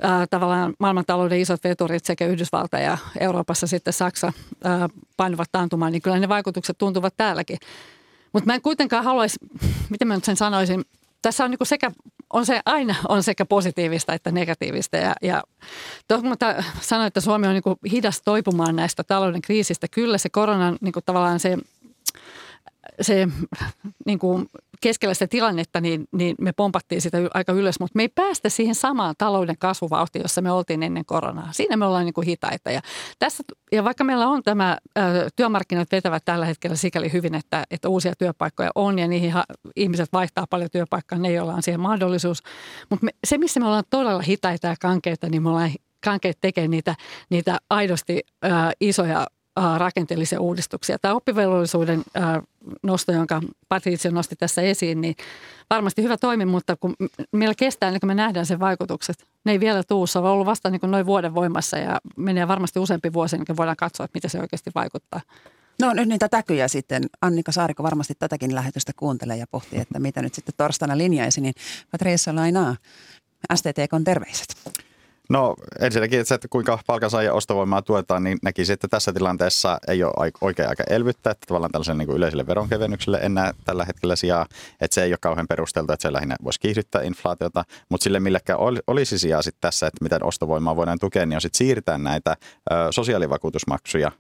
ää, 0.03 0.27
tavallaan 0.27 0.75
maailmantalouden 0.79 1.41
isot 1.41 1.65
veturit 1.65 2.05
sekä 2.05 2.27
Yhdysvalta 2.27 2.79
ja 2.79 2.99
Euroopassa 3.21 3.67
sitten 3.67 3.93
Saksa 3.93 4.33
ää, 4.65 4.89
painuvat 5.17 5.49
taantumaan, 5.53 5.93
niin 5.93 6.03
kyllä 6.03 6.19
ne 6.19 6.29
vaikutukset 6.29 6.79
tuntuvat 6.79 7.15
täälläkin. 7.17 7.59
Mutta 8.33 8.47
mä 8.47 8.55
en 8.55 8.63
kuitenkaan 8.63 9.05
haluaisi, 9.05 9.37
miten 9.91 10.09
mä 10.09 10.15
nyt 10.15 10.25
sen 10.25 10.37
sanoisin, 10.37 10.85
tässä 11.25 11.45
on 11.45 11.51
niin 11.51 11.59
sekä 11.63 11.91
on 12.33 12.47
se 12.47 12.61
aina 12.65 12.95
on 13.09 13.23
sekä 13.23 13.45
positiivista 13.45 14.13
että 14.13 14.31
negatiivista. 14.31 14.97
Ja, 14.97 15.15
ja 15.23 15.43
mutta 16.23 16.55
sanoin, 16.81 17.07
että 17.07 17.21
Suomi 17.21 17.47
on 17.47 17.55
niin 17.55 17.93
hidas 17.93 18.23
toipumaan 18.25 18.77
näistä 18.77 19.05
talouden 19.05 19.43
kriisistä. 19.43 19.87
Kyllä 19.91 20.19
se 20.19 20.29
koronan 20.29 20.79
niin 20.81 20.95
tavallaan 21.07 21.41
se, 21.41 21.59
se 23.01 23.29
niin 24.07 24.19
kuin 24.19 24.47
keskellä 24.81 25.15
sitä 25.15 25.27
tilannetta, 25.27 25.81
niin, 25.81 26.05
niin 26.13 26.37
me 26.41 26.53
pompattiin 26.53 27.01
sitä 27.01 27.19
aika 27.35 27.53
ylös, 27.53 27.81
mutta 27.81 27.97
me 27.97 28.03
ei 28.03 28.09
päästä 28.09 28.49
siihen 28.49 28.75
samaan 28.75 29.15
talouden 29.19 29.59
kasvuvauhtiin, 29.59 30.23
jossa 30.23 30.43
me 30.43 30.53
oltiin 30.53 30.83
ennen 30.83 31.05
koronaa. 31.05 31.49
Siinä 31.53 31.77
me 31.77 31.87
ollaan 31.87 32.05
niin 32.05 32.15
kuin 32.15 32.27
hitaita. 32.27 32.71
Ja, 32.71 32.81
tässä, 33.19 33.43
ja 33.73 33.85
vaikka 33.85 34.05
meillä 34.05 34.29
on 34.29 34.43
tämä, 34.43 34.79
työmarkkinat 35.37 35.89
vetävät 35.93 36.25
tällä 36.25 36.47
hetkellä 36.47 36.77
sikäli 36.77 37.13
hyvin, 37.13 37.35
että, 37.35 37.65
että 37.71 37.89
uusia 37.89 38.13
työpaikkoja 38.19 38.71
on 38.75 38.99
ja 38.99 39.09
niihin 39.09 39.33
ihmiset 39.77 40.09
vaihtaa 40.13 40.47
paljon 40.51 40.71
työpaikkaa, 40.73 41.19
ne 41.19 41.33
joilla 41.33 41.55
on 41.55 41.63
siihen 41.63 41.81
mahdollisuus. 41.81 42.43
Mutta 42.91 43.07
se, 43.27 43.39
missä 43.39 43.61
me 43.61 43.67
ollaan 43.67 43.85
todella 43.91 44.23
hitaita 44.23 44.67
ja 44.67 44.75
kankeita, 44.81 45.29
niin 45.29 45.43
me 45.43 45.49
ollaan 45.49 45.71
kankeet 46.05 46.39
tekee 46.41 46.69
niitä, 46.69 46.95
niitä 47.31 47.59
aidosti 47.71 48.23
ä, 48.45 48.49
isoja 48.81 49.27
rakenteellisia 49.77 50.41
uudistuksia. 50.41 50.99
Tämä 50.99 51.15
oppivelvollisuuden 51.15 52.03
nosto, 52.83 53.13
jonka 53.13 53.41
Patricio 53.69 54.11
nosti 54.11 54.37
tässä 54.37 54.63
esiin, 54.63 55.01
niin 55.01 55.15
varmasti 55.71 56.03
hyvä 56.03 56.17
toimi, 56.17 56.45
mutta 56.45 56.77
kun 56.77 56.95
meillä 57.33 57.55
kestää 57.59 57.91
niin 57.91 58.01
kun 58.01 58.07
me 58.07 58.15
nähdään 58.15 58.47
sen 58.47 58.61
vaikutukset. 58.61 59.27
Ne 59.45 59.53
ei 59.53 59.61
vielä 59.61 59.83
tuu, 59.83 60.07
se 60.07 60.19
on 60.19 60.25
ollut 60.25 60.47
vasta 60.47 60.71
niin 60.71 60.81
noin 60.83 61.07
vuoden 61.07 61.35
voimassa 61.35 61.79
ja 61.79 62.01
menee 62.17 62.49
varmasti 62.49 62.79
useampi 62.79 63.13
vuosi, 63.13 63.37
niin 63.37 63.57
voidaan 63.57 63.77
katsoa, 63.77 64.05
että 64.05 64.17
mitä 64.17 64.29
se 64.29 64.41
oikeasti 64.41 64.71
vaikuttaa. 64.75 65.21
No 65.81 65.93
nyt 65.93 66.09
niitä 66.09 66.29
täkyjä 66.29 66.69
sitten. 66.69 67.05
Annika 67.21 67.53
Saariko 67.53 67.83
varmasti 67.83 68.15
tätäkin 68.19 68.55
lähetystä 68.55 68.93
kuuntelee 68.97 69.37
ja 69.37 69.47
pohtii, 69.51 69.81
että 69.81 69.99
mitä 69.99 70.23
nyt 70.23 70.35
sitten 70.35 70.55
torstaina 70.57 70.99
linjaisi. 70.99 71.41
Niin 71.41 71.55
Patricia 71.91 72.35
Lainaa, 72.35 72.77
on 73.93 74.05
terveiset. 74.05 74.57
No 75.31 75.55
ensinnäkin 75.81 76.27
se, 76.27 76.35
että 76.35 76.49
kuinka 76.49 76.79
palkansaajien 76.87 77.33
ostovoimaa 77.33 77.83
tuetaan, 77.83 78.25
niin 78.25 78.39
näkisin, 78.43 78.75
että 78.75 78.89
tässä 78.89 79.13
tilanteessa 79.13 79.79
ei 79.89 80.05
ole 80.05 80.33
oikea 80.41 80.69
aika 80.69 80.85
elvyttää, 80.91 81.31
että 81.31 81.47
tavallaan 81.47 81.73
tällaisen 81.73 81.99
niin 81.99 82.11
yleiselle 82.11 82.47
veronkevennykselle 82.47 83.19
enää 83.23 83.53
tällä 83.65 83.85
hetkellä 83.85 84.17
sijaa, 84.17 84.47
että 84.81 84.95
se 84.95 85.03
ei 85.03 85.13
ole 85.13 85.19
kauhean 85.21 85.47
perusteltu, 85.49 85.93
että 85.93 86.03
se 86.03 86.13
lähinnä 86.13 86.37
voisi 86.45 86.61
kiihdyttää 86.61 87.03
inflaatiota, 87.03 87.65
mutta 87.89 88.05
sille 88.05 88.21
millekään 88.21 88.59
olisi 88.87 89.19
sijaa 89.19 89.43
sitten 89.43 89.61
tässä, 89.61 89.87
että 89.87 90.05
miten 90.05 90.25
ostovoimaa 90.25 90.77
voidaan 90.77 90.99
tukea, 90.99 91.27
niin 91.27 91.37
on 91.37 91.41
sitten 91.41 91.59
siirtää 91.59 91.99
näitä 91.99 92.37
sosiaalivakuutusmaksuja 92.91 94.13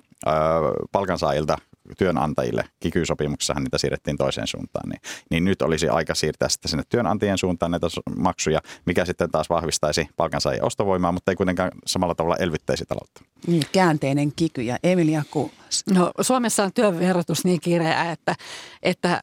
palkansaajilta 0.92 1.58
työnantajille. 1.98 2.64
Kiky-sopimuksessahan 2.80 3.64
niitä 3.64 3.78
siirrettiin 3.78 4.16
toiseen 4.16 4.46
suuntaan, 4.46 4.88
niin, 4.88 5.00
niin 5.30 5.44
nyt 5.44 5.62
olisi 5.62 5.88
aika 5.88 6.14
siirtää 6.14 6.48
sitten 6.48 6.68
sinne 6.68 6.82
työnantajien 6.88 7.38
suuntaan 7.38 7.70
näitä 7.70 7.86
maksuja, 8.16 8.60
mikä 8.86 9.04
sitten 9.04 9.30
taas 9.30 9.50
vahvistaisi 9.50 10.08
palkansaajien 10.16 10.64
ostovoimaa, 10.64 11.12
mutta 11.12 11.30
ei 11.32 11.36
kuitenkaan 11.36 11.70
samalla 11.86 12.14
tavalla 12.14 12.36
elvyttäisi 12.36 12.84
taloutta. 12.86 13.20
Niin, 13.46 13.62
käänteinen 13.72 14.32
kiky 14.36 14.62
ja 14.62 14.76
Emilia 14.82 15.22
Kuulas. 15.30 15.63
No, 15.90 16.10
Suomessa 16.20 16.64
on 16.64 16.72
työverotus 16.72 17.44
niin 17.44 17.60
kireä, 17.60 18.12
että, 18.12 18.34
että 18.82 19.22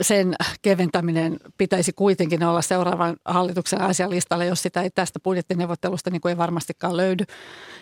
sen 0.00 0.34
keventäminen 0.62 1.36
pitäisi 1.58 1.92
kuitenkin 1.92 2.44
olla 2.44 2.62
seuraavan 2.62 3.16
hallituksen 3.24 3.80
asialistalla, 3.80 4.44
jos 4.44 4.62
sitä 4.62 4.82
ei 4.82 4.90
tästä 4.90 5.20
budjettineuvottelusta 5.20 6.10
niin 6.10 6.20
kuin 6.20 6.30
ei 6.30 6.36
varmastikaan 6.36 6.96
löydy. 6.96 7.24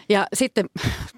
Ja 0.08 0.26
sitten 0.34 0.66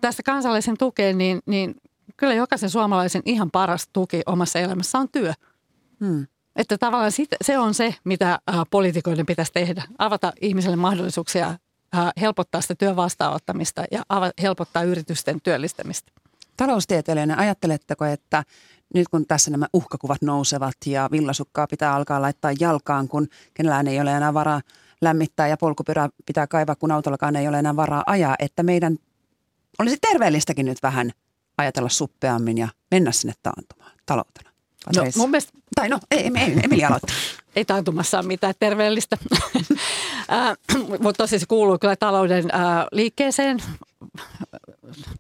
tästä 0.01 0.23
kansallisen 0.23 0.79
tukeen, 0.79 1.19
niin, 1.19 1.41
niin 1.47 1.75
kyllä 2.17 2.35
jokaisen 2.35 2.71
suomalaisen 2.71 3.23
ihan 3.25 3.51
paras 3.51 3.89
tuki 3.93 4.23
omassa 4.27 4.59
elämässä 4.59 4.99
on 4.99 5.09
työ. 5.09 5.33
Hmm. 6.05 6.27
Että 6.57 6.79
tavallaan 6.79 7.13
se 7.45 7.59
on 7.59 7.75
se, 7.75 7.95
mitä 8.05 8.33
äh, 8.33 8.63
poliitikoiden 8.71 9.27
pitäisi 9.27 9.53
tehdä. 9.53 9.83
Avata 9.99 10.33
ihmiselle 10.41 10.77
mahdollisuuksia 10.77 11.49
äh, 11.49 12.13
helpottaa 12.21 12.61
sitä 12.61 12.75
työn 12.75 12.97
vastaanottamista 12.97 13.85
ja 13.91 14.03
helpottaa 14.43 14.83
yritysten 14.83 15.41
työllistämistä. 15.43 16.13
Taloustieteilijänä 16.57 17.37
ajatteletteko, 17.37 18.05
että 18.05 18.45
nyt 18.95 19.09
kun 19.09 19.27
tässä 19.27 19.51
nämä 19.51 19.67
uhkakuvat 19.73 20.23
nousevat 20.23 20.77
ja 20.87 21.09
villasukkaa 21.13 21.67
pitää 21.67 21.95
alkaa 21.95 22.23
laittaa 22.23 22.53
jalkaan, 22.61 23.09
kun 23.09 23.29
kenellään 23.55 23.89
ei 23.89 24.01
ole 24.01 24.17
enää 24.17 24.35
varaa 24.35 24.61
lämmittää 25.01 25.49
ja 25.49 25.57
polkupyörä 25.57 26.09
pitää 26.27 26.47
kaivaa, 26.47 26.77
kun 26.77 26.91
autollakaan 26.91 27.37
ei 27.37 27.49
ole 27.49 27.59
enää 27.59 27.77
varaa 27.77 28.03
ajaa, 28.07 28.37
että 28.39 28.63
meidän 28.63 28.97
olisi 29.79 29.97
terveellistäkin 30.01 30.67
nyt 30.67 30.79
vähän– 30.83 31.11
ajatella 31.59 31.89
suppeammin 31.89 32.59
ja 32.59 32.69
mennä 32.91 33.13
sinne 33.13 33.35
taantumaan 33.43 33.93
taloutena? 34.07 34.51
No, 34.97 35.03
mun 35.17 35.31
mielestä... 35.31 35.53
Tai 35.75 35.89
no, 35.89 35.99
ei, 36.11 36.31
ei, 36.37 36.61
Emili 36.65 36.85
aloittaa. 36.85 37.17
ei 37.57 37.65
taantumassa 37.65 38.19
ole 38.19 38.27
mitään 38.27 38.55
terveellistä, 38.59 39.17
mutta 41.03 41.13
tosiaan 41.17 41.41
se 41.41 41.47
kuuluu 41.47 41.79
kyllä 41.79 41.97
talouden 41.97 42.45
liikkeeseen 42.93 43.59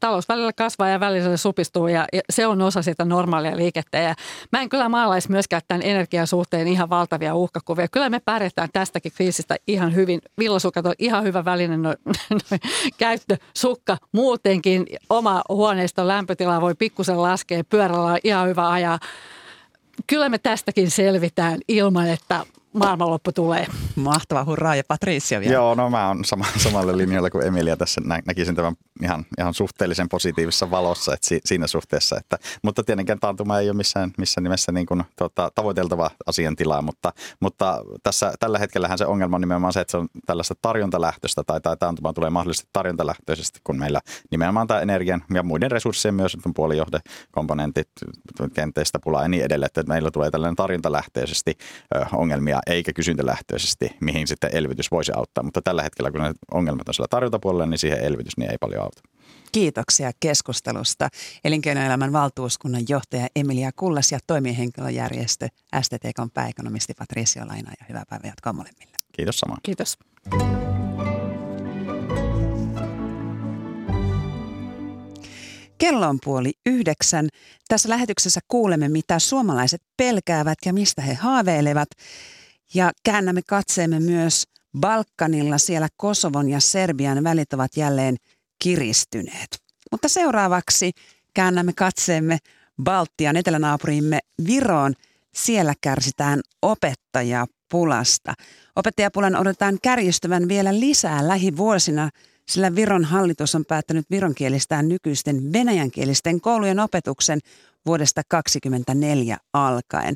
talous 0.00 0.28
välillä 0.28 0.52
kasvaa 0.52 0.88
ja 0.88 1.00
välillä 1.00 1.30
se 1.30 1.36
supistuu 1.36 1.88
ja, 1.88 2.06
se 2.30 2.46
on 2.46 2.62
osa 2.62 2.82
sitä 2.82 3.04
normaalia 3.04 3.56
liikettä. 3.56 3.98
Ja 3.98 4.14
mä 4.52 4.60
en 4.60 4.68
kyllä 4.68 4.88
maalaisi 4.88 5.30
myöskään 5.30 5.62
tämän 5.68 5.82
energiasuhteen 5.82 6.68
ihan 6.68 6.90
valtavia 6.90 7.34
uhkakuvia. 7.34 7.88
Kyllä 7.88 8.10
me 8.10 8.20
pärjätään 8.20 8.68
tästäkin 8.72 9.12
kriisistä 9.12 9.56
ihan 9.66 9.94
hyvin. 9.94 10.20
Villasukat 10.38 10.86
on 10.86 10.94
ihan 10.98 11.24
hyvä 11.24 11.44
väline, 11.44 11.76
no, 11.76 11.90
no, 12.30 12.58
käyttösukka 12.98 13.96
muutenkin. 14.12 14.86
Oma 15.10 15.42
huoneiston 15.48 16.08
lämpötila 16.08 16.60
voi 16.60 16.74
pikkusen 16.74 17.22
laskea, 17.22 17.64
pyörällä 17.64 18.12
on 18.12 18.18
ihan 18.24 18.48
hyvä 18.48 18.70
ajaa. 18.70 18.98
Kyllä 20.06 20.28
me 20.28 20.38
tästäkin 20.38 20.90
selvitään 20.90 21.58
ilman, 21.68 22.08
että 22.08 22.46
maailmanloppu 22.72 23.32
tulee. 23.32 23.66
Mahtava, 23.96 24.44
hurraa 24.44 24.76
ja 24.76 24.82
Patricia 24.88 25.40
vielä. 25.40 25.52
Joo, 25.52 25.74
no 25.74 25.90
mä 25.90 26.08
oon 26.08 26.24
sama, 26.24 26.44
samalla 26.56 26.96
linjalla 26.96 27.30
kuin 27.30 27.46
Emilia 27.46 27.76
tässä 27.76 28.00
nä- 28.04 28.22
näkisin 28.26 28.54
tämän 28.54 28.74
ihan, 29.02 29.26
ihan 29.38 29.54
suhteellisen 29.54 30.08
positiivisessa 30.08 30.70
valossa 30.70 31.14
että 31.14 31.26
si- 31.26 31.40
siinä 31.44 31.66
suhteessa. 31.66 32.16
Että, 32.18 32.38
mutta 32.62 32.84
tietenkään 32.84 33.20
taantuma 33.20 33.58
ei 33.58 33.68
ole 33.70 33.76
missään, 33.76 34.12
missään 34.18 34.42
nimessä 34.42 34.72
niin 34.72 34.86
kuin, 34.86 35.04
tota, 35.16 35.50
tavoiteltava 35.54 36.10
asiantilaa, 36.26 36.82
mutta, 36.82 37.12
mutta 37.40 37.84
tässä, 38.02 38.32
tällä 38.40 38.58
hetkellähän 38.58 38.98
se 38.98 39.06
ongelma 39.06 39.36
on 39.36 39.40
nimenomaan 39.40 39.72
se, 39.72 39.80
että 39.80 39.90
se 39.90 39.96
on 39.96 40.08
tällaista 40.26 40.54
tarjontalähtöistä 40.62 41.42
tai, 41.46 41.60
tai 41.60 41.76
taantuma 41.76 42.12
tulee 42.12 42.30
mahdollisesti 42.30 42.68
tarjontalähtöisesti, 42.72 43.60
kun 43.64 43.78
meillä 43.78 44.00
nimenomaan 44.30 44.66
tämä 44.66 44.80
energian 44.80 45.24
ja 45.34 45.42
muiden 45.42 45.70
resurssien 45.70 46.14
myös, 46.14 46.36
puolijohde, 46.54 46.98
komponentit, 47.32 47.88
kenteistä 48.54 48.98
pulaa 49.04 49.22
ja 49.22 49.28
niin 49.28 49.44
edelleen, 49.44 49.66
että 49.66 49.82
meillä 49.88 50.10
tulee 50.10 50.30
tällainen 50.30 50.56
tarjontalähtöisesti 50.56 51.58
ö, 51.94 52.06
ongelmia 52.12 52.60
eikä 52.66 52.92
kysyntälähtöisesti, 52.92 53.90
mihin 54.00 54.26
sitten 54.26 54.50
elvytys 54.52 54.90
voisi 54.90 55.12
auttaa. 55.16 55.44
Mutta 55.44 55.62
tällä 55.62 55.82
hetkellä, 55.82 56.10
kun 56.10 56.20
ne 56.20 56.32
ongelmat 56.54 56.88
on 56.88 56.94
siellä 56.94 57.08
tarjontapuolella, 57.10 57.66
niin 57.66 57.78
siihen 57.78 58.00
elvytys 58.00 58.36
niin 58.36 58.50
ei 58.50 58.58
paljon 58.60 58.82
auta. 58.82 59.02
Kiitoksia 59.52 60.10
keskustelusta. 60.20 61.08
Elinkeinoelämän 61.44 62.12
valtuuskunnan 62.12 62.82
johtaja 62.88 63.26
Emilia 63.36 63.70
Kullas 63.76 64.12
ja 64.12 64.18
toimihenkilöjärjestö 64.26 65.48
STTKn 65.82 66.30
pääekonomisti 66.34 66.94
Patricio 66.98 67.46
Laina 67.46 67.70
ja 67.80 67.86
hyvää 67.88 68.04
päivää 68.10 68.28
jatkoa 68.28 68.52
molemmille. 68.52 68.96
Kiitos 69.12 69.38
samoin. 69.38 69.60
Kiitos. 69.62 69.98
Kello 75.78 76.08
on 76.08 76.18
puoli 76.24 76.52
yhdeksän. 76.66 77.28
Tässä 77.68 77.88
lähetyksessä 77.88 78.40
kuulemme, 78.48 78.88
mitä 78.88 79.18
suomalaiset 79.18 79.82
pelkäävät 79.96 80.58
ja 80.66 80.72
mistä 80.72 81.02
he 81.02 81.14
haaveilevat. 81.14 81.88
Ja 82.74 82.92
käännämme 83.04 83.42
katseemme 83.42 84.00
myös 84.00 84.44
Balkanilla. 84.80 85.58
Siellä 85.58 85.88
Kosovon 85.96 86.48
ja 86.48 86.60
Serbian 86.60 87.24
välit 87.24 87.52
ovat 87.52 87.76
jälleen 87.76 88.16
kiristyneet. 88.58 89.62
Mutta 89.90 90.08
seuraavaksi 90.08 90.92
käännämme 91.34 91.72
katseemme 91.72 92.38
Baltian 92.82 93.36
etelänaapurimme 93.36 94.18
Viroon. 94.46 94.94
Siellä 95.34 95.74
kärsitään 95.80 96.40
opettajapulasta. 96.62 98.34
Opettajapulan 98.76 99.36
odotetaan 99.36 99.78
kärjistyvän 99.82 100.48
vielä 100.48 100.80
lisää 100.80 101.28
lähivuosina, 101.28 102.10
sillä 102.48 102.74
Viron 102.74 103.04
hallitus 103.04 103.54
on 103.54 103.64
päättänyt 103.64 104.06
vironkielistään 104.10 104.88
nykyisten 104.88 105.52
venäjänkielisten 105.52 106.40
koulujen 106.40 106.80
opetuksen 106.80 107.40
vuodesta 107.86 108.22
2024 108.28 109.36
alkaen. 109.52 110.14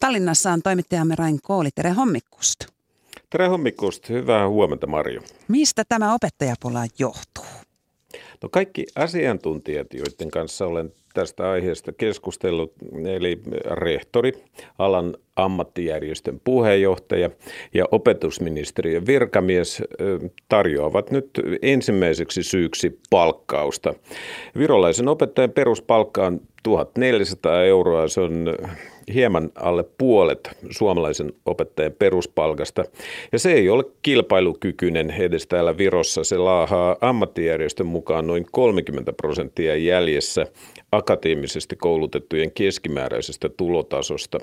Tallinnassa 0.00 0.52
on 0.52 0.62
toimittajamme 0.62 1.14
Rain 1.14 1.38
Kooli. 1.42 1.68
Tere 1.74 1.90
Hommikust. 1.90 2.66
Tere 3.30 3.46
Hommikust. 3.46 4.08
Hyvää 4.08 4.48
huomenta 4.48 4.86
Marjo. 4.86 5.20
Mistä 5.48 5.84
tämä 5.88 6.14
opettajapula 6.14 6.80
johtuu? 6.98 7.44
No 8.42 8.48
kaikki 8.48 8.86
asiantuntijat, 8.94 9.86
joiden 9.94 10.30
kanssa 10.30 10.66
olen 10.66 10.92
tästä 11.14 11.50
aiheesta 11.50 11.92
keskustellut, 11.92 12.72
eli 13.14 13.42
rehtori, 13.64 14.44
alan 14.78 15.16
ammattijärjestön 15.38 16.40
puheenjohtaja 16.44 17.30
ja 17.74 17.84
opetusministeriön 17.90 19.06
virkamies 19.06 19.82
tarjoavat 20.48 21.10
nyt 21.10 21.30
ensimmäiseksi 21.62 22.42
syyksi 22.42 22.98
palkkausta. 23.10 23.94
Virolaisen 24.58 25.08
opettajan 25.08 25.50
peruspalkka 25.50 26.26
on 26.26 26.40
1400 26.62 27.64
euroa, 27.64 28.08
se 28.08 28.20
on 28.20 28.54
hieman 29.14 29.50
alle 29.54 29.84
puolet 29.98 30.50
suomalaisen 30.70 31.32
opettajan 31.46 31.92
peruspalkasta. 31.98 32.84
Ja 33.32 33.38
se 33.38 33.52
ei 33.52 33.68
ole 33.68 33.84
kilpailukykyinen 34.02 35.10
edes 35.10 35.46
täällä 35.46 35.78
Virossa. 35.78 36.24
Se 36.24 36.38
laahaa 36.38 36.96
ammattijärjestön 37.00 37.86
mukaan 37.86 38.26
noin 38.26 38.46
30 38.52 39.12
prosenttia 39.12 39.76
jäljessä 39.76 40.46
akateemisesti 40.92 41.76
koulutettujen 41.76 42.52
keskimääräisestä 42.52 43.48
tulotasosta. 43.48 44.38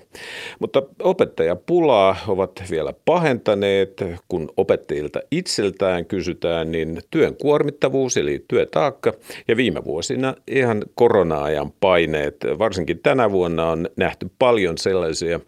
Mutta 0.59 0.81
opettajapulaa 0.99 2.15
ovat 2.27 2.63
vielä 2.71 2.93
pahentaneet, 3.05 4.03
kun 4.27 4.49
opettajilta 4.57 5.19
itseltään 5.31 6.05
kysytään, 6.05 6.71
niin 6.71 7.01
työn 7.11 7.35
kuormittavuus 7.35 8.17
eli 8.17 8.45
työtaakka 8.47 9.13
ja 9.47 9.57
viime 9.57 9.83
vuosina 9.83 10.35
ihan 10.47 10.83
korona-ajan 10.95 11.71
paineet. 11.79 12.35
Varsinkin 12.59 12.99
tänä 12.99 13.31
vuonna 13.31 13.69
on 13.69 13.89
nähty 13.97 14.29
paljon 14.39 14.77
sellaisia 14.77 15.39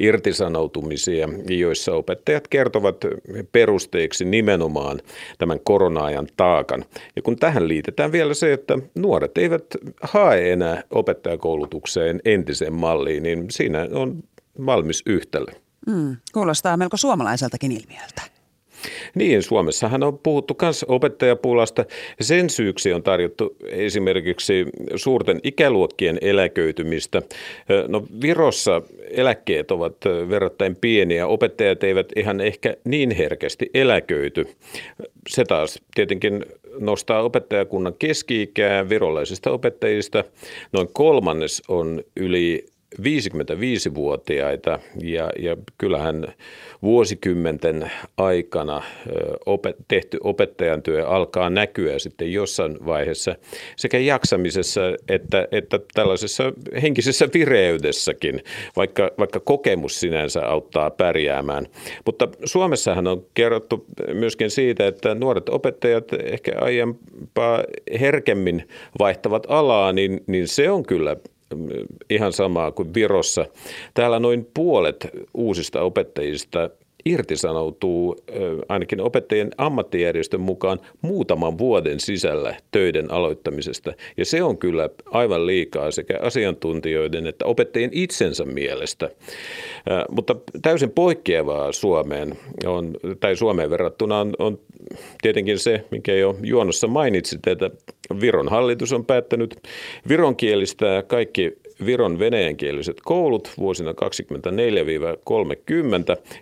irtisanoutumisia, 0.00 1.28
joissa 1.48 1.94
opettajat 1.94 2.48
kertovat 2.48 2.96
perusteeksi 3.52 4.24
nimenomaan 4.24 5.00
tämän 5.38 5.60
korona-ajan 5.64 6.26
taakan. 6.36 6.84
Ja 7.16 7.22
kun 7.22 7.36
tähän 7.36 7.68
liitetään 7.68 8.12
vielä 8.12 8.34
se, 8.34 8.52
että 8.52 8.78
nuoret 8.94 9.38
eivät 9.38 9.64
hae 10.00 10.52
enää 10.52 10.82
opettajakoulutukseen 10.90 12.20
entiseen 12.24 12.74
malliin, 12.74 13.22
niin 13.22 13.46
siinä 13.50 13.88
on 13.92 14.22
valmis 14.66 15.02
yhtälö. 15.06 15.52
Mm, 15.86 16.16
kuulostaa 16.32 16.76
melko 16.76 16.96
suomalaiseltakin 16.96 17.72
ilmiöltä. 17.72 18.22
Niin, 19.14 19.42
Suomessahan 19.42 20.02
on 20.02 20.18
puhuttu 20.18 20.56
myös 20.62 20.84
opettajapulasta. 20.88 21.84
Sen 22.20 22.50
syyksi 22.50 22.92
on 22.92 23.02
tarjottu 23.02 23.56
esimerkiksi 23.64 24.66
suurten 24.96 25.40
ikäluokkien 25.42 26.18
eläköitymistä. 26.20 27.22
No 27.88 28.02
Virossa 28.22 28.82
eläkkeet 29.10 29.70
ovat 29.70 29.96
verrattain 30.28 30.76
pieniä. 30.76 31.26
Opettajat 31.26 31.84
eivät 31.84 32.06
ihan 32.16 32.40
ehkä 32.40 32.76
niin 32.84 33.10
herkästi 33.10 33.70
eläköity. 33.74 34.46
Se 35.28 35.44
taas 35.44 35.78
tietenkin 35.94 36.44
nostaa 36.80 37.22
opettajakunnan 37.22 37.94
keski-ikää 37.98 38.88
virolaisista 38.88 39.50
opettajista. 39.50 40.24
Noin 40.72 40.88
kolmannes 40.92 41.62
on 41.68 42.04
yli 42.16 42.66
55-vuotiaita 42.94 44.78
ja, 45.02 45.30
ja 45.38 45.56
kyllähän 45.78 46.34
vuosikymmenten 46.82 47.90
aikana 48.16 48.82
opet, 49.46 49.76
tehty 49.88 50.18
opettajan 50.24 50.82
työ 50.82 51.08
alkaa 51.08 51.50
näkyä 51.50 51.98
sitten 51.98 52.32
jossain 52.32 52.78
vaiheessa 52.86 53.34
sekä 53.76 53.98
jaksamisessa 53.98 54.80
että, 55.08 55.48
että 55.50 55.80
tällaisessa 55.94 56.52
henkisessä 56.82 57.28
vireydessäkin, 57.34 58.40
vaikka, 58.76 59.10
vaikka 59.18 59.40
kokemus 59.40 60.00
sinänsä 60.00 60.48
auttaa 60.48 60.90
pärjäämään. 60.90 61.66
Mutta 62.06 62.28
Suomessahan 62.44 63.06
on 63.06 63.26
kerrottu 63.34 63.86
myöskin 64.12 64.50
siitä, 64.50 64.86
että 64.86 65.14
nuoret 65.14 65.48
opettajat 65.48 66.04
ehkä 66.12 66.52
aiempaa 66.60 67.64
herkemmin 68.00 68.68
vaihtavat 68.98 69.46
alaa, 69.48 69.92
niin, 69.92 70.20
niin 70.26 70.48
se 70.48 70.70
on 70.70 70.82
kyllä 70.82 71.16
ihan 72.10 72.32
samaa 72.32 72.70
kuin 72.72 72.94
Virossa. 72.94 73.46
Täällä 73.94 74.18
noin 74.18 74.46
puolet 74.54 75.08
uusista 75.34 75.80
opettajista 75.80 76.70
irtisanoutuu 77.06 78.16
ainakin 78.68 79.00
opettajien 79.00 79.50
ammattijärjestön 79.58 80.40
mukaan 80.40 80.80
muutaman 81.02 81.58
vuoden 81.58 82.00
sisällä 82.00 82.56
töiden 82.70 83.10
aloittamisesta. 83.10 83.92
Ja 84.16 84.24
se 84.24 84.42
on 84.42 84.58
kyllä 84.58 84.90
aivan 85.06 85.46
liikaa 85.46 85.90
sekä 85.90 86.18
asiantuntijoiden 86.22 87.26
että 87.26 87.44
opettajien 87.44 87.90
itsensä 87.92 88.44
mielestä. 88.44 89.10
Mutta 90.10 90.36
täysin 90.62 90.90
poikkeavaa 90.90 91.72
Suomeen 91.72 92.38
on, 92.66 92.92
tai 93.20 93.36
Suomeen 93.36 93.70
verrattuna 93.70 94.20
on, 94.20 94.32
on 94.38 94.58
tietenkin 95.22 95.58
se, 95.58 95.84
mikä 95.90 96.14
jo 96.14 96.36
juonossa 96.42 96.86
mainitsit, 96.86 97.46
että 97.46 97.70
Viron 98.20 98.48
hallitus 98.48 98.92
on 98.92 99.04
päättänyt 99.04 99.60
vironkielistä 100.08 101.04
kaikki 101.06 101.52
Viron 101.86 102.18
venäjänkieliset 102.18 102.96
koulut 103.04 103.52
vuosina 103.58 103.92
24-30 103.92 103.94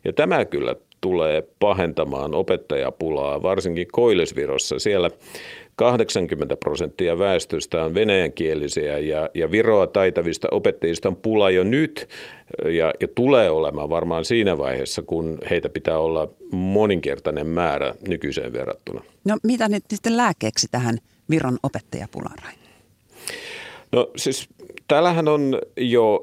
ja 0.04 0.12
tämä 0.12 0.44
kyllä 0.44 0.76
tulee 1.00 1.42
pahentamaan 1.58 2.34
opettajapulaa, 2.34 3.42
varsinkin 3.42 3.86
Koillisvirossa. 3.92 4.78
Siellä 4.78 5.10
80 5.76 6.56
prosenttia 6.56 7.18
väestöstä 7.18 7.84
on 7.84 7.94
venäjänkielisiä 7.94 8.98
ja, 8.98 9.30
ja 9.34 9.50
viroa 9.50 9.86
taitavista 9.86 10.48
opettajista 10.50 11.08
on 11.08 11.16
pula 11.16 11.50
jo 11.50 11.64
nyt 11.64 12.08
ja, 12.64 12.92
ja 13.00 13.08
tulee 13.14 13.50
olemaan 13.50 13.90
varmaan 13.90 14.24
siinä 14.24 14.58
vaiheessa, 14.58 15.02
kun 15.02 15.38
heitä 15.50 15.68
pitää 15.68 15.98
olla 15.98 16.28
moninkertainen 16.52 17.46
määrä 17.46 17.94
nykyiseen 18.08 18.52
verrattuna. 18.52 19.04
No 19.24 19.36
mitä 19.42 19.68
nyt 19.68 19.84
sitten 19.90 20.16
lääkkeeksi 20.16 20.66
tähän 20.70 20.98
Viron 21.30 21.58
opettajapulaan, 21.62 22.38
No 23.92 24.10
siis 24.16 24.48
täällähän 24.88 25.28
on 25.28 25.58
jo 25.76 26.22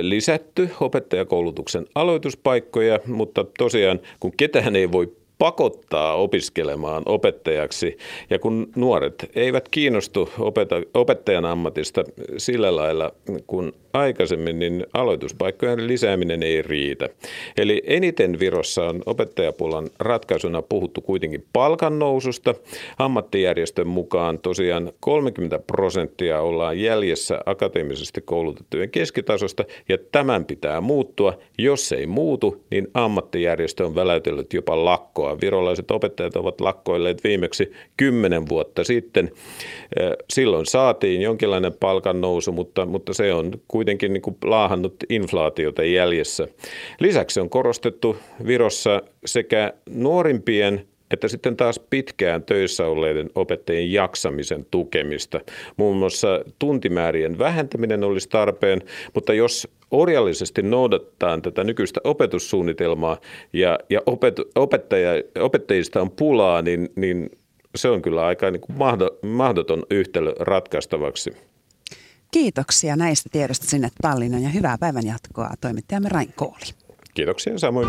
lisätty 0.00 0.70
opettajakoulutuksen 0.80 1.86
aloituspaikkoja, 1.94 2.98
mutta 3.06 3.44
tosiaan 3.58 4.00
kun 4.20 4.32
ketään 4.36 4.76
ei 4.76 4.92
voi 4.92 5.16
pakottaa 5.40 6.14
opiskelemaan 6.14 7.02
opettajaksi. 7.06 7.98
Ja 8.30 8.38
kun 8.38 8.68
nuoret 8.76 9.30
eivät 9.34 9.68
kiinnostu 9.68 10.30
opettajan 10.94 11.44
ammatista 11.44 12.04
sillä 12.36 12.76
lailla 12.76 13.12
kuin 13.46 13.72
aikaisemmin, 13.92 14.58
niin 14.58 14.86
aloituspaikkojen 14.92 15.86
lisääminen 15.86 16.42
ei 16.42 16.62
riitä. 16.62 17.08
Eli 17.56 17.82
eniten 17.86 18.38
Virossa 18.40 18.84
on 18.84 19.02
opettajapulan 19.06 19.90
ratkaisuna 19.98 20.62
puhuttu 20.62 21.00
kuitenkin 21.00 21.44
palkan 21.52 21.98
noususta. 21.98 22.54
Ammattijärjestön 22.98 23.86
mukaan 23.86 24.38
tosiaan 24.38 24.92
30 25.00 25.58
prosenttia 25.58 26.40
ollaan 26.40 26.80
jäljessä 26.80 27.40
akateemisesti 27.46 28.20
koulutettujen 28.20 28.90
keskitasosta 28.90 29.64
ja 29.88 29.98
tämän 30.12 30.44
pitää 30.44 30.80
muuttua. 30.80 31.38
Jos 31.58 31.92
ei 31.92 32.06
muutu, 32.06 32.64
niin 32.70 32.88
ammattijärjestö 32.94 33.86
on 33.86 33.94
väläytellyt 33.94 34.52
jopa 34.52 34.84
lakkoa. 34.84 35.29
Virolaiset 35.40 35.90
opettajat 35.90 36.36
ovat 36.36 36.60
lakkoilleet 36.60 37.24
viimeksi 37.24 37.72
kymmenen 37.96 38.48
vuotta 38.48 38.84
sitten. 38.84 39.30
Silloin 40.32 40.66
saatiin 40.66 41.22
jonkinlainen 41.22 41.72
palkan 41.80 42.20
nousu, 42.20 42.52
mutta, 42.52 42.86
mutta 42.86 43.14
se 43.14 43.34
on 43.34 43.52
kuitenkin 43.68 44.12
niin 44.12 44.22
kuin 44.22 44.36
laahannut 44.44 44.94
inflaatiota 45.08 45.84
jäljessä. 45.84 46.48
Lisäksi 47.00 47.40
on 47.40 47.50
korostettu 47.50 48.16
Virossa 48.46 49.02
sekä 49.26 49.72
nuorimpien 49.90 50.86
että 51.10 51.28
sitten 51.28 51.56
taas 51.56 51.80
pitkään 51.90 52.42
töissä 52.42 52.86
olleiden 52.86 53.30
opettajien 53.34 53.92
jaksamisen 53.92 54.66
tukemista. 54.70 55.40
Muun 55.76 55.96
muassa 55.96 56.28
tuntimäärien 56.58 57.38
vähentäminen 57.38 58.04
olisi 58.04 58.28
tarpeen, 58.28 58.82
mutta 59.14 59.34
jos 59.34 59.68
orjallisesti 59.90 60.62
noudattaa 60.62 61.40
tätä 61.40 61.64
nykyistä 61.64 62.00
opetussuunnitelmaa 62.04 63.20
ja, 63.52 63.78
ja 63.90 64.00
opet, 64.06 64.36
opettaja, 64.54 65.10
opettajista 65.40 66.00
on 66.00 66.10
pulaa, 66.10 66.62
niin, 66.62 66.88
niin 66.96 67.30
se 67.76 67.88
on 67.88 68.02
kyllä 68.02 68.26
aika 68.26 68.50
niin 68.50 68.60
kuin 68.60 68.76
mahdoton 69.22 69.82
yhtälö 69.90 70.34
ratkaistavaksi. 70.38 71.30
Kiitoksia 72.30 72.96
näistä 72.96 73.28
tiedosta 73.32 73.66
sinne 73.66 73.88
Tallinnan 74.02 74.42
ja 74.42 74.48
hyvää 74.48 74.76
päivän 74.80 75.06
jatkoa 75.06 75.50
toimittajamme 75.60 76.08
Rain 76.08 76.32
Kooli. 76.36 76.74
Kiitoksia 77.14 77.58
samoin. 77.58 77.88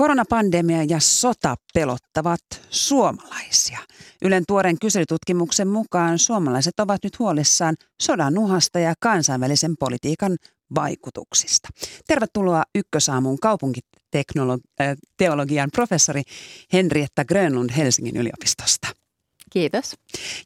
Koronapandemia 0.00 0.84
ja 0.84 1.00
sota 1.00 1.56
pelottavat 1.74 2.40
suomalaisia. 2.70 3.78
Ylen 4.22 4.44
tuoreen 4.48 4.78
kyselytutkimuksen 4.80 5.68
mukaan 5.68 6.18
suomalaiset 6.18 6.80
ovat 6.80 7.04
nyt 7.04 7.18
huolissaan 7.18 7.76
sodan 8.02 8.38
uhasta 8.38 8.78
ja 8.78 8.94
kansainvälisen 9.00 9.76
politiikan 9.76 10.36
vaikutuksista. 10.74 11.68
Tervetuloa 12.06 12.62
Ykkösaamun 12.74 13.38
kaupunkiteologian 13.38 15.70
professori 15.72 16.22
Henrietta 16.72 17.24
Grönlund 17.24 17.70
Helsingin 17.76 18.16
yliopistosta. 18.16 18.88
Kiitos. 19.50 19.96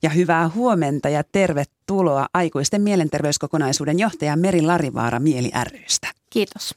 Ja 0.03 0.11
hyvää 0.11 0.49
huomenta 0.49 1.09
ja 1.09 1.23
tervetuloa 1.33 2.27
aikuisten 2.35 2.83
mielenterveyskokonaisuuden 2.83 3.99
johtaja 3.99 4.37
Meri 4.37 4.63
Larivaara 4.63 5.21
Mieli 5.21 5.51
rystä. 5.65 6.09
Kiitos. 6.31 6.75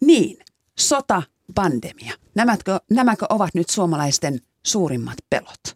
Niin, 0.00 0.38
sota, 0.78 1.22
pandemia. 1.54 2.14
Nämäkö, 2.34 2.80
nämäkö 2.90 3.26
ovat 3.28 3.54
nyt 3.54 3.70
suomalaisten 3.70 4.40
suurimmat 4.66 5.16
pelot? 5.30 5.75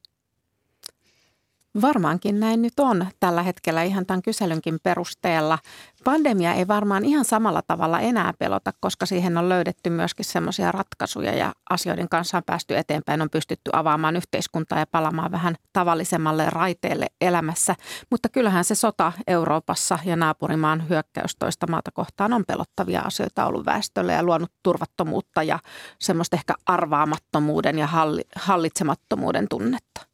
Varmaankin 1.83 2.41
näin 2.41 2.63
nyt 2.63 2.81
on 2.81 3.07
tällä 3.21 3.43
hetkellä 3.43 3.83
ihan 3.83 4.07
tämän 4.07 4.23
kyselynkin 4.23 4.79
perusteella. 4.83 5.59
Pandemia 6.05 6.55
ei 6.55 6.69
varmaan 6.69 7.05
ihan 7.05 7.25
samalla 7.25 7.63
tavalla 7.67 8.01
enää 8.01 8.33
pelota, 8.39 8.73
koska 8.81 9.07
siihen 9.07 9.37
on 9.37 9.49
löydetty 9.49 9.91
myöskin 9.91 10.25
semmoisia 10.25 10.73
ratkaisuja 10.73 11.35
ja 11.35 11.53
asioiden 11.71 12.09
kanssa 12.09 12.37
on 12.37 12.43
päästy 12.47 12.77
eteenpäin, 12.77 13.23
on 13.23 13.31
pystytty 13.31 13.71
avaamaan 13.73 14.17
yhteiskuntaa 14.17 14.79
ja 14.79 14.87
palamaan 14.87 15.33
vähän 15.33 15.55
tavallisemmalle 15.73 16.51
raiteelle 16.51 17.07
elämässä. 17.21 17.75
Mutta 18.11 18.29
kyllähän 18.29 18.65
se 18.65 18.75
sota 18.75 19.13
Euroopassa 19.27 19.99
ja 20.05 20.17
naapurimaan 20.17 20.89
hyökkäys 20.89 21.37
toista 21.39 21.67
maata 21.67 21.91
kohtaan 21.91 22.33
on 22.33 22.45
pelottavia 22.47 23.01
asioita 23.01 23.47
ollut 23.47 23.67
väestölle 23.67 24.13
ja 24.13 24.23
luonut 24.23 24.53
turvattomuutta 24.63 25.43
ja 25.43 25.59
semmoista 25.99 26.37
ehkä 26.37 26.55
arvaamattomuuden 26.67 27.79
ja 27.79 27.89
hallitsemattomuuden 28.37 29.47
tunnetta. 29.51 30.10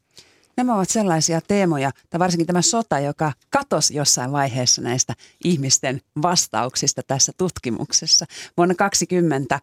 Nämä 0.57 0.75
ovat 0.75 0.89
sellaisia 0.89 1.41
teemoja, 1.41 1.91
tai 2.09 2.19
varsinkin 2.19 2.47
tämä 2.47 2.61
sota, 2.61 2.99
joka 2.99 3.33
katosi 3.49 3.95
jossain 3.95 4.31
vaiheessa 4.31 4.81
näistä 4.81 5.13
ihmisten 5.43 6.01
vastauksista 6.21 7.01
tässä 7.07 7.31
tutkimuksessa. 7.37 8.25
Vuonna 8.57 8.75
2020 8.75 9.59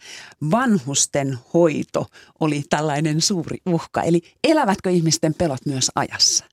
vanhusten 0.50 1.38
hoito 1.54 2.06
oli 2.40 2.62
tällainen 2.70 3.20
suuri 3.20 3.58
uhka. 3.66 4.02
Eli 4.02 4.22
elävätkö 4.44 4.90
ihmisten 4.90 5.34
pelot 5.34 5.66
myös 5.66 5.90
ajassa? 5.94 6.44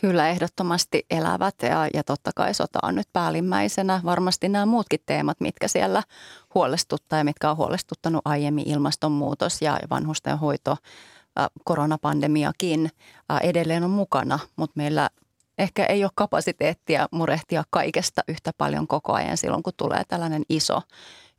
Kyllä 0.00 0.28
ehdottomasti 0.28 1.06
elävät 1.10 1.54
ja, 1.62 1.88
ja 1.94 2.04
totta 2.04 2.30
kai 2.36 2.54
sota 2.54 2.78
on 2.82 2.94
nyt 2.94 3.08
päällimmäisenä. 3.12 4.00
Varmasti 4.04 4.48
nämä 4.48 4.66
muutkin 4.66 5.00
teemat, 5.06 5.40
mitkä 5.40 5.68
siellä 5.68 6.02
huolestuttaa 6.54 7.18
ja 7.18 7.24
mitkä 7.24 7.50
on 7.50 7.56
huolestuttanut 7.56 8.22
aiemmin, 8.24 8.68
ilmastonmuutos 8.68 9.62
ja 9.62 9.78
vanhusten 9.90 10.38
hoito– 10.38 10.76
koronapandemiakin 11.64 12.90
edelleen 13.42 13.84
on 13.84 13.90
mukana, 13.90 14.38
mutta 14.56 14.72
meillä 14.76 15.10
ehkä 15.58 15.84
ei 15.86 16.04
ole 16.04 16.10
kapasiteettia 16.14 17.08
murehtia 17.10 17.64
kaikesta 17.70 18.22
yhtä 18.28 18.50
paljon 18.58 18.86
koko 18.86 19.12
ajan 19.12 19.36
silloin, 19.36 19.62
kun 19.62 19.72
tulee 19.76 20.02
tällainen 20.08 20.42
iso 20.48 20.82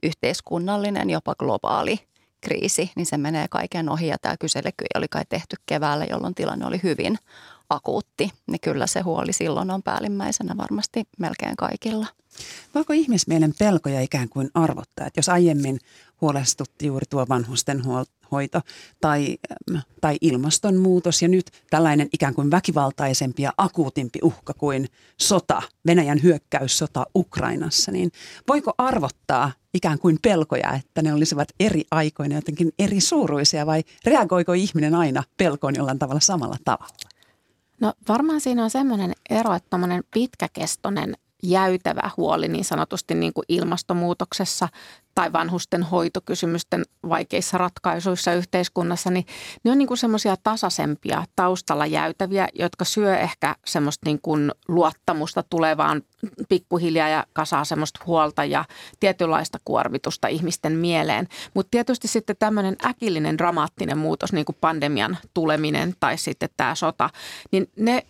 yhteiskunnallinen, 0.03 1.09
jopa 1.09 1.35
globaali 1.35 1.99
kriisi, 2.41 2.91
niin 2.95 3.05
se 3.05 3.17
menee 3.17 3.47
kaiken 3.49 3.89
ohi. 3.89 4.07
Ja 4.07 4.17
tämä 4.21 4.37
kyselykyy 4.37 4.87
oli 4.95 5.07
kai 5.07 5.23
tehty 5.29 5.55
keväällä, 5.65 6.05
jolloin 6.09 6.35
tilanne 6.35 6.65
oli 6.65 6.79
hyvin 6.83 7.17
akuutti. 7.69 8.31
Niin 8.47 8.59
kyllä 8.61 8.87
se 8.87 9.01
huoli 9.01 9.33
silloin 9.33 9.71
on 9.71 9.83
päällimmäisenä 9.83 10.57
varmasti 10.57 11.03
melkein 11.19 11.55
kaikilla. 11.55 12.07
Voiko 12.75 12.93
ihmismielen 12.93 13.53
pelkoja 13.59 14.01
ikään 14.01 14.29
kuin 14.29 14.49
arvottaa? 14.53 15.07
Että 15.07 15.19
jos 15.19 15.29
aiemmin 15.29 15.79
huolestutti 16.21 16.85
juuri 16.87 17.05
tuo 17.09 17.25
vanhusten 17.29 17.85
hoito 18.31 18.61
tai, 19.01 19.37
tai 20.01 20.17
ilmastonmuutos 20.21 21.21
ja 21.21 21.27
nyt 21.27 21.45
tällainen 21.69 22.09
ikään 22.13 22.33
kuin 22.33 22.51
väkivaltaisempi 22.51 23.43
ja 23.43 23.53
akuutimpi 23.57 24.19
uhka 24.23 24.53
kuin 24.53 24.87
sota, 25.17 25.61
Venäjän 25.87 26.23
hyökkäyssota 26.23 27.05
Ukrainassa, 27.15 27.91
niin 27.91 28.11
voiko 28.47 28.73
arvottaa 28.77 29.51
ikään 29.73 29.99
kuin 29.99 30.17
pelkoja, 30.21 30.73
että 30.73 31.01
ne 31.01 31.13
olisivat 31.13 31.47
eri 31.59 31.83
aikoina 31.91 32.35
jotenkin 32.35 32.71
eri 32.79 32.99
suuruisia 32.99 33.65
vai 33.65 33.83
reagoiko 34.05 34.53
ihminen 34.53 34.95
aina 34.95 35.23
pelkoon 35.37 35.75
jollain 35.75 35.99
tavalla 35.99 36.19
samalla 36.19 36.57
tavalla? 36.65 36.93
No 37.81 37.93
varmaan 38.09 38.41
siinä 38.41 38.63
on 38.63 38.69
semmoinen 38.69 39.13
ero, 39.29 39.53
että 39.53 39.77
pitkäkestoinen 40.13 41.15
jäytävä 41.43 42.09
huoli 42.17 42.47
niin 42.47 42.65
sanotusti 42.65 43.15
niin 43.15 43.33
kuin 43.33 43.45
ilmastonmuutoksessa 43.49 44.67
tai 45.15 45.33
vanhusten 45.33 45.83
hoitokysymysten 45.83 46.83
vaikeissa 47.09 47.57
ratkaisuissa 47.57 48.33
yhteiskunnassa, 48.33 49.09
niin 49.09 49.25
ne 49.63 49.71
on 49.71 49.77
niin 49.77 49.87
kuin 49.87 49.97
semmoisia 49.97 50.35
tasaisempia 50.43 51.25
taustalla 51.35 51.85
jäytäviä, 51.85 52.47
jotka 52.53 52.85
syö 52.85 53.17
ehkä 53.17 53.55
semmoista 53.65 54.05
niin 54.05 54.19
kuin 54.21 54.51
luottamusta 54.67 55.43
tulevaan 55.49 56.01
pikkuhiljaa 56.49 57.09
ja 57.09 57.25
kasaa 57.33 57.65
semmoista 57.65 57.99
huolta 58.05 58.45
ja 58.45 58.65
tietynlaista 58.99 59.57
kuormitusta 59.65 60.27
ihmisten 60.27 60.73
mieleen. 60.73 61.27
Mutta 61.53 61.71
tietysti 61.71 62.07
sitten 62.07 62.35
tämmöinen 62.39 62.75
äkillinen 62.85 63.37
dramaattinen 63.37 63.97
muutos, 63.97 64.33
niin 64.33 64.45
kuin 64.45 64.57
pandemian 64.61 65.17
tuleminen 65.33 65.93
tai 65.99 66.17
sitten 66.17 66.49
tämä 66.57 66.75
sota, 66.75 67.09
niin 67.51 67.69
ne 67.75 68.05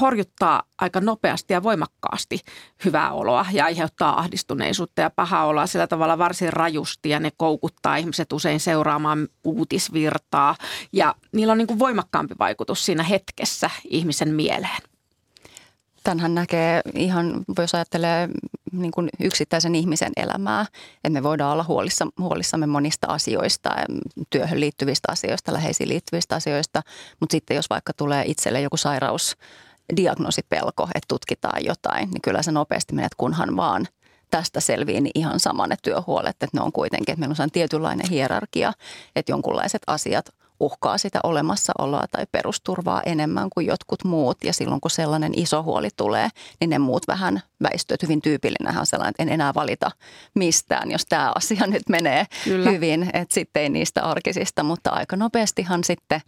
horjuttaa 0.00 0.62
aika 0.78 1.00
nopeasti 1.00 1.52
ja 1.52 1.62
voimakkaasti 1.62 2.40
hyvää 2.84 3.12
oloa 3.12 3.46
ja 3.52 3.64
aiheuttaa 3.64 4.18
ahdistuneisuutta 4.18 5.00
ja 5.00 5.10
pahaa 5.10 5.46
oloa 5.46 5.66
sillä 5.66 5.86
tavalla 5.86 6.18
varsin 6.18 6.52
rajusti 6.52 7.08
ja 7.08 7.20
ne 7.20 7.32
koukuttaa 7.36 7.96
ihmiset 7.96 8.32
usein 8.32 8.60
seuraamaan 8.60 9.28
uutisvirtaa 9.44 10.56
ja 10.92 11.14
niillä 11.32 11.52
on 11.52 11.58
niin 11.58 11.66
kuin 11.66 11.78
voimakkaampi 11.78 12.34
vaikutus 12.38 12.86
siinä 12.86 13.02
hetkessä 13.02 13.70
ihmisen 13.84 14.34
mieleen. 14.34 14.82
Tänhän 16.02 16.34
näkee 16.34 16.80
ihan, 16.94 17.44
jos 17.58 17.74
ajattelee 17.74 18.28
niin 18.72 18.92
kuin 18.92 19.08
yksittäisen 19.20 19.74
ihmisen 19.74 20.12
elämää, 20.16 20.66
että 20.94 21.10
me 21.10 21.22
voidaan 21.22 21.52
olla 21.52 21.64
huolissa, 21.64 22.06
huolissamme 22.20 22.66
monista 22.66 23.06
asioista, 23.06 23.70
työhön 24.30 24.60
liittyvistä 24.60 25.12
asioista, 25.12 25.52
läheisiin 25.52 25.88
liittyvistä 25.88 26.34
asioista, 26.34 26.82
mutta 27.20 27.32
sitten 27.32 27.54
jos 27.54 27.70
vaikka 27.70 27.92
tulee 27.92 28.24
itselle 28.26 28.60
joku 28.60 28.76
sairaus, 28.76 29.36
diagnoosipelko, 29.96 30.82
että 30.82 31.08
tutkitaan 31.08 31.64
jotain, 31.64 32.10
niin 32.10 32.22
kyllä 32.22 32.42
se 32.42 32.52
nopeasti 32.52 32.94
menee, 32.94 33.08
kunhan 33.16 33.56
vaan 33.56 33.86
tästä 34.30 34.60
selviää, 34.60 35.00
niin 35.00 35.10
ihan 35.14 35.40
sama 35.40 35.66
ne 35.66 35.76
työhuolet, 35.82 36.30
että 36.30 36.48
ne 36.52 36.60
on 36.60 36.72
kuitenkin, 36.72 37.12
että 37.12 37.20
meillä 37.20 37.42
on 37.42 37.50
tietynlainen 37.50 38.10
hierarkia, 38.10 38.72
että 39.16 39.32
jonkunlaiset 39.32 39.82
asiat 39.86 40.34
uhkaa 40.60 40.98
sitä 40.98 41.20
olemassaoloa 41.22 42.04
tai 42.10 42.26
perusturvaa 42.32 43.02
enemmän 43.06 43.50
kuin 43.50 43.66
jotkut 43.66 44.04
muut. 44.04 44.44
Ja 44.44 44.52
silloin 44.52 44.80
kun 44.80 44.90
sellainen 44.90 45.32
iso 45.36 45.62
huoli 45.62 45.88
tulee, 45.96 46.28
niin 46.60 46.70
ne 46.70 46.78
muut 46.78 47.08
vähän 47.08 47.42
väistyvät. 47.62 48.02
Hyvin 48.02 48.22
tyypillinen 48.22 48.78
on 48.78 48.86
sellainen, 48.86 49.10
että 49.10 49.22
en 49.22 49.28
enää 49.28 49.54
valita 49.54 49.90
mistään, 50.34 50.90
jos 50.90 51.06
tämä 51.06 51.32
asia 51.34 51.66
nyt 51.76 51.88
menee 51.88 52.26
Kyllä. 52.44 52.70
hyvin. 52.70 53.10
Että 53.12 53.34
sitten 53.34 53.62
ei 53.62 53.68
niistä 53.68 54.02
arkisista, 54.02 54.62
mutta 54.62 54.90
aika 54.90 55.16
nopeastihan 55.16 55.84
sitten 55.84 56.20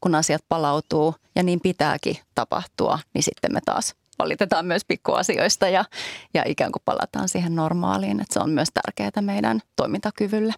kun 0.00 0.14
asiat 0.14 0.42
palautuu 0.48 1.14
ja 1.34 1.42
niin 1.42 1.60
pitääkin 1.60 2.16
tapahtua, 2.34 2.98
niin 3.14 3.22
sitten 3.22 3.52
me 3.52 3.60
taas 3.64 3.94
valitetaan 4.18 4.66
myös 4.66 4.84
pikkuasioista 4.84 5.68
ja, 5.68 5.84
ja 6.34 6.42
ikään 6.46 6.72
kuin 6.72 6.82
palataan 6.84 7.28
siihen 7.28 7.56
normaaliin. 7.56 8.20
Että 8.20 8.34
se 8.34 8.40
on 8.40 8.50
myös 8.50 8.68
tärkeää 8.74 9.22
meidän 9.22 9.60
toimintakyvylle. 9.76 10.52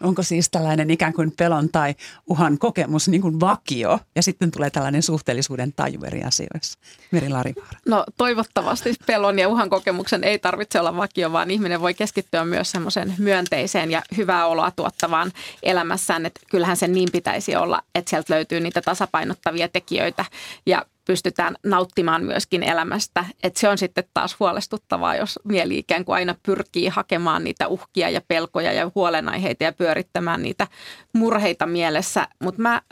Onko 0.00 0.22
siis 0.22 0.50
tällainen 0.50 0.90
ikään 0.90 1.12
kuin 1.12 1.32
pelon 1.38 1.68
tai 1.68 1.94
uhan 2.26 2.58
kokemus 2.58 3.08
niin 3.08 3.22
kuin 3.22 3.40
vakio 3.40 4.00
ja 4.16 4.22
sitten 4.22 4.50
tulee 4.50 4.70
tällainen 4.70 5.02
suhteellisuuden 5.02 5.72
taju 5.72 6.04
eri 6.04 6.22
asioissa? 6.22 6.78
Meri 7.10 7.28
Larivaara. 7.28 7.78
No 7.86 8.04
toivottavasti 8.16 8.94
pelon 9.06 9.38
ja 9.38 9.48
uhan 9.48 9.70
kokemuksen 9.70 10.24
ei 10.24 10.38
tarvitse 10.38 10.80
olla 10.80 10.96
vakio, 10.96 11.32
vaan 11.32 11.50
ihminen 11.50 11.80
voi 11.80 11.94
keskittyä 11.94 12.44
myös 12.44 12.70
semmoisen 12.70 13.14
myönteiseen 13.18 13.90
ja 13.90 14.02
hyvää 14.16 14.46
oloa 14.46 14.70
tuottavaan 14.70 15.32
elämässään. 15.62 16.26
Että 16.26 16.40
kyllähän 16.50 16.76
sen 16.76 16.92
niin 16.92 17.08
pitäisi 17.12 17.56
olla, 17.56 17.82
että 17.94 18.10
sieltä 18.10 18.34
löytyy 18.34 18.60
niitä 18.60 18.80
tasapainottavia 18.82 19.68
tekijöitä 19.68 20.24
ja 20.66 20.86
pystytään 21.08 21.56
nauttimaan 21.66 22.24
myöskin 22.24 22.62
elämästä. 22.62 23.24
Et 23.42 23.56
se 23.56 23.68
on 23.68 23.78
sitten 23.78 24.04
taas 24.14 24.36
huolestuttavaa, 24.40 25.16
jos 25.16 25.38
mieli 25.44 25.78
ikään 25.78 26.04
kuin 26.04 26.16
aina 26.16 26.34
pyrkii 26.42 26.88
hakemaan 26.88 27.44
niitä 27.44 27.68
uhkia 27.68 28.10
ja 28.10 28.20
pelkoja 28.28 28.72
ja 28.72 28.90
huolenaiheita 28.94 29.64
ja 29.64 29.72
pyörittämään 29.72 30.42
niitä 30.42 30.66
murheita 31.12 31.66
mielessä. 31.66 32.28
Mutta 32.42 32.62
mä 32.62 32.82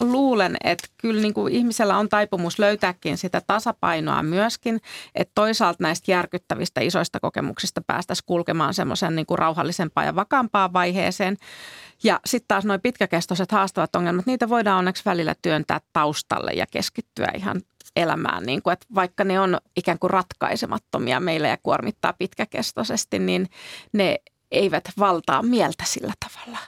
luulen, 0.00 0.56
että 0.64 0.88
kyllä 0.96 1.22
niin 1.22 1.34
kuin 1.34 1.54
ihmisellä 1.54 1.98
on 1.98 2.08
taipumus 2.08 2.58
löytääkin 2.58 3.18
sitä 3.18 3.42
tasapainoa 3.46 4.22
myöskin, 4.22 4.80
että 5.14 5.32
toisaalta 5.34 5.82
näistä 5.82 6.10
järkyttävistä 6.10 6.80
isoista 6.80 7.20
kokemuksista 7.20 7.80
päästäisiin 7.86 8.26
kulkemaan 8.26 8.74
semmoisen 8.74 9.16
niin 9.16 9.26
kuin 9.26 9.38
rauhallisempaan 9.38 10.06
ja 10.06 10.14
vakaampaan 10.14 10.72
vaiheeseen. 10.72 11.36
Ja 12.04 12.20
sitten 12.26 12.48
taas 12.48 12.64
noin 12.64 12.80
pitkäkestoiset 12.80 13.52
haastavat 13.52 13.96
ongelmat, 13.96 14.26
niitä 14.26 14.48
voidaan 14.48 14.78
onneksi 14.78 15.02
välillä 15.04 15.34
työntää 15.42 15.80
taustalle 15.92 16.50
ja 16.52 16.66
keskittyä 16.70 17.28
ihan 17.36 17.62
elämään. 17.96 18.42
Niin 18.42 18.62
kuin, 18.62 18.72
että 18.72 18.86
vaikka 18.94 19.24
ne 19.24 19.40
on 19.40 19.58
ikään 19.76 19.98
kuin 19.98 20.10
ratkaisemattomia 20.10 21.20
meille 21.20 21.48
ja 21.48 21.58
kuormittaa 21.62 22.12
pitkäkestoisesti, 22.12 23.18
niin 23.18 23.48
ne 23.92 24.16
eivät 24.50 24.84
valtaa 24.98 25.42
mieltä 25.42 25.84
sillä 25.86 26.12
tavalla. 26.20 26.58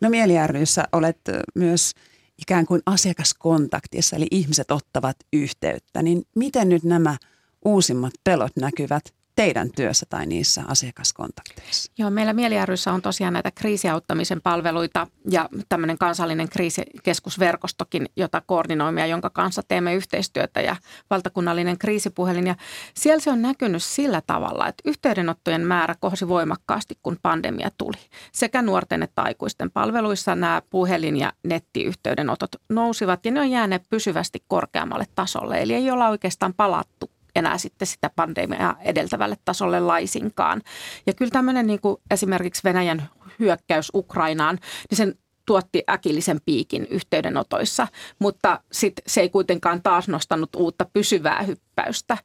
No 0.00 0.10
Mieli 0.10 0.46
ryssä 0.46 0.84
olet 0.92 1.20
myös 1.54 1.92
ikään 2.38 2.66
kuin 2.66 2.82
asiakaskontaktissa, 2.86 4.16
eli 4.16 4.26
ihmiset 4.30 4.70
ottavat 4.70 5.16
yhteyttä. 5.32 6.02
Niin 6.02 6.22
miten 6.36 6.68
nyt 6.68 6.84
nämä 6.84 7.16
uusimmat 7.64 8.12
pelot 8.24 8.52
näkyvät 8.56 9.14
teidän 9.40 9.70
työssä 9.76 10.06
tai 10.08 10.26
niissä 10.26 10.62
asiakaskontakteissa? 10.68 11.92
Joo, 11.98 12.10
meillä 12.10 12.32
Mieli 12.32 12.54
on 12.92 13.02
tosiaan 13.02 13.32
näitä 13.32 13.50
kriisiauttamisen 13.50 14.42
palveluita 14.42 15.06
ja 15.30 15.48
tämmöinen 15.68 15.98
kansallinen 15.98 16.48
kriisikeskusverkostokin, 16.48 18.08
jota 18.16 18.42
koordinoimme 18.46 19.00
ja 19.00 19.06
jonka 19.06 19.30
kanssa 19.30 19.62
teemme 19.68 19.94
yhteistyötä 19.94 20.60
ja 20.60 20.76
valtakunnallinen 21.10 21.78
kriisipuhelin. 21.78 22.46
Ja 22.46 22.54
siellä 22.94 23.20
se 23.20 23.30
on 23.30 23.42
näkynyt 23.42 23.82
sillä 23.82 24.22
tavalla, 24.26 24.68
että 24.68 24.82
yhteydenottojen 24.84 25.66
määrä 25.66 25.94
kohosi 26.00 26.28
voimakkaasti, 26.28 26.98
kun 27.02 27.16
pandemia 27.22 27.70
tuli. 27.78 27.96
Sekä 28.32 28.62
nuorten 28.62 29.02
että 29.02 29.22
aikuisten 29.22 29.70
palveluissa 29.70 30.34
nämä 30.34 30.62
puhelin- 30.70 31.16
ja 31.16 31.32
nettiyhteydenotot 31.44 32.50
nousivat 32.68 33.24
ja 33.24 33.30
ne 33.30 33.40
on 33.40 33.50
jääneet 33.50 33.82
pysyvästi 33.90 34.44
korkeammalle 34.48 35.06
tasolle. 35.14 35.62
Eli 35.62 35.74
ei 35.74 35.90
olla 35.90 36.08
oikeastaan 36.08 36.54
palattu 36.54 37.10
enää 37.36 37.58
sitten 37.58 37.88
sitä 37.88 38.10
pandemiaa 38.16 38.76
edeltävälle 38.80 39.36
tasolle 39.44 39.80
laisinkaan. 39.80 40.62
Ja 41.06 41.14
kyllä 41.14 41.30
tämmöinen 41.30 41.66
niin 41.66 41.80
kuin 41.80 41.96
esimerkiksi 42.10 42.64
Venäjän 42.64 43.08
hyökkäys 43.38 43.90
Ukrainaan, 43.94 44.58
niin 44.90 44.96
sen 44.96 45.14
tuotti 45.46 45.82
äkillisen 45.90 46.40
piikin 46.44 46.86
yhteydenotoissa, 46.90 47.88
mutta 48.18 48.60
sit 48.72 48.92
se 49.06 49.20
ei 49.20 49.28
kuitenkaan 49.28 49.82
taas 49.82 50.08
nostanut 50.08 50.50
uutta 50.56 50.86
pysyvää 50.92 51.42
hyppäystä. 51.42 52.16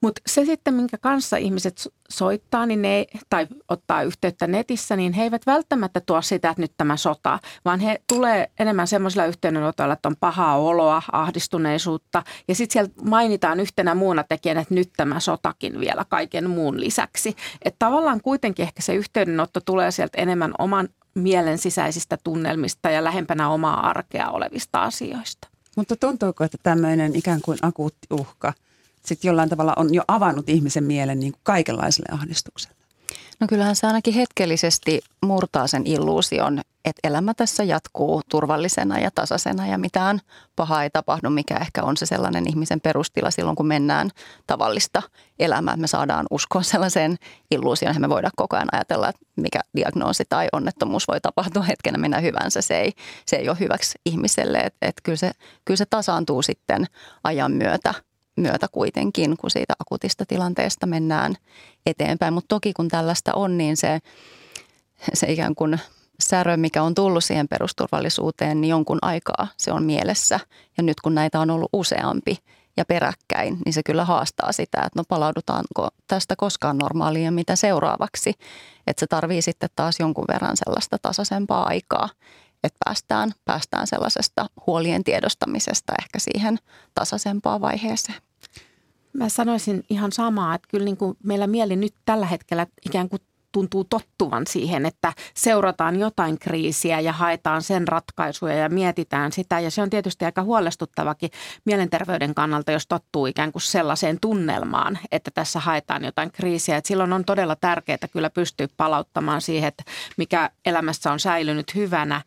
Mutta 0.00 0.22
se 0.26 0.44
sitten, 0.44 0.74
minkä 0.74 0.98
kanssa 0.98 1.36
ihmiset 1.36 1.92
soittaa 2.08 2.66
niin 2.66 2.82
ne, 2.82 3.06
tai 3.30 3.46
ottaa 3.68 4.02
yhteyttä 4.02 4.46
netissä, 4.46 4.96
niin 4.96 5.12
he 5.12 5.22
eivät 5.22 5.46
välttämättä 5.46 6.00
tuo 6.00 6.22
sitä, 6.22 6.50
että 6.50 6.62
nyt 6.62 6.72
tämä 6.76 6.96
sota, 6.96 7.38
vaan 7.64 7.80
he 7.80 8.00
tulee 8.06 8.50
enemmän 8.58 8.86
semmoisilla 8.86 9.26
yhteydenotoilla, 9.26 9.94
että 9.94 10.08
on 10.08 10.16
pahaa 10.20 10.56
oloa, 10.56 11.02
ahdistuneisuutta. 11.12 12.22
Ja 12.48 12.54
sitten 12.54 12.72
siellä 12.72 12.92
mainitaan 13.04 13.60
yhtenä 13.60 13.94
muuna 13.94 14.24
tekijänä, 14.24 14.60
että 14.60 14.74
nyt 14.74 14.90
tämä 14.96 15.20
sotakin 15.20 15.80
vielä 15.80 16.04
kaiken 16.08 16.50
muun 16.50 16.80
lisäksi. 16.80 17.36
Että 17.62 17.78
tavallaan 17.78 18.20
kuitenkin 18.20 18.62
ehkä 18.62 18.82
se 18.82 18.94
yhteydenotto 18.94 19.60
tulee 19.60 19.90
sieltä 19.90 20.22
enemmän 20.22 20.54
oman 20.58 20.88
mielen 21.14 21.58
sisäisistä 21.58 22.18
tunnelmista 22.24 22.90
ja 22.90 23.04
lähempänä 23.04 23.48
omaa 23.48 23.88
arkea 23.88 24.30
olevista 24.30 24.82
asioista. 24.82 25.48
Mutta 25.76 25.96
tuntuuko, 25.96 26.44
että 26.44 26.58
tämmöinen 26.62 27.16
ikään 27.16 27.40
kuin 27.44 27.58
akuutti 27.62 28.06
uhka– 28.10 28.52
sitten 29.06 29.28
jollain 29.28 29.48
tavalla 29.48 29.72
on 29.76 29.94
jo 29.94 30.02
avannut 30.08 30.48
ihmisen 30.48 30.84
mielen 30.84 31.20
niin 31.20 31.32
kuin 31.32 31.40
kaikenlaiselle 31.42 32.08
ahdistukselle? 32.12 32.76
No 33.40 33.46
kyllähän 33.46 33.76
se 33.76 33.86
ainakin 33.86 34.14
hetkellisesti 34.14 35.00
murtaa 35.26 35.66
sen 35.66 35.86
illuusion, 35.86 36.60
että 36.84 37.08
elämä 37.08 37.34
tässä 37.34 37.64
jatkuu 37.64 38.22
turvallisena 38.28 38.98
ja 38.98 39.10
tasaisena 39.10 39.66
ja 39.66 39.78
mitään 39.78 40.20
pahaa 40.56 40.82
ei 40.82 40.90
tapahdu, 40.90 41.30
mikä 41.30 41.56
ehkä 41.56 41.82
on 41.82 41.96
se 41.96 42.06
sellainen 42.06 42.48
ihmisen 42.48 42.80
perustila 42.80 43.30
silloin, 43.30 43.56
kun 43.56 43.66
mennään 43.66 44.10
tavallista 44.46 45.02
elämää. 45.38 45.76
Me 45.76 45.86
saadaan 45.86 46.26
uskoa 46.30 46.62
sellaiseen 46.62 47.16
illuusioon, 47.50 47.90
että 47.90 48.00
me 48.00 48.08
voidaan 48.08 48.32
koko 48.36 48.56
ajan 48.56 48.68
ajatella, 48.72 49.08
että 49.08 49.26
mikä 49.36 49.60
diagnoosi 49.76 50.24
tai 50.28 50.48
onnettomuus 50.52 51.08
voi 51.08 51.20
tapahtua 51.20 51.62
hetkenä 51.62 51.98
minä 51.98 52.20
hyvänsä. 52.20 52.62
Se 52.62 52.80
ei, 52.80 52.92
se 53.26 53.36
ei 53.36 53.48
ole 53.48 53.60
hyväksi 53.60 53.98
ihmiselle, 54.06 54.58
että 54.58 54.88
et 54.88 55.00
kyllä, 55.02 55.16
se, 55.16 55.30
kyllä 55.64 55.78
se 55.78 55.86
tasaantuu 55.86 56.42
sitten 56.42 56.86
ajan 57.24 57.52
myötä 57.52 57.94
myötä 58.36 58.66
kuitenkin, 58.72 59.36
kun 59.36 59.50
siitä 59.50 59.74
akutista 59.78 60.26
tilanteesta 60.26 60.86
mennään 60.86 61.34
eteenpäin. 61.86 62.34
Mutta 62.34 62.48
toki 62.48 62.72
kun 62.72 62.88
tällaista 62.88 63.34
on, 63.34 63.58
niin 63.58 63.76
se, 63.76 63.98
se 65.14 65.32
ikään 65.32 65.54
kuin 65.54 65.80
särö, 66.20 66.56
mikä 66.56 66.82
on 66.82 66.94
tullut 66.94 67.24
siihen 67.24 67.48
perusturvallisuuteen, 67.48 68.60
niin 68.60 68.68
jonkun 68.68 68.98
aikaa 69.02 69.48
se 69.56 69.72
on 69.72 69.82
mielessä. 69.82 70.40
Ja 70.76 70.82
nyt 70.82 71.00
kun 71.00 71.14
näitä 71.14 71.40
on 71.40 71.50
ollut 71.50 71.70
useampi 71.72 72.38
ja 72.76 72.84
peräkkäin, 72.84 73.58
niin 73.64 73.72
se 73.72 73.82
kyllä 73.82 74.04
haastaa 74.04 74.52
sitä, 74.52 74.78
että 74.78 74.98
no 74.98 75.04
palaudutaanko 75.08 75.88
tästä 76.08 76.36
koskaan 76.36 76.78
normaaliin 76.78 77.24
ja 77.24 77.32
mitä 77.32 77.56
seuraavaksi. 77.56 78.32
Että 78.86 79.00
se 79.00 79.06
tarvii 79.06 79.42
sitten 79.42 79.70
taas 79.76 80.00
jonkun 80.00 80.24
verran 80.28 80.56
sellaista 80.56 80.98
tasaisempaa 81.02 81.66
aikaa 81.66 82.08
että 82.64 82.78
päästään, 82.84 83.32
päästään 83.44 83.86
sellaisesta 83.86 84.46
huolien 84.66 85.04
tiedostamisesta 85.04 85.92
ehkä 86.02 86.18
siihen 86.18 86.58
tasaisempaan 86.94 87.60
vaiheeseen. 87.60 88.22
Mä 89.12 89.28
sanoisin 89.28 89.84
ihan 89.90 90.12
samaa, 90.12 90.54
että 90.54 90.68
kyllä 90.70 90.84
niin 90.84 90.96
kuin 90.96 91.16
meillä 91.22 91.46
mieli 91.46 91.76
nyt 91.76 91.94
tällä 92.04 92.26
hetkellä 92.26 92.66
ikään 92.86 93.08
kuin 93.08 93.22
tuntuu 93.54 93.84
tottuvan 93.84 94.46
siihen, 94.46 94.86
että 94.86 95.12
seurataan 95.34 95.98
jotain 95.98 96.38
kriisiä 96.38 97.00
ja 97.00 97.12
haetaan 97.12 97.62
sen 97.62 97.88
ratkaisuja 97.88 98.54
ja 98.54 98.68
mietitään 98.68 99.32
sitä. 99.32 99.60
Ja 99.60 99.70
se 99.70 99.82
on 99.82 99.90
tietysti 99.90 100.24
aika 100.24 100.42
huolestuttavakin 100.42 101.30
mielenterveyden 101.64 102.34
kannalta, 102.34 102.72
jos 102.72 102.86
tottuu 102.86 103.26
ikään 103.26 103.52
kuin 103.52 103.62
sellaiseen 103.62 104.18
tunnelmaan, 104.20 104.98
että 105.12 105.30
tässä 105.30 105.60
haetaan 105.60 106.04
jotain 106.04 106.30
kriisiä. 106.32 106.76
Et 106.76 106.86
silloin 106.86 107.12
on 107.12 107.24
todella 107.24 107.56
tärkeää 107.56 107.98
kyllä 108.12 108.30
pystyä 108.30 108.68
palauttamaan 108.76 109.40
siihen, 109.40 109.68
että 109.68 109.84
mikä 110.16 110.50
elämässä 110.66 111.12
on 111.12 111.20
säilynyt 111.20 111.74
hyvänä 111.74 112.22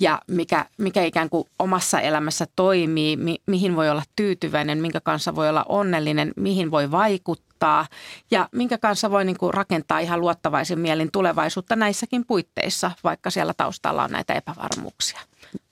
ja 0.00 0.20
mikä, 0.26 0.66
mikä 0.78 1.02
ikään 1.02 1.30
kuin 1.30 1.44
omassa 1.58 2.00
elämässä 2.00 2.46
toimii, 2.56 3.16
mi, 3.16 3.36
mihin 3.46 3.76
voi 3.76 3.90
olla 3.90 4.02
tyytyväinen, 4.16 4.78
minkä 4.78 5.00
kanssa 5.00 5.34
voi 5.34 5.48
olla 5.48 5.64
onnellinen, 5.68 6.32
mihin 6.36 6.70
voi 6.70 6.90
vaikuttaa 6.90 7.47
muuttaa 7.58 7.86
ja 8.30 8.48
minkä 8.52 8.78
kanssa 8.78 9.10
voi 9.10 9.24
niin 9.24 9.38
kuin 9.38 9.54
rakentaa 9.54 9.98
ihan 9.98 10.20
luottavaisin 10.20 10.78
mielin 10.78 11.10
tulevaisuutta 11.12 11.76
näissäkin 11.76 12.24
puitteissa, 12.26 12.90
vaikka 13.04 13.30
siellä 13.30 13.54
taustalla 13.54 14.04
on 14.04 14.10
näitä 14.10 14.34
epävarmuuksia. 14.34 15.20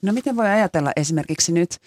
No 0.02 0.12
miten 0.12 0.36
voi 0.36 0.46
ajatella 0.46 0.92
esimerkiksi 0.96 1.52
nyt 1.52 1.78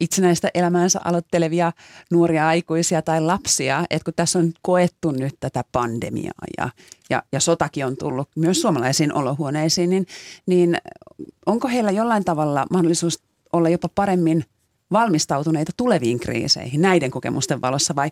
itsenäistä 0.00 0.50
elämäänsä 0.54 1.00
aloittelevia 1.04 1.72
nuoria 2.10 2.48
aikuisia 2.48 3.02
tai 3.02 3.20
lapsia, 3.20 3.84
että 3.90 4.04
kun 4.04 4.14
tässä 4.16 4.38
on 4.38 4.52
koettu 4.62 5.10
nyt 5.10 5.34
tätä 5.40 5.64
pandemiaa 5.72 6.44
ja, 6.58 6.68
ja, 7.10 7.22
ja 7.32 7.40
sotakin 7.40 7.86
on 7.86 7.96
tullut 7.96 8.28
myös 8.36 8.60
suomalaisiin 8.60 9.14
olohuoneisiin, 9.14 9.90
niin, 9.90 10.06
niin 10.46 10.76
onko 11.46 11.68
heillä 11.68 11.90
jollain 11.90 12.24
tavalla 12.24 12.66
mahdollisuus 12.70 13.22
olla 13.52 13.68
jopa 13.68 13.88
paremmin 13.94 14.44
valmistautuneita 14.94 15.72
tuleviin 15.76 16.20
kriiseihin 16.20 16.82
näiden 16.82 17.10
kokemusten 17.10 17.60
valossa 17.60 17.96
vai 17.96 18.10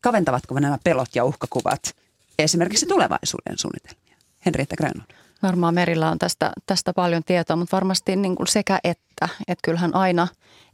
kaventavatko 0.00 0.60
nämä 0.60 0.78
pelot 0.84 1.08
ja 1.14 1.24
uhkakuvat 1.24 1.96
esimerkiksi 2.38 2.86
tulevaisuuden 2.86 3.58
suunnitelmia? 3.58 4.16
Henrietta 4.46 4.76
Grönlund. 4.76 5.12
Varmaan 5.42 5.74
Merillä 5.74 6.10
on 6.10 6.18
tästä, 6.18 6.52
tästä 6.66 6.92
paljon 6.92 7.24
tietoa, 7.24 7.56
mutta 7.56 7.76
varmasti 7.76 8.16
niin 8.16 8.36
kuin 8.36 8.46
sekä 8.46 8.78
että, 8.84 9.28
että 9.48 9.62
kyllähän 9.62 9.94
aina 9.94 10.28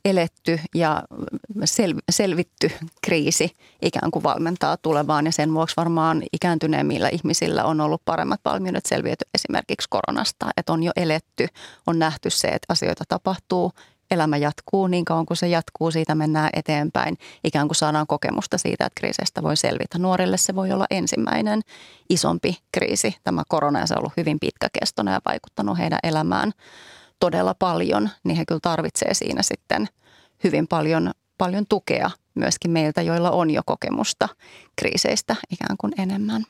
eletty 0.04 0.60
ja 0.74 1.02
sel, 1.64 1.94
selvitty 2.10 2.70
kriisi 3.02 3.50
ikään 3.82 4.10
kuin 4.10 4.22
valmentaa 4.22 4.76
tulevaan 4.76 5.26
ja 5.26 5.32
sen 5.32 5.54
vuoksi 5.54 5.76
varmaan 5.76 6.22
ikääntyneemmillä 6.32 7.08
ihmisillä 7.08 7.64
on 7.64 7.80
ollut 7.80 8.02
paremmat 8.04 8.40
valmiudet 8.44 8.86
selviytyä 8.86 9.28
esimerkiksi 9.34 9.88
koronasta, 9.90 10.46
että 10.56 10.72
on 10.72 10.82
jo 10.82 10.92
eletty, 10.96 11.46
on 11.86 11.98
nähty 11.98 12.30
se, 12.30 12.48
että 12.48 12.66
asioita 12.68 13.04
tapahtuu 13.08 13.72
elämä 14.12 14.36
jatkuu 14.36 14.86
niin 14.86 15.04
kauan 15.04 15.26
kuin 15.26 15.36
se 15.36 15.48
jatkuu, 15.48 15.90
siitä 15.90 16.14
mennään 16.14 16.50
eteenpäin. 16.52 17.18
Ikään 17.44 17.68
kuin 17.68 17.76
saadaan 17.76 18.06
kokemusta 18.06 18.58
siitä, 18.58 18.86
että 18.86 19.00
kriiseistä 19.00 19.42
voi 19.42 19.56
selvitä. 19.56 19.98
Nuorille 19.98 20.36
se 20.36 20.54
voi 20.54 20.72
olla 20.72 20.86
ensimmäinen 20.90 21.60
isompi 22.10 22.58
kriisi, 22.72 23.16
tämä 23.24 23.42
korona, 23.48 23.78
ja 23.80 23.86
se 23.86 23.94
on 23.94 23.98
ollut 23.98 24.12
hyvin 24.16 24.40
pitkäkestoinen 24.40 25.12
ja 25.12 25.20
vaikuttanut 25.26 25.78
heidän 25.78 25.98
elämään 26.02 26.52
todella 27.20 27.54
paljon, 27.54 28.10
niin 28.24 28.36
he 28.36 28.44
kyllä 28.48 28.60
tarvitsee 28.62 29.14
siinä 29.14 29.42
sitten 29.42 29.88
hyvin 30.44 30.68
paljon, 30.68 31.10
paljon 31.38 31.66
tukea 31.68 32.10
myöskin 32.34 32.70
meiltä, 32.70 33.02
joilla 33.02 33.30
on 33.30 33.50
jo 33.50 33.62
kokemusta 33.66 34.28
kriiseistä 34.76 35.36
ikään 35.50 35.76
kuin 35.76 35.92
enemmän. 35.98 36.44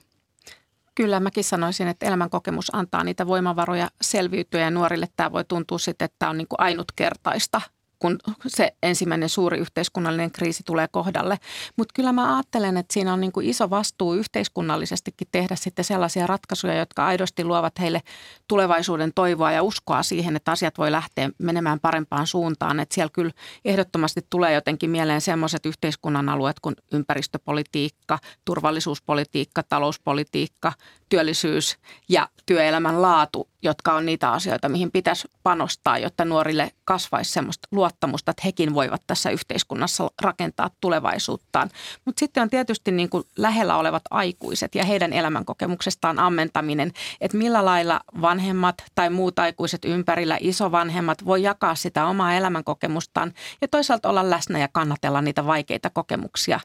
Kyllä 0.95 1.21
mäkin 1.21 1.45
sanoisin, 1.45 1.89
että 1.89 2.07
elämänkokemus 2.07 2.75
antaa 2.75 3.05
niitä 3.05 3.27
voimavaroja 3.27 3.89
selviytyä 4.01 4.61
ja 4.61 4.71
nuorille. 4.71 5.09
Tämä 5.17 5.33
voi 5.33 5.45
tuntua 5.45 5.79
sitten, 5.79 6.05
että 6.05 6.17
tämä 6.19 6.31
on 6.31 6.39
niin 6.39 6.49
kuin 6.49 6.61
ainutkertaista 6.61 7.61
kun 8.03 8.19
se 8.47 8.75
ensimmäinen 8.83 9.29
suuri 9.29 9.59
yhteiskunnallinen 9.59 10.31
kriisi 10.31 10.63
tulee 10.63 10.89
kohdalle. 10.89 11.39
Mutta 11.77 11.93
kyllä 11.95 12.13
mä 12.13 12.37
ajattelen, 12.37 12.77
että 12.77 12.95
siinä 12.95 13.13
on 13.13 13.21
niin 13.21 13.33
kuin 13.33 13.47
iso 13.47 13.71
vastuu 13.71 14.15
yhteiskunnallisestikin 14.15 15.29
tehdä 15.33 15.57
sitten 15.57 15.85
sellaisia 15.85 16.27
ratkaisuja, 16.27 16.75
jotka 16.75 17.07
aidosti 17.07 17.45
luovat 17.45 17.81
heille 17.81 18.01
tulevaisuuden 18.49 19.13
toivoa 19.15 19.53
ja 19.53 19.63
uskoa 19.63 20.03
siihen, 20.03 20.37
että 20.37 20.53
asiat 20.53 20.79
voi 20.79 20.93
lähteä 20.93 21.31
menemään 21.39 21.81
parempaan 21.81 22.27
suuntaan. 22.27 22.81
Että 22.81 22.95
siellä 22.95 23.11
kyllä 23.13 23.33
ehdottomasti 23.65 24.21
tulee 24.31 24.53
jotenkin 24.53 24.91
mieleen 24.91 25.21
sellaiset 25.21 25.67
yhteiskunnan 25.67 26.29
alueet 26.29 26.61
kuin 26.61 26.77
ympäristöpolitiikka, 26.93 28.19
turvallisuuspolitiikka, 28.45 29.63
talouspolitiikka, 29.63 30.73
työllisyys 31.09 31.79
ja 32.09 32.29
työelämän 32.47 33.03
laatu, 33.03 33.49
jotka 33.63 33.95
on 33.95 34.07
niitä 34.07 34.31
asioita, 34.31 34.69
mihin 34.69 34.91
pitäisi 34.93 35.29
panostaa, 35.43 35.99
jotta 35.99 36.25
nuorille 36.25 36.73
kasvaisi 36.85 37.33
semmoista 37.33 37.69
luottamusta, 37.71 37.92
että 38.29 38.43
hekin 38.45 38.75
voivat 38.75 39.03
tässä 39.07 39.31
yhteiskunnassa 39.31 40.11
rakentaa 40.23 40.71
tulevaisuuttaan. 40.81 41.71
Mutta 42.05 42.21
sitten 42.21 42.43
on 42.43 42.51
tietysti 42.51 42.91
niin 42.91 43.11
kuin 43.11 43.25
lähellä 43.37 43.77
olevat 43.77 44.03
aikuiset 44.11 44.75
ja 44.75 44.85
heidän 44.85 45.13
elämänkokemuksestaan 45.13 46.19
ammentaminen, 46.19 46.93
että 47.21 47.37
millä 47.37 47.65
lailla 47.65 48.01
vanhemmat 48.21 48.75
tai 48.95 49.11
muut 49.11 49.39
aikuiset 49.39 49.85
ympärillä, 49.85 50.39
isovanhemmat 50.41 51.25
voi 51.25 51.43
jakaa 51.43 51.75
sitä 51.75 52.07
omaa 52.07 52.35
elämänkokemustaan 52.35 53.33
ja 53.61 53.69
toisaalta 53.69 54.09
olla 54.09 54.31
läsnä 54.31 54.59
ja 54.59 54.69
kannatella 54.73 55.23
niitä 55.23 55.47
vaikeita 55.47 55.91
kokemuksia 55.91 56.61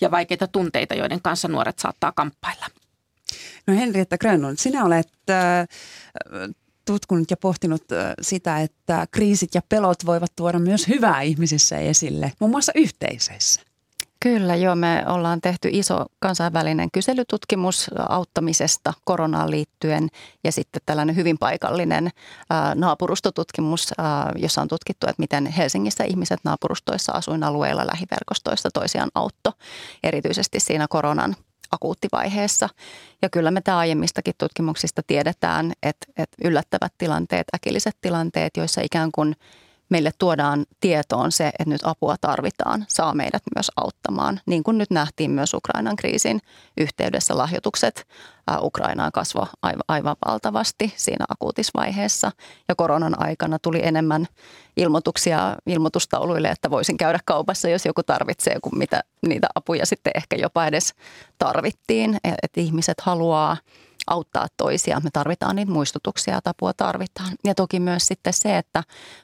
ja 0.00 0.10
vaikeita 0.10 0.46
tunteita, 0.46 0.94
joiden 0.94 1.22
kanssa 1.22 1.48
nuoret 1.48 1.78
saattaa 1.78 2.12
kamppailla. 2.12 2.66
No 3.66 3.74
Henrietta 3.74 4.18
Grönlund, 4.18 4.56
sinä 4.56 4.84
olet 4.84 5.12
äh, 5.30 5.68
tutkunut 6.92 7.30
ja 7.30 7.36
pohtinut 7.36 7.84
sitä, 8.22 8.60
että 8.60 9.06
kriisit 9.10 9.54
ja 9.54 9.62
pelot 9.68 10.06
voivat 10.06 10.32
tuoda 10.36 10.58
myös 10.58 10.88
hyvää 10.88 11.22
ihmisissä 11.22 11.78
esille, 11.78 12.32
muun 12.40 12.50
muassa 12.50 12.72
yhteisöissä. 12.74 13.60
Kyllä, 14.22 14.56
joo. 14.56 14.74
Me 14.74 15.04
ollaan 15.06 15.40
tehty 15.40 15.68
iso 15.72 16.06
kansainvälinen 16.18 16.90
kyselytutkimus 16.92 17.90
auttamisesta 18.08 18.92
koronaan 19.04 19.50
liittyen 19.50 20.08
ja 20.44 20.52
sitten 20.52 20.82
tällainen 20.86 21.16
hyvin 21.16 21.38
paikallinen 21.38 22.10
naapurustotutkimus, 22.74 23.92
jossa 24.36 24.62
on 24.62 24.68
tutkittu, 24.68 25.06
että 25.06 25.22
miten 25.22 25.46
Helsingissä 25.46 26.04
ihmiset 26.04 26.40
naapurustoissa, 26.44 27.12
asuinalueilla, 27.12 27.86
lähiverkostoissa 27.86 28.68
toisiaan 28.74 29.10
autto, 29.14 29.52
erityisesti 30.02 30.60
siinä 30.60 30.86
koronan 30.90 31.36
akuuttivaiheessa. 31.70 32.68
Ja 33.22 33.28
kyllä 33.30 33.50
me 33.50 33.60
tämä 33.60 33.78
aiemmistakin 33.78 34.34
tutkimuksista 34.38 35.02
tiedetään, 35.06 35.72
että, 35.82 36.06
että 36.16 36.36
yllättävät 36.44 36.92
tilanteet, 36.98 37.46
äkilliset 37.54 37.96
tilanteet, 38.00 38.56
joissa 38.56 38.80
ikään 38.80 39.10
kuin– 39.12 39.36
meille 39.88 40.10
tuodaan 40.18 40.66
tietoon 40.80 41.32
se, 41.32 41.46
että 41.46 41.64
nyt 41.66 41.80
apua 41.84 42.16
tarvitaan, 42.20 42.84
saa 42.88 43.14
meidät 43.14 43.42
myös 43.56 43.70
auttamaan. 43.76 44.40
Niin 44.46 44.62
kuin 44.62 44.78
nyt 44.78 44.90
nähtiin 44.90 45.30
myös 45.30 45.54
Ukrainan 45.54 45.96
kriisin 45.96 46.40
yhteydessä 46.76 47.38
lahjoitukset 47.38 48.06
Ukrainaan 48.60 49.12
kasvo 49.12 49.46
aivan 49.88 50.16
valtavasti 50.26 50.92
siinä 50.96 51.24
akuutisvaiheessa. 51.28 52.32
Ja 52.68 52.74
koronan 52.74 53.22
aikana 53.22 53.58
tuli 53.58 53.80
enemmän 53.82 54.26
ilmoituksia 54.76 55.56
ilmoitustauluille, 55.66 56.48
että 56.48 56.70
voisin 56.70 56.96
käydä 56.96 57.18
kaupassa, 57.24 57.68
jos 57.68 57.86
joku 57.86 58.02
tarvitsee, 58.02 58.56
kuin 58.62 58.78
mitä 58.78 59.02
niitä 59.26 59.46
apuja 59.54 59.86
sitten 59.86 60.12
ehkä 60.14 60.36
jopa 60.36 60.66
edes 60.66 60.94
tarvittiin. 61.38 62.18
Että 62.42 62.60
ihmiset 62.60 63.00
haluaa 63.00 63.56
auttaa 64.10 64.46
toisia. 64.56 65.00
Me 65.04 65.10
tarvitaan 65.12 65.56
niitä 65.56 65.72
muistutuksia, 65.72 66.38
että 66.38 66.50
apua 66.50 66.72
tarvitaan. 66.72 67.32
Ja 67.44 67.54
toki 67.54 67.80
myös 67.80 68.06
sitten 68.06 68.32
se, 68.32 68.58
että 68.58 68.82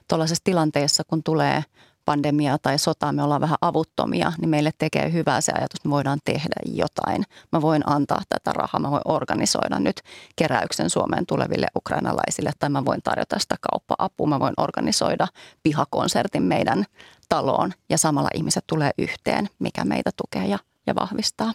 tuollaisessa 0.08 0.44
tilanteessa, 0.44 1.02
kun 1.06 1.22
tulee 1.22 1.64
pandemia 2.04 2.58
tai 2.58 2.78
sota, 2.78 3.12
me 3.12 3.22
ollaan 3.22 3.40
vähän 3.40 3.58
avuttomia, 3.60 4.32
niin 4.40 4.48
meille 4.48 4.70
tekee 4.78 5.12
hyvää 5.12 5.40
se 5.40 5.52
ajatus, 5.52 5.78
että 5.78 5.88
me 5.88 5.92
voidaan 5.92 6.18
tehdä 6.24 6.54
jotain. 6.64 7.24
Mä 7.52 7.62
voin 7.62 7.82
antaa 7.86 8.22
tätä 8.28 8.52
rahaa, 8.52 8.80
mä 8.80 8.90
voin 8.90 9.02
organisoida 9.04 9.78
nyt 9.78 10.00
keräyksen 10.36 10.90
Suomeen 10.90 11.26
tuleville 11.26 11.66
ukrainalaisille 11.76 12.50
tai 12.58 12.70
mä 12.70 12.84
voin 12.84 13.02
tarjota 13.02 13.38
sitä 13.38 13.56
kauppa-apua, 13.70 14.26
mä 14.26 14.40
voin 14.40 14.54
organisoida 14.56 15.28
pihakonsertin 15.62 16.42
meidän 16.42 16.84
taloon 17.28 17.72
ja 17.88 17.98
samalla 17.98 18.28
ihmiset 18.34 18.64
tulee 18.66 18.90
yhteen, 18.98 19.48
mikä 19.58 19.84
meitä 19.84 20.10
tukee 20.16 20.46
ja, 20.46 20.58
ja 20.86 20.94
vahvistaa. 20.94 21.52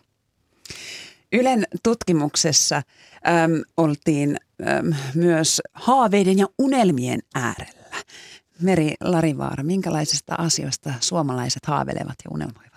Ylen 1.33 1.63
tutkimuksessa 1.83 2.75
äm, 2.75 2.83
oltiin 3.77 4.37
äm, 4.67 4.93
myös 5.15 5.61
haaveiden 5.73 6.37
ja 6.37 6.47
unelmien 6.57 7.19
äärellä. 7.35 7.79
Meri 8.61 8.93
Larivaara, 9.01 9.63
minkälaisista 9.63 10.35
asioista 10.35 10.93
suomalaiset 10.99 11.65
haaveilevat 11.65 12.15
ja 12.25 12.31
unelmoivat? 12.31 12.69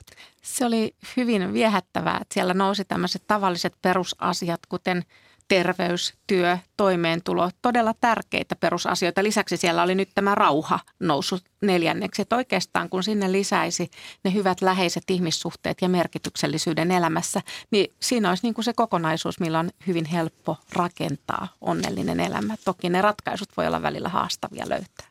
Se 0.42 0.64
oli 0.64 0.94
hyvin 1.16 1.52
viehättävää, 1.52 2.18
että 2.22 2.34
siellä 2.34 2.54
nousi 2.54 2.84
tämmöiset 2.84 3.22
tavalliset 3.26 3.74
perusasiat, 3.82 4.60
kuten 4.66 5.04
terveys, 5.52 6.14
työ, 6.26 6.58
toimeentulo, 6.76 7.50
todella 7.62 7.94
tärkeitä 8.00 8.56
perusasioita. 8.56 9.22
Lisäksi 9.22 9.56
siellä 9.56 9.82
oli 9.82 9.94
nyt 9.94 10.08
tämä 10.14 10.34
rauha 10.34 10.78
noussut 11.00 11.44
neljänneksi, 11.62 12.22
että 12.22 12.36
oikeastaan 12.36 12.88
kun 12.88 13.02
sinne 13.02 13.32
lisäisi 13.32 13.90
ne 14.24 14.32
hyvät 14.34 14.60
läheiset 14.62 15.02
ihmissuhteet 15.10 15.78
ja 15.80 15.88
merkityksellisyyden 15.88 16.90
elämässä, 16.90 17.40
niin 17.70 17.92
siinä 18.00 18.28
olisi 18.28 18.42
niin 18.42 18.54
kuin 18.54 18.64
se 18.64 18.72
kokonaisuus, 18.72 19.40
millä 19.40 19.58
on 19.58 19.70
hyvin 19.86 20.04
helppo 20.04 20.56
rakentaa 20.72 21.48
onnellinen 21.60 22.20
elämä. 22.20 22.56
Toki 22.64 22.88
ne 22.88 23.02
ratkaisut 23.02 23.48
voi 23.56 23.66
olla 23.66 23.82
välillä 23.82 24.08
haastavia 24.08 24.68
löytää. 24.68 25.06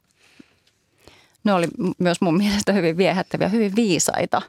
Ne 1.44 1.54
oli 1.54 1.68
myös 1.98 2.22
mun 2.22 2.38
mielestä 2.38 2.74
hyvin 2.74 2.98
viehättäviä, 2.98 3.48
hyvin 3.48 3.76
viisaita 3.76 4.42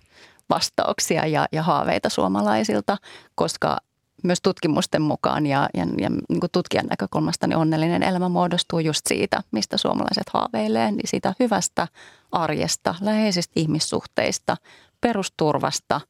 vastauksia 0.51 1.27
ja, 1.27 1.47
ja 1.53 1.63
haaveita 1.63 2.09
suomalaisilta, 2.09 2.97
koska 3.35 3.79
myös 4.23 4.39
tutkimusten 4.43 5.03
mukaan 5.03 5.47
ja, 5.47 5.69
ja, 5.75 5.87
ja 5.99 6.11
niin 6.11 6.41
kuin 6.41 6.51
tutkijan 6.53 6.87
näkökulmasta 6.87 7.47
niin 7.47 7.57
onnellinen 7.57 8.03
elämä 8.03 8.29
muodostuu 8.29 8.79
just 8.79 9.01
siitä, 9.07 9.43
mistä 9.51 9.77
suomalaiset 9.77 10.29
haaveilee, 10.33 10.91
niin 10.91 11.09
siitä 11.09 11.35
hyvästä 11.41 11.89
arjesta, 12.33 12.95
läheisistä 13.01 13.53
ihmissuhteista, 13.57 14.57
perusturvasta, 15.01 16.01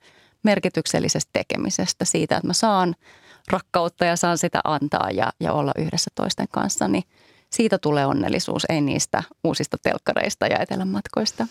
merkityksellisestä 0.42 1.30
tekemisestä, 1.32 2.04
siitä, 2.04 2.36
että 2.36 2.46
mä 2.46 2.52
saan 2.52 2.94
rakkautta 3.50 4.04
ja 4.04 4.16
saan 4.16 4.38
sitä 4.38 4.60
antaa 4.64 5.10
ja, 5.10 5.32
ja 5.40 5.52
olla 5.52 5.72
yhdessä 5.78 6.10
toisten 6.14 6.48
kanssa, 6.50 6.88
niin– 6.88 7.04
siitä 7.52 7.78
tulee 7.78 8.06
onnellisuus, 8.06 8.62
ei 8.68 8.80
niistä 8.80 9.22
uusista 9.44 9.76
telkkareista 9.82 10.46
ja 10.46 10.58
etelänmatkoista. 10.58 11.46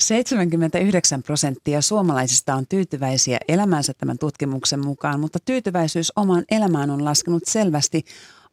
79 0.00 1.22
prosenttia 1.22 1.82
suomalaisista 1.82 2.54
on 2.54 2.66
tyytyväisiä 2.68 3.38
elämänsä 3.48 3.94
tämän 3.94 4.18
tutkimuksen 4.18 4.86
mukaan, 4.86 5.20
mutta 5.20 5.38
tyytyväisyys 5.44 6.12
omaan 6.16 6.44
elämään 6.50 6.90
on 6.90 7.04
laskenut 7.04 7.42
selvästi 7.46 8.04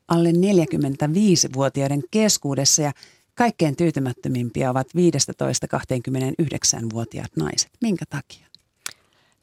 alle 0.08 0.32
45-vuotiaiden 0.32 2.04
keskuudessa 2.12 2.82
ja 2.82 2.92
kaikkein 3.36 3.76
tyytymättömimpiä 3.76 4.70
ovat 4.70 4.88
15-29-vuotiaat 4.88 7.32
naiset. 7.36 7.72
Minkä 7.82 8.06
takia? 8.10 8.48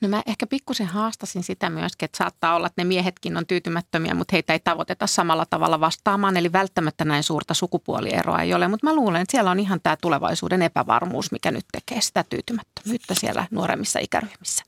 No 0.03 0.09
mä 0.09 0.22
ehkä 0.26 0.46
pikkusen 0.46 0.86
haastasin 0.86 1.42
sitä 1.42 1.70
myöskin, 1.70 2.05
että 2.05 2.18
saattaa 2.18 2.55
olla, 2.55 2.66
että 2.66 2.80
ne 2.82 2.84
miehetkin 2.84 3.36
on 3.36 3.46
tyytymättömiä, 3.46 4.14
mutta 4.14 4.32
heitä 4.32 4.53
ei 4.53 4.61
tavoiteta 4.61 5.07
samalla 5.07 5.46
tavalla 5.46 5.80
vastaamaan. 5.80 6.36
Eli 6.36 6.53
välttämättä 6.53 7.05
näin 7.05 7.22
suurta 7.22 7.55
sukupuolieroa 7.55 8.42
ei 8.42 8.55
ole, 8.55 8.68
mutta 8.68 8.86
mä 8.86 8.94
luulen, 8.94 9.22
että 9.22 9.32
siellä 9.32 9.50
on 9.50 9.61
ihan 9.61 9.80
tämä 9.82 9.96
tulevaisuuden 9.96 10.62
epävarmuus, 10.62 11.32
mikä 11.32 11.50
nyt 11.50 11.64
tekee 11.72 12.00
sitä 12.00 12.24
tyytymättömyyttä 12.30 13.14
siellä 13.14 13.46
nuoremmissa 13.50 13.98
ikäryhmissä. 13.98 14.64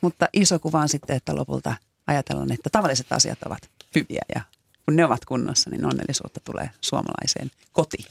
Mutta 0.00 0.28
iso 0.32 0.58
kuva 0.58 0.80
on 0.80 0.88
sitten, 0.88 1.16
että 1.16 1.36
lopulta 1.36 1.74
ajatellaan, 2.06 2.52
että 2.52 2.70
tavalliset 2.70 3.12
asiat 3.12 3.42
ovat 3.42 3.70
hyviä 3.94 4.22
ja 4.34 4.40
kun 4.84 4.96
ne 4.96 5.04
ovat 5.04 5.24
kunnossa, 5.24 5.70
niin 5.70 5.84
onnellisuutta 5.84 6.40
tulee 6.44 6.70
suomalaiseen 6.80 7.50
kotiin. 7.72 8.04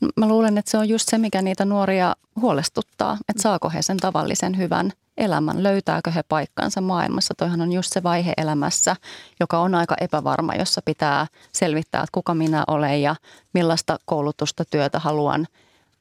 No, 0.00 0.08
mä 0.16 0.28
luulen, 0.28 0.58
että 0.58 0.70
se 0.70 0.78
on 0.78 0.88
just 0.88 1.08
se, 1.08 1.18
mikä 1.18 1.42
niitä 1.42 1.64
nuoria 1.64 2.16
huolestuttaa, 2.40 3.18
että 3.28 3.42
saako 3.42 3.70
he 3.70 3.82
sen 3.82 3.96
tavallisen 3.96 4.58
hyvän 4.58 4.92
elämän, 5.16 5.62
löytääkö 5.62 6.10
he 6.10 6.22
paikkansa 6.22 6.80
maailmassa. 6.80 7.34
Toihan 7.36 7.60
on 7.60 7.72
just 7.72 7.92
se 7.92 8.02
vaihe 8.02 8.32
elämässä, 8.36 8.96
joka 9.40 9.58
on 9.58 9.74
aika 9.74 9.94
epävarma, 10.00 10.54
jossa 10.54 10.80
pitää 10.84 11.26
selvittää, 11.52 12.02
että 12.02 12.12
kuka 12.12 12.34
minä 12.34 12.64
olen 12.66 13.02
ja 13.02 13.16
millaista 13.54 13.98
koulutusta, 14.04 14.64
työtä 14.64 14.98
haluan 14.98 15.46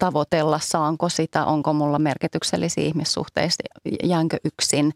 tavoitella, 0.04 0.60
saanko 0.60 1.10
sitä, 1.10 1.46
onko 1.46 1.74
mulla 1.74 2.00
merkityksellisiä 2.00 2.84
ihmissuhteista, 2.84 3.64
jäänkö 4.04 4.38
yksin. 4.46 4.94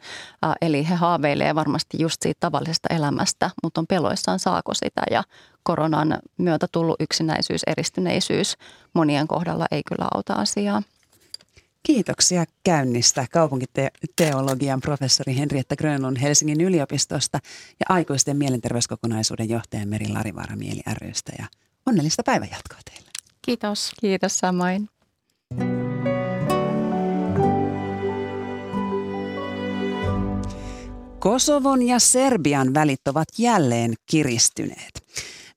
Eli 0.62 0.90
he 0.90 0.96
haaveilee 0.96 1.56
varmasti 1.56 1.98
just 2.00 2.22
siitä 2.22 2.38
tavallisesta 2.40 2.94
elämästä, 2.96 3.50
mutta 3.64 3.82
on 3.82 3.88
peloissaan 3.88 4.40
saako 4.40 4.74
sitä 4.74 5.02
ja 5.12 5.24
koronan 5.64 6.20
myötä 6.38 6.68
tullut 6.72 6.96
yksinäisyys, 7.02 7.62
eristyneisyys 7.68 8.58
monien 8.94 9.28
kohdalla 9.28 9.66
ei 9.72 9.82
kyllä 9.84 10.08
auta 10.14 10.34
asiaa. 10.34 10.82
Kiitoksia 11.84 12.46
käynnistä 12.64 13.26
kaupunkiteologian 13.32 14.82
professori 14.82 15.38
Henrietta 15.38 15.76
Grönlund 15.76 16.18
Helsingin 16.22 16.62
yliopistosta 16.62 17.40
ja 17.80 17.86
aikuisten 17.90 18.38
mielenterveyskokonaisuuden 18.38 19.50
johtaja 19.50 19.86
Meri 19.88 20.08
Larivaara 20.10 20.56
Mieli 20.56 20.82
rystä 21.02 21.32
ja 21.40 21.46
onnellista 21.86 22.24
päivänjatkoa 22.24 22.80
teille. 22.92 23.10
Kiitos. 23.42 23.92
Kiitos 24.02 24.40
samoin. 24.40 24.90
Kosovon 31.20 31.82
ja 31.82 32.00
Serbian 32.00 32.74
välit 32.74 33.08
ovat 33.08 33.28
jälleen 33.38 33.94
kiristyneet. 34.12 34.92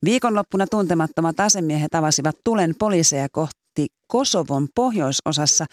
Viikonloppuna 0.05 0.67
tuntemattomat 0.67 1.41
asemiehet 1.41 1.95
avasivat 1.95 2.37
tulen 2.45 2.75
poliiseja 2.79 3.29
kohti 3.33 3.87
Kosovon 4.07 4.69
pohjoisosassa 4.75 5.65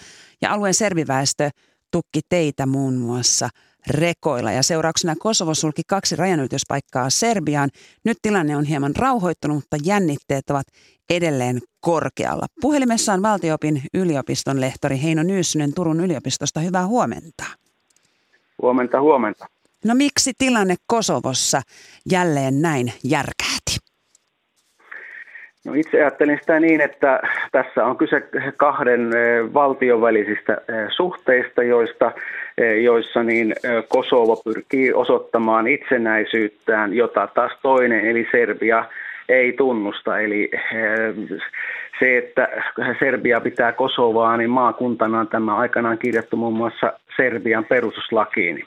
ja 0.42 0.54
alueen 0.54 0.74
serviväestö 0.74 1.50
tukki 1.92 2.20
teitä 2.30 2.66
muun 2.66 2.94
muassa 2.98 3.50
rekoilla 3.88 4.52
ja 4.52 4.64
seurauksena 4.64 5.16
Kosovo 5.20 5.54
sulki 5.54 5.82
kaksi 5.88 6.16
rajanylityspaikkaa 6.16 7.10
Serbiaan. 7.10 7.70
Nyt 8.06 8.18
tilanne 8.22 8.58
on 8.58 8.66
hieman 8.66 8.96
rauhoittunut, 8.96 9.58
mutta 9.58 9.78
jännitteet 9.84 10.50
ovat 10.50 10.68
edelleen 11.10 11.60
korkealla. 11.80 12.46
Puhelimessa 12.62 13.14
on 13.14 13.22
valtiopin 13.22 13.82
yliopiston 13.94 14.62
lehtori 14.62 15.02
Heino 15.04 15.24
Nyyssinen 15.24 15.74
Turun 15.74 16.00
yliopistosta. 16.00 16.60
Hyvää 16.60 16.88
huomenta. 16.88 17.44
Huomenta, 18.62 19.02
huomenta. 19.02 19.48
No 19.86 19.96
miksi 19.96 20.32
tilanne 20.38 20.76
Kosovossa 20.88 21.62
jälleen 22.12 22.62
näin 22.62 22.94
järkääti? 23.04 23.78
No 25.66 25.74
itse 25.74 25.98
ajattelin 25.98 26.38
sitä 26.42 26.60
niin, 26.60 26.82
että 26.82 27.22
tässä 27.52 27.86
on 27.86 27.98
kyse 27.98 28.24
kahden 28.58 29.02
eh, 29.02 29.54
valtion 29.54 30.02
välisistä 30.02 30.54
eh, 30.54 30.88
suhteista, 30.96 31.64
joista, 31.64 32.12
eh, 32.58 32.84
joissa 32.84 33.24
niin 33.24 33.56
Kosovo 33.88 34.36
pyrkii 34.36 34.94
osoittamaan 34.94 35.68
itsenäisyyttään, 35.68 36.94
jota 36.94 37.28
taas 37.28 37.52
toinen 37.62 38.06
eli 38.06 38.28
Serbia 38.32 38.86
ei 39.30 39.54
tunnusta. 39.54 40.20
Eli 40.20 40.52
se, 42.00 42.18
että 42.18 42.48
Serbia 43.00 43.42
pitää 43.42 43.72
Kosovaa, 43.72 44.38
niin 44.38 44.50
maakuntana 44.50 45.26
tämä 45.26 45.56
aikanaan 45.56 45.98
kirjattu 45.98 46.38
muun 46.38 46.58
muassa 46.58 46.94
Serbian 47.18 47.66
perustuslakiin. 47.66 48.64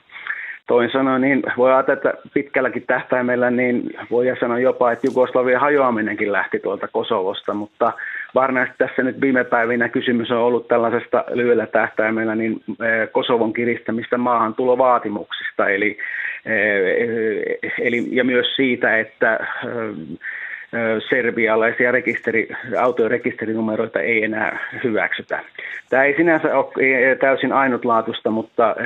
Toin 0.70 0.90
sanoen, 0.92 1.20
niin 1.20 1.42
voi 1.56 1.72
ajatella, 1.72 1.96
että 1.96 2.14
pitkälläkin 2.34 2.84
tähtäimellä 2.86 3.50
niin 3.50 3.90
voi 4.10 4.26
sanoa 4.40 4.58
jopa, 4.58 4.92
että 4.92 5.06
Jugoslavian 5.06 5.60
hajoaminenkin 5.60 6.32
lähti 6.32 6.58
tuolta 6.58 6.88
Kosovosta, 6.88 7.54
mutta 7.54 7.92
varmasti 8.34 8.74
tässä 8.78 9.02
nyt 9.02 9.20
viime 9.20 9.44
päivinä 9.44 9.88
kysymys 9.88 10.30
on 10.30 10.38
ollut 10.38 10.68
tällaisesta 10.68 11.24
lyhyellä 11.28 11.66
tähtäimellä 11.66 12.34
niin 12.34 12.62
eh, 12.68 13.12
Kosovon 13.12 13.52
kiristämistä 13.52 14.18
maahantulovaatimuksista, 14.18 15.68
eli, 15.68 15.98
eh, 16.46 17.58
eli 17.78 18.08
ja 18.10 18.24
myös 18.24 18.46
siitä, 18.56 18.98
että 18.98 19.34
eh, 19.34 20.18
serbialaisia 21.08 21.92
rekisteri, 21.92 22.48
autojen 22.80 23.10
rekisterinumeroita 23.10 24.00
ei 24.00 24.24
enää 24.24 24.58
hyväksytä. 24.84 25.44
Tämä 25.88 26.04
ei 26.04 26.16
sinänsä 26.16 26.56
ole 26.56 27.16
täysin 27.20 27.52
ainutlaatuista, 27.52 28.30
mutta, 28.30 28.76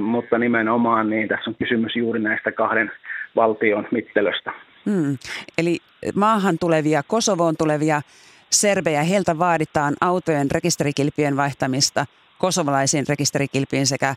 mutta 0.00 0.38
nimenomaan 0.38 1.10
niin 1.10 1.28
tässä 1.28 1.50
on 1.50 1.56
kysymys 1.58 1.96
juuri 1.96 2.20
näistä 2.20 2.52
kahden 2.52 2.92
valtion 3.36 3.88
mittelöstä. 3.90 4.52
Hmm. 4.90 5.18
Eli 5.58 5.78
maahan 6.14 6.58
tulevia, 6.60 7.02
Kosovoon 7.06 7.56
tulevia 7.58 8.02
serbejä, 8.50 9.02
heiltä 9.02 9.38
vaaditaan 9.38 9.94
autojen 10.00 10.50
rekisterikilpien 10.50 11.36
vaihtamista 11.36 12.06
kosovalaisiin 12.38 13.04
rekisterikilpiin 13.08 13.86
sekä 13.86 14.14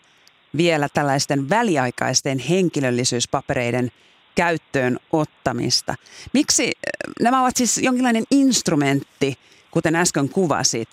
vielä 0.58 0.88
tällaisten 0.94 1.50
väliaikaisten 1.50 2.40
henkilöllisyyspapereiden 2.40 3.92
käyttöön 4.36 4.98
ottamista. 5.14 5.96
Miksi 6.34 6.64
äh, 6.64 7.14
nämä 7.22 7.42
ovat 7.42 7.56
siis 7.56 7.78
jonkinlainen 7.84 8.24
instrumentti, 8.32 9.38
kuten 9.72 9.96
äsken 9.96 10.30
kuvasit, 10.30 10.90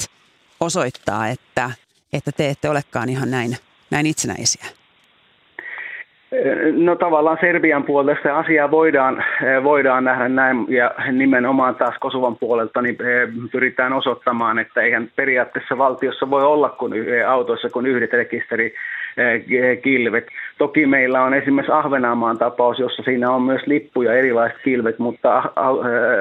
osoittaa, 0.60 1.28
että, 1.28 1.70
että 2.12 2.32
te 2.32 2.48
ette 2.48 2.70
olekaan 2.70 3.08
ihan 3.08 3.30
näin, 3.30 3.56
näin 3.90 4.06
itsenäisiä? 4.06 4.64
No 6.72 6.96
tavallaan 6.96 7.38
Serbian 7.40 7.84
puolesta 7.84 8.22
se 8.22 8.30
asia 8.30 8.70
voidaan, 8.70 9.24
voidaan 9.62 10.04
nähdä 10.04 10.28
näin 10.28 10.66
ja 10.68 10.94
nimenomaan 11.12 11.74
taas 11.74 11.94
Kosovan 12.00 12.36
puolelta 12.36 12.82
niin 12.82 12.96
pyritään 13.52 13.92
osoittamaan, 13.92 14.58
että 14.58 14.80
eihän 14.80 15.10
periaatteessa 15.16 15.78
valtiossa 15.78 16.30
voi 16.30 16.42
olla 16.42 16.68
kun 16.68 16.92
autoissa 17.28 17.70
kuin 17.70 17.86
yhdet 17.86 18.14
rekisterikilvet. 19.16 20.26
Toki 20.58 20.86
meillä 20.86 21.22
on 21.22 21.34
esimerkiksi 21.34 21.72
Ahvenanmaan 21.72 22.38
tapaus, 22.38 22.78
jossa 22.78 23.02
siinä 23.02 23.30
on 23.30 23.42
myös 23.42 23.66
lippuja 23.66 24.14
erilaiset 24.14 24.58
kilvet, 24.64 24.98
mutta 24.98 25.42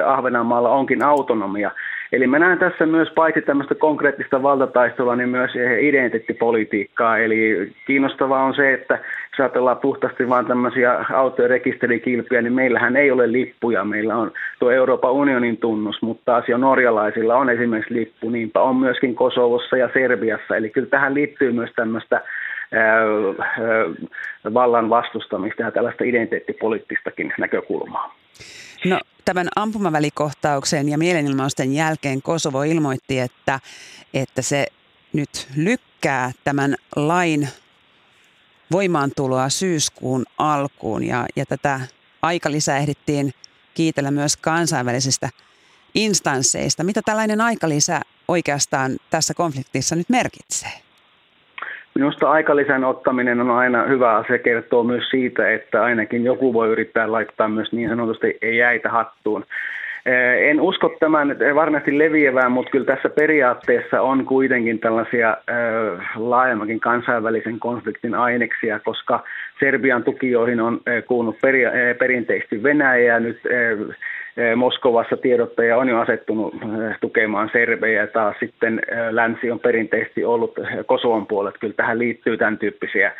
Ahvenanmaalla 0.06 0.70
onkin 0.70 1.04
autonomia. 1.04 1.70
Eli 2.12 2.26
mä 2.26 2.38
näen 2.38 2.58
tässä 2.58 2.86
myös 2.86 3.08
paitsi 3.14 3.42
tämmöistä 3.42 3.74
konkreettista 3.74 4.42
valtataistelua, 4.42 5.16
niin 5.16 5.28
myös 5.28 5.50
identiteettipolitiikkaa. 5.80 7.18
Eli 7.18 7.72
kiinnostavaa 7.86 8.44
on 8.44 8.54
se, 8.54 8.72
että 8.72 8.94
jos 8.94 9.40
ajatellaan 9.40 9.76
puhtaasti 9.76 10.28
vain 10.28 10.46
tämmöisiä 10.46 11.04
autojen 11.12 11.50
rekisterikilpiä, 11.50 12.42
niin 12.42 12.52
meillähän 12.52 12.96
ei 12.96 13.10
ole 13.10 13.32
lippuja. 13.32 13.84
Meillä 13.84 14.16
on 14.16 14.32
tuo 14.58 14.70
Euroopan 14.70 15.12
unionin 15.12 15.56
tunnus, 15.56 16.02
mutta 16.02 16.36
asia 16.36 16.58
norjalaisilla 16.58 17.36
on 17.36 17.50
esimerkiksi 17.50 17.94
lippu. 17.94 18.30
Niinpä 18.30 18.60
on 18.60 18.76
myöskin 18.76 19.14
Kosovossa 19.14 19.76
ja 19.76 19.90
Serbiassa. 19.92 20.56
Eli 20.56 20.70
kyllä 20.70 20.88
tähän 20.88 21.14
liittyy 21.14 21.52
myös 21.52 21.70
tämmöistä 21.76 22.20
vallan 24.54 24.90
vastustamista 24.90 25.62
ja 25.62 25.70
tällaista 25.70 26.04
identiteettipoliittistakin 26.04 27.32
näkökulmaa. 27.38 28.14
No 28.84 29.00
tämän 29.24 29.48
ampumavälikohtauksen 29.56 30.88
ja 30.88 30.98
mielenilmausten 30.98 31.74
jälkeen 31.74 32.22
Kosovo 32.22 32.62
ilmoitti, 32.62 33.18
että, 33.18 33.60
että 34.14 34.42
se 34.42 34.66
nyt 35.12 35.48
lykkää 35.56 36.30
tämän 36.44 36.76
lain 36.96 37.48
voimaantuloa 38.72 39.48
syyskuun 39.48 40.24
alkuun 40.38 41.04
ja, 41.04 41.26
ja 41.36 41.46
tätä 41.46 41.80
aikalisää 42.22 42.78
ehdittiin 42.78 43.32
kiitellä 43.74 44.10
myös 44.10 44.36
kansainvälisistä 44.36 45.28
instansseista. 45.94 46.84
Mitä 46.84 47.00
tällainen 47.04 47.40
aikalisä 47.40 48.00
oikeastaan 48.28 48.96
tässä 49.10 49.34
konfliktissa 49.34 49.96
nyt 49.96 50.08
merkitsee? 50.08 50.87
Minusta 51.98 52.30
aikalisän 52.30 52.84
ottaminen 52.84 53.40
on 53.40 53.50
aina 53.50 53.84
hyvä 53.84 54.16
asia, 54.16 54.38
kertoo 54.38 54.84
myös 54.84 55.10
siitä, 55.10 55.50
että 55.50 55.82
ainakin 55.82 56.24
joku 56.24 56.52
voi 56.52 56.68
yrittää 56.68 57.12
laittaa 57.12 57.48
myös 57.48 57.72
niin 57.72 57.88
sanotusti 57.88 58.38
jäitä 58.56 58.88
hattuun. 58.88 59.44
Eh, 60.06 60.50
en 60.50 60.60
usko 60.60 60.96
tämän 61.00 61.36
varmasti 61.54 61.98
leviävään, 61.98 62.52
mutta 62.52 62.70
kyllä 62.70 62.84
tässä 62.84 63.08
periaatteessa 63.08 64.02
on 64.02 64.24
kuitenkin 64.24 64.78
tällaisia 64.78 65.28
äh, 65.30 66.10
laajemmankin 66.16 66.80
kansainvälisen 66.80 67.58
konfliktin 67.58 68.14
aineksia, 68.14 68.80
koska 68.80 69.24
Serbian 69.60 70.04
tukijoihin 70.04 70.60
on 70.60 70.80
peri, 71.40 71.66
äh, 71.66 71.72
perinteisesti 71.98 72.62
Venäjä 72.62 73.12
ja 73.12 73.20
nyt 73.20 73.40
Moskovassa 74.56 75.16
tiedottaja 75.16 75.76
on 75.76 75.88
jo 75.88 76.00
asettunut 76.00 76.54
tukemaan 77.00 77.50
serbejä 77.52 78.06
taas 78.06 78.36
sitten 78.40 78.80
länsi 79.10 79.50
on 79.50 79.60
perinteisesti 79.60 80.24
ollut 80.24 80.54
Kosovon 80.86 81.26
puolet. 81.26 81.58
Kyllä 81.60 81.74
tähän 81.74 81.98
liittyy 81.98 82.36
tämän 82.36 82.58
tyyppisiä, 82.58 83.12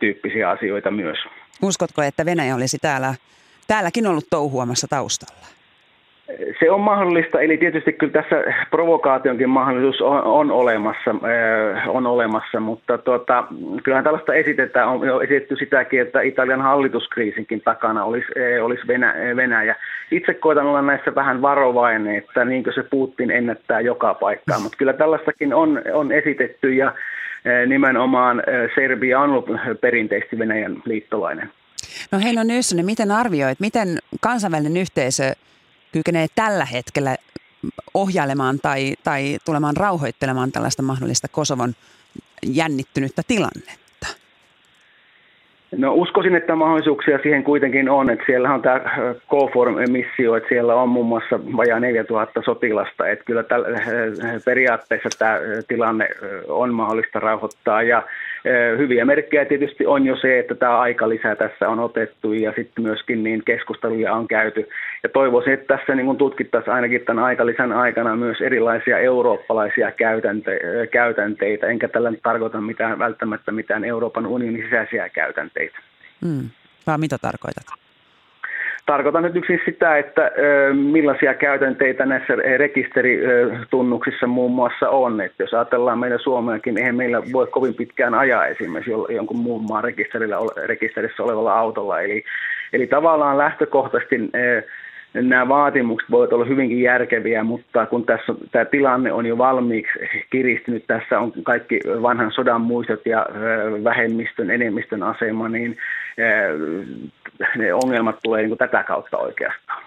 tyyppisiä 0.00 0.50
asioita 0.50 0.90
myös. 0.90 1.18
Uskotko, 1.62 2.02
että 2.02 2.24
Venäjä 2.24 2.54
olisi 2.54 2.78
täällä, 2.78 3.14
täälläkin 3.68 4.06
ollut 4.06 4.26
touhuamassa 4.30 4.86
taustalla? 4.90 5.46
Se 6.60 6.70
on 6.70 6.80
mahdollista, 6.80 7.40
eli 7.40 7.56
tietysti 7.56 7.92
kyllä 7.92 8.12
tässä 8.12 8.36
provokaationkin 8.70 9.48
mahdollisuus 9.48 10.00
on, 10.00 10.22
on, 10.24 10.50
olemassa, 10.50 11.10
äh, 11.10 11.88
on 11.88 12.06
olemassa, 12.06 12.60
mutta 12.60 12.98
tuota, 12.98 13.44
kyllähän 13.82 14.04
tällaista 14.04 14.34
esitetään, 14.34 14.88
on 14.88 15.06
jo 15.06 15.20
esitetty 15.20 15.56
sitäkin, 15.56 16.00
että 16.00 16.20
Italian 16.20 16.62
hallituskriisinkin 16.62 17.60
takana 17.60 18.04
olisi, 18.04 18.26
äh, 18.36 18.64
olisi 18.64 18.86
Venä, 18.86 19.14
Venäjä. 19.36 19.76
Itse 20.10 20.34
koitan 20.34 20.66
olla 20.66 20.82
näissä 20.82 21.14
vähän 21.14 21.42
varovainen, 21.42 22.16
että 22.16 22.44
niinkö 22.44 22.72
se 22.72 22.82
Putin 22.82 23.30
ennättää 23.30 23.80
joka 23.80 24.14
paikkaan, 24.14 24.62
mutta 24.62 24.78
kyllä 24.78 24.92
tällaistakin 24.92 25.54
on, 25.54 25.82
on 25.92 26.12
esitetty 26.12 26.74
ja 26.74 26.92
nimenomaan 27.66 28.42
Serbia 28.74 29.20
on 29.20 29.30
ollut 29.30 29.48
perinteisesti 29.80 30.38
Venäjän 30.38 30.76
liittolainen. 30.84 31.50
No 32.12 32.18
Heino 32.18 32.42
Nyssonen, 32.42 32.86
miten 32.86 33.10
arvioit, 33.10 33.60
miten 33.60 33.98
kansainvälinen 34.20 34.76
yhteisö 34.76 35.32
kykenee 35.94 36.26
tällä 36.34 36.64
hetkellä 36.64 37.16
ohjailemaan 37.94 38.58
tai, 38.62 38.94
tai 39.04 39.38
tulemaan 39.44 39.76
rauhoittelemaan 39.76 40.52
tällaista 40.52 40.82
mahdollista 40.82 41.28
Kosovon 41.28 41.72
jännittynyttä 42.46 43.22
tilannetta? 43.28 43.84
No 45.76 45.94
uskoisin, 45.94 46.34
että 46.36 46.54
mahdollisuuksia 46.54 47.18
siihen 47.22 47.44
kuitenkin 47.44 47.90
on, 47.90 48.10
että 48.10 48.24
siellä 48.26 48.54
on 48.54 48.62
tämä 48.62 48.80
KFOR-missio, 49.16 50.36
että 50.36 50.48
siellä 50.48 50.74
on 50.74 50.88
muun 50.88 51.06
muassa 51.06 51.40
vajaa 51.56 51.80
4000 51.80 52.42
sotilasta, 52.44 53.08
että 53.08 53.24
kyllä 53.24 53.42
täl, 53.42 53.64
periaatteessa 54.44 55.08
tämä 55.18 55.38
tilanne 55.68 56.08
on 56.48 56.74
mahdollista 56.74 57.20
rauhoittaa. 57.20 57.82
Ja 57.82 58.02
hyviä 58.78 59.04
merkkejä 59.04 59.44
tietysti 59.44 59.86
on 59.86 60.06
jo 60.06 60.16
se, 60.16 60.38
että 60.38 60.54
tämä 60.54 60.84
lisää 61.06 61.36
tässä 61.36 61.68
on 61.68 61.80
otettu 61.80 62.32
ja 62.32 62.52
sitten 62.56 62.84
myöskin 62.84 63.22
niin 63.22 63.42
keskusteluja 63.44 64.14
on 64.14 64.28
käyty. 64.28 64.68
Ja 65.02 65.08
toivoisin, 65.08 65.52
että 65.52 65.76
tässä 65.76 65.94
niin 65.94 66.16
tutkittaisiin 66.16 66.74
ainakin 66.74 67.04
tämän 67.04 67.24
aikalisän 67.24 67.72
aikana 67.72 68.16
myös 68.16 68.40
erilaisia 68.40 68.98
eurooppalaisia 68.98 69.90
käytänte- 69.90 70.86
käytänteitä, 70.90 71.66
enkä 71.66 71.88
tällä 71.88 72.12
tarkoita 72.22 72.60
mitään, 72.60 72.98
välttämättä 72.98 73.52
mitään 73.52 73.84
Euroopan 73.84 74.26
unionin 74.26 74.62
sisäisiä 74.64 75.08
käytänteitä. 75.08 75.78
Mm. 76.24 76.50
Vaan 76.86 77.00
mitä 77.00 77.18
tarkoitat? 77.18 77.83
Tarkoitan 78.86 79.22
nyt 79.22 79.36
yksin 79.36 79.60
sitä, 79.64 79.98
että 79.98 80.30
millaisia 80.72 81.34
käytänteitä 81.34 82.06
näissä 82.06 82.36
rekisteritunnuksissa 82.36 84.26
muun 84.26 84.52
muassa 84.52 84.88
on. 84.88 85.20
Että 85.20 85.42
jos 85.42 85.54
ajatellaan 85.54 85.98
meidän 85.98 86.18
Suomeakin, 86.18 86.78
eihän 86.78 86.96
meillä 86.96 87.22
voi 87.32 87.46
kovin 87.46 87.74
pitkään 87.74 88.14
ajaa 88.14 88.46
esimerkiksi 88.46 88.90
jonkun 89.14 89.36
muun 89.36 89.66
maan 89.68 89.84
rekisterillä, 89.84 90.36
rekisterissä 90.66 91.22
olevalla 91.22 91.58
autolla. 91.58 92.00
Eli, 92.00 92.24
eli 92.72 92.86
tavallaan 92.86 93.38
lähtökohtaisesti 93.38 94.16
nämä 95.14 95.48
vaatimukset 95.48 96.10
voivat 96.10 96.32
olla 96.32 96.44
hyvinkin 96.44 96.80
järkeviä, 96.80 97.44
mutta 97.44 97.86
kun 97.86 98.06
tässä 98.06 98.34
tämä 98.52 98.64
tilanne 98.64 99.12
on 99.12 99.26
jo 99.26 99.38
valmiiksi 99.38 99.98
kiristynyt, 100.30 100.84
tässä 100.86 101.20
on 101.20 101.32
kaikki 101.42 101.80
vanhan 102.02 102.32
sodan 102.32 102.60
muistot 102.60 103.06
ja 103.06 103.26
vähemmistön, 103.84 104.50
enemmistön 104.50 105.02
asema, 105.02 105.48
niin 105.48 105.76
ne 107.56 107.74
ongelmat 107.74 108.16
tulee 108.22 108.42
niin 108.42 108.58
tätä 108.58 108.82
kautta 108.82 109.18
oikeastaan. 109.18 109.82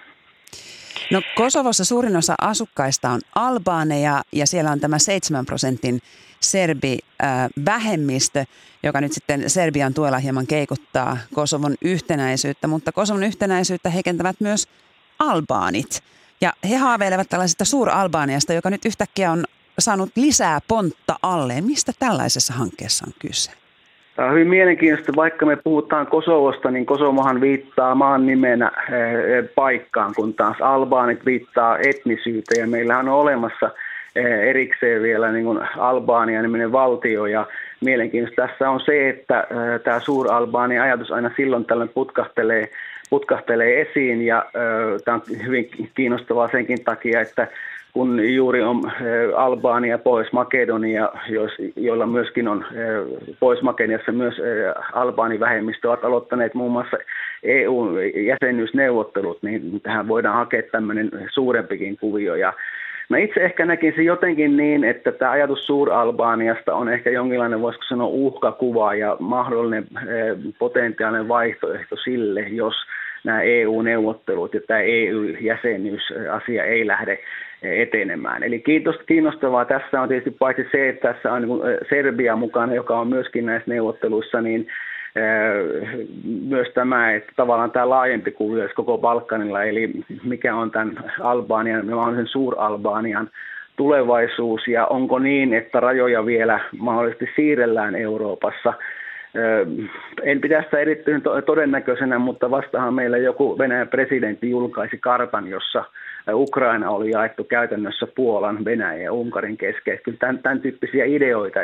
No 1.12 1.22
Kosovossa 1.36 1.86
suurin 1.86 2.18
osa 2.18 2.36
asukkaista 2.42 3.10
on 3.10 3.22
albaaneja 3.36 4.22
ja 4.32 4.48
siellä 4.48 4.72
on 4.72 4.80
tämä 4.80 5.00
7 5.00 5.46
prosentin 5.46 6.00
serbi-vähemmistö, 6.40 8.46
joka 8.84 9.02
nyt 9.02 9.12
sitten 9.12 9.50
Serbian 9.50 9.94
tuella 9.94 10.18
hieman 10.18 10.48
keikuttaa 10.48 11.18
Kosovon 11.34 11.76
yhtenäisyyttä, 11.82 12.68
mutta 12.68 12.92
Kosovon 12.92 13.24
yhtenäisyyttä 13.24 13.90
heikentävät 13.90 14.36
myös 14.40 14.68
albaanit. 15.20 16.04
Ja 16.42 16.54
he 16.70 16.76
haaveilevat 16.76 17.30
tällaisesta 17.30 17.66
suur-Albaaniasta, 17.66 18.54
joka 18.54 18.70
nyt 18.70 18.86
yhtäkkiä 18.86 19.32
on 19.32 19.44
saanut 19.80 20.10
lisää 20.16 20.60
pontta 20.68 21.16
alle. 21.22 21.62
Mistä 21.62 21.92
tällaisessa 22.00 22.54
hankkeessa 22.54 23.06
on 23.08 23.14
kyse? 23.20 23.52
Tämä 24.16 24.28
on 24.28 24.34
hyvin 24.34 24.48
mielenkiintoista. 24.48 25.14
Vaikka 25.16 25.46
me 25.46 25.56
puhutaan 25.56 26.08
Kosovosta, 26.08 26.72
niin 26.72 26.86
Kosovohan 26.86 27.42
viittaa 27.42 27.96
maan 27.96 28.26
nimenä 28.26 28.72
eh, 28.90 29.50
paikkaan, 29.56 30.14
kun 30.16 30.34
taas 30.34 30.58
albaanit 30.62 31.26
viittaa 31.26 31.78
etnisyyteen. 31.78 32.62
Ja 32.62 32.68
meillähän 32.68 33.10
on 33.10 33.16
olemassa 33.16 33.70
eh, 34.16 34.26
erikseen 34.26 35.02
vielä 35.02 35.32
niin 35.32 35.46
kuin 35.46 35.60
Albania 35.78 36.42
niminen 36.42 36.72
valtio 36.72 37.26
ja 37.26 37.46
mielenkiintoista 37.86 38.48
tässä 38.48 38.70
on 38.70 38.80
se, 38.80 39.10
että 39.10 39.40
eh, 39.40 39.82
tämä 39.84 40.00
suur-Albaanin 40.00 40.82
ajatus 40.82 41.12
aina 41.12 41.32
silloin 41.38 41.66
tällöin 41.66 41.90
putkahtelee 41.90 42.70
putkahtelee 43.10 43.82
esiin 43.82 44.22
ja 44.22 44.46
tämä 45.06 45.16
on 45.16 45.22
hyvin 45.46 45.70
kiinnostavaa 45.96 46.52
senkin 46.52 46.84
takia, 46.84 47.22
että 47.22 47.48
kun 47.98 48.34
juuri 48.34 48.62
on 48.62 48.92
Albania 49.36 49.92
ja 49.92 49.98
Pohjois-Makedonia, 49.98 51.12
joilla 51.76 52.06
myöskin 52.06 52.48
on 52.48 52.66
Pohjois-Makedoniassa 53.40 54.12
myös 54.12 54.36
äh, 54.40 54.46
Albaani-vähemmistö, 54.94 55.88
ovat 55.88 56.06
aloittaneet 56.06 56.54
muun 56.54 56.72
muassa 56.72 56.98
EU-jäsenyysneuvottelut, 57.44 59.44
niin 59.44 59.82
tähän 59.82 60.08
voidaan 60.08 60.36
hakea 60.36 60.62
tämmöinen 60.72 61.12
suurempikin 61.34 61.98
kuvio. 61.98 62.36
Ja 62.36 62.54
Mä 63.10 63.18
itse 63.18 63.40
ehkä 63.40 63.66
näkisin 63.66 64.06
jotenkin 64.06 64.58
niin, 64.58 64.84
että 64.84 65.12
tämä 65.12 65.32
ajatus 65.32 65.66
Suur-Albaaniasta 65.66 66.76
on 66.76 66.90
ehkä 66.90 67.10
jonkinlainen, 67.10 67.62
voisiko 67.62 67.84
sanoa, 67.84 68.08
uhkakuva 68.08 68.96
ja 68.96 69.18
mahdollinen 69.20 69.88
potentiaalinen 70.60 71.28
vaihtoehto 71.28 71.96
sille, 71.96 72.42
jos 72.42 72.76
nämä 73.24 73.42
EU-neuvottelut 73.42 74.54
ja 74.54 74.62
tämä 74.68 74.80
EU-jäsenyysasia 74.80 76.64
ei 76.64 76.88
lähde 76.88 77.20
etenemään. 77.62 78.44
Eli 78.44 78.64
kiinnostavaa 79.08 79.66
tässä 79.66 80.02
on 80.02 80.08
tietysti 80.08 80.32
paitsi 80.40 80.68
se, 80.72 80.90
että 80.90 81.14
tässä 81.14 81.34
on 81.34 81.42
niin 81.42 81.60
Serbia 81.90 82.36
mukana, 82.36 82.76
joka 82.76 83.00
on 83.00 83.08
myöskin 83.08 83.46
näissä 83.46 83.72
neuvotteluissa, 83.72 84.42
niin 84.42 84.68
myös 86.24 86.68
tämä, 86.74 87.14
että 87.14 87.32
tavallaan 87.36 87.72
tämä 87.72 87.90
laajempi 87.90 88.32
kuvio 88.32 88.70
koko 88.76 88.98
Balkanilla, 88.98 89.64
eli 89.64 89.92
mikä 90.24 90.56
on 90.56 90.72
tämän 90.72 91.14
Albanian, 91.22 91.86
mahdollisen 91.86 92.28
Suur-Albanian 92.28 93.30
tulevaisuus 93.76 94.68
ja 94.68 94.86
onko 94.86 95.20
niin, 95.20 95.54
että 95.54 95.80
rajoja 95.80 96.26
vielä 96.26 96.60
mahdollisesti 96.78 97.30
siirrellään 97.36 97.96
Euroopassa– 97.96 98.74
en 100.24 100.42
pidä 100.42 100.64
sitä 100.64 100.80
erittäin 100.80 101.22
todennäköisenä, 101.46 102.20
mutta 102.20 102.52
vastahan 102.52 102.94
meillä 102.94 103.18
joku 103.18 103.58
Venäjän 103.58 103.88
presidentti 103.88 104.50
julkaisi 104.50 104.98
kartan, 104.98 105.48
jossa 105.48 105.84
Ukraina 106.34 106.90
oli 106.90 107.12
jaettu 107.12 107.44
käytännössä 107.44 108.08
Puolan, 108.16 108.66
Venäjän 108.66 109.02
ja 109.02 109.14
Unkarin 109.14 109.58
kesken. 109.58 110.00
Kyllä 110.04 110.18
tämän, 110.18 110.40
tämän 110.40 110.62
tyyppisiä 110.62 111.06
ideoita 111.06 111.60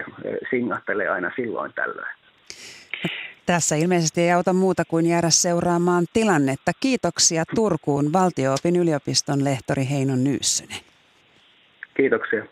singahtelee 0.49 1.07
aina 1.07 1.31
silloin 1.35 1.71
tällöin. 1.75 2.15
Tässä 3.45 3.75
ilmeisesti 3.75 4.21
ei 4.21 4.31
auta 4.31 4.53
muuta 4.53 4.85
kuin 4.85 5.05
jäädä 5.05 5.29
seuraamaan 5.29 6.05
tilannetta. 6.13 6.71
Kiitoksia 6.79 7.43
Turkuun 7.55 8.13
valtio-opin 8.13 8.75
yliopiston 8.75 9.43
lehtori 9.43 9.89
Heino 9.89 10.15
Nyyssönen. 10.15 10.79
Kiitoksia. 11.97 12.45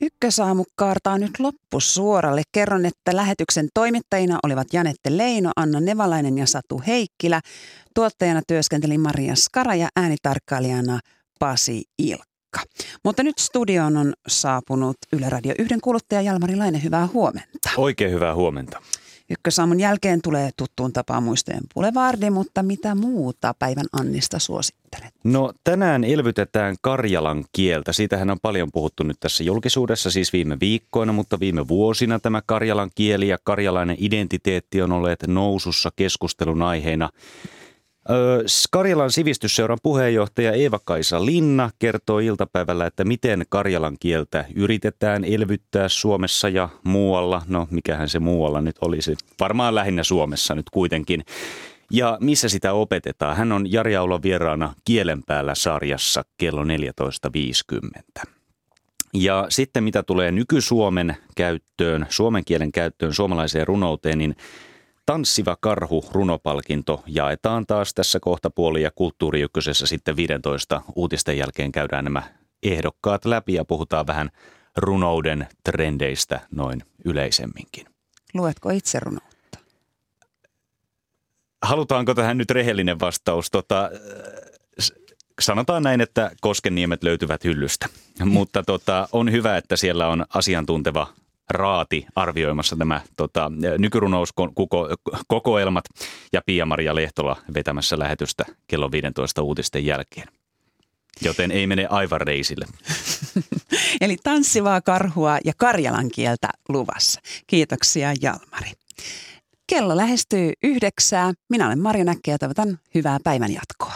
Ykkösaamu 0.00 0.64
kaartaa 0.74 1.18
nyt 1.18 1.30
loppusuoralle. 1.38 2.42
Kerron, 2.52 2.86
että 2.86 3.16
lähetyksen 3.16 3.68
toimittajina 3.74 4.38
olivat 4.42 4.66
Janette 4.72 5.16
Leino, 5.16 5.50
Anna 5.56 5.80
Nevalainen 5.80 6.38
ja 6.38 6.46
Satu 6.46 6.82
Heikkilä. 6.86 7.40
Tuottajana 7.94 8.42
työskenteli 8.46 8.98
Maria 8.98 9.34
Skara 9.34 9.74
ja 9.74 9.88
äänitarkkailijana 9.96 11.00
Pasi 11.38 11.82
Ilkka. 12.46 12.60
Mutta 13.04 13.22
nyt 13.22 13.38
studioon 13.38 13.96
on 13.96 14.12
saapunut 14.28 14.96
Yle 15.12 15.28
Radio 15.28 15.54
1 15.58 15.74
kuluttaja 15.82 16.22
Jalmari 16.22 16.56
Laine. 16.56 16.82
Hyvää 16.82 17.08
huomenta. 17.12 17.70
Oikein 17.76 18.12
hyvää 18.12 18.34
huomenta. 18.34 18.82
Ykkösaamun 19.30 19.80
jälkeen 19.80 20.22
tulee 20.22 20.50
tuttuun 20.56 20.92
tapaan 20.92 21.22
muistojen 21.22 21.62
Boulevardin, 21.74 22.32
mutta 22.32 22.62
mitä 22.62 22.94
muuta 22.94 23.54
päivän 23.58 23.86
Annista 23.92 24.38
suosittelet? 24.38 25.14
No 25.24 25.52
tänään 25.64 26.04
elvytetään 26.04 26.76
Karjalan 26.80 27.44
kieltä. 27.52 27.92
Siitähän 27.92 28.30
on 28.30 28.40
paljon 28.42 28.68
puhuttu 28.72 29.02
nyt 29.02 29.16
tässä 29.20 29.44
julkisuudessa, 29.44 30.10
siis 30.10 30.32
viime 30.32 30.56
viikkoina, 30.60 31.12
mutta 31.12 31.40
viime 31.40 31.68
vuosina 31.68 32.18
tämä 32.18 32.42
Karjalan 32.46 32.90
kieli 32.94 33.28
ja 33.28 33.38
karjalainen 33.44 33.96
identiteetti 34.00 34.82
on 34.82 34.92
olleet 34.92 35.24
nousussa 35.26 35.90
keskustelun 35.96 36.62
aiheena. 36.62 37.10
Karjalan 38.70 39.10
sivistysseuran 39.10 39.78
puheenjohtaja 39.82 40.52
Eeva-Kaisa 40.52 41.26
Linna 41.26 41.70
kertoo 41.78 42.18
iltapäivällä, 42.18 42.86
että 42.86 43.04
miten 43.04 43.44
karjalan 43.48 43.96
kieltä 44.00 44.44
yritetään 44.54 45.24
elvyttää 45.24 45.88
Suomessa 45.88 46.48
ja 46.48 46.68
muualla. 46.84 47.42
No, 47.48 47.68
mikähän 47.70 48.08
se 48.08 48.18
muualla 48.18 48.60
nyt 48.60 48.76
olisi? 48.80 49.16
Varmaan 49.40 49.74
lähinnä 49.74 50.02
Suomessa 50.02 50.54
nyt 50.54 50.70
kuitenkin. 50.70 51.24
Ja 51.90 52.18
missä 52.20 52.48
sitä 52.48 52.72
opetetaan? 52.72 53.36
Hän 53.36 53.52
on 53.52 53.72
Jari 53.72 53.96
Aula 53.96 54.22
vieraana 54.22 54.74
Kielen 54.84 55.22
päällä 55.22 55.54
sarjassa 55.54 56.24
kello 56.36 56.64
14.50. 56.64 58.30
Ja 59.14 59.46
sitten 59.48 59.84
mitä 59.84 60.02
tulee 60.02 60.32
nyky-Suomen 60.32 61.16
käyttöön, 61.36 62.06
suomen 62.08 62.44
kielen 62.44 62.72
käyttöön, 62.72 63.14
suomalaiseen 63.14 63.66
runouteen, 63.66 64.18
niin 64.18 64.36
Tanssiva 65.06 65.56
karhu 65.60 66.04
runopalkinto 66.12 67.02
jaetaan 67.06 67.66
taas 67.66 67.94
tässä 67.94 68.20
kohta 68.20 68.50
puoli 68.50 68.82
ja 68.82 68.90
Kulttuuri 68.94 69.40
sitten 69.72 70.16
15 70.16 70.82
uutisten 70.94 71.38
jälkeen 71.38 71.72
käydään 71.72 72.04
nämä 72.04 72.22
ehdokkaat 72.62 73.24
läpi 73.24 73.54
ja 73.54 73.64
puhutaan 73.64 74.06
vähän 74.06 74.30
runouden 74.76 75.48
trendeistä 75.64 76.40
noin 76.50 76.82
yleisemminkin. 77.04 77.86
Luetko 78.34 78.70
itse 78.70 79.00
runoutta? 79.00 79.58
Halutaanko 81.62 82.14
tähän 82.14 82.38
nyt 82.38 82.50
rehellinen 82.50 83.00
vastaus? 83.00 83.50
Tota, 83.50 83.90
sanotaan 85.40 85.82
näin, 85.82 86.00
että 86.00 86.30
koskenniemet 86.40 87.02
löytyvät 87.02 87.44
hyllystä, 87.44 87.88
mutta 88.24 88.62
tota, 88.62 89.08
on 89.12 89.32
hyvä, 89.32 89.56
että 89.56 89.76
siellä 89.76 90.08
on 90.08 90.24
asiantunteva 90.34 91.06
raati 91.50 92.06
arvioimassa 92.14 92.76
nämä 92.76 93.00
tota, 93.16 93.52
nykyrunouskokoelmat 93.78 95.84
ja 96.32 96.42
Pia-Maria 96.46 96.94
Lehtola 96.94 97.36
vetämässä 97.54 97.98
lähetystä 97.98 98.44
kello 98.66 98.90
15 98.90 99.42
uutisten 99.42 99.86
jälkeen. 99.86 100.28
Joten 101.22 101.50
ei 101.50 101.66
mene 101.66 101.86
aivan 101.90 102.20
reisille. 102.20 102.66
Eli 104.00 104.16
tanssivaa 104.24 104.80
karhua 104.80 105.38
ja 105.44 105.52
karjalan 105.56 106.08
kieltä 106.08 106.48
luvassa. 106.68 107.20
Kiitoksia 107.46 108.14
Jalmari. 108.22 108.72
Kello 109.66 109.96
lähestyy 109.96 110.52
yhdeksää. 110.62 111.32
Minä 111.50 111.66
olen 111.66 111.78
Marja 111.78 112.04
Näkki 112.04 112.30
ja 112.30 112.38
toivotan 112.38 112.78
hyvää 112.94 113.18
päivän 113.24 113.52
jatkoa. 113.52 113.94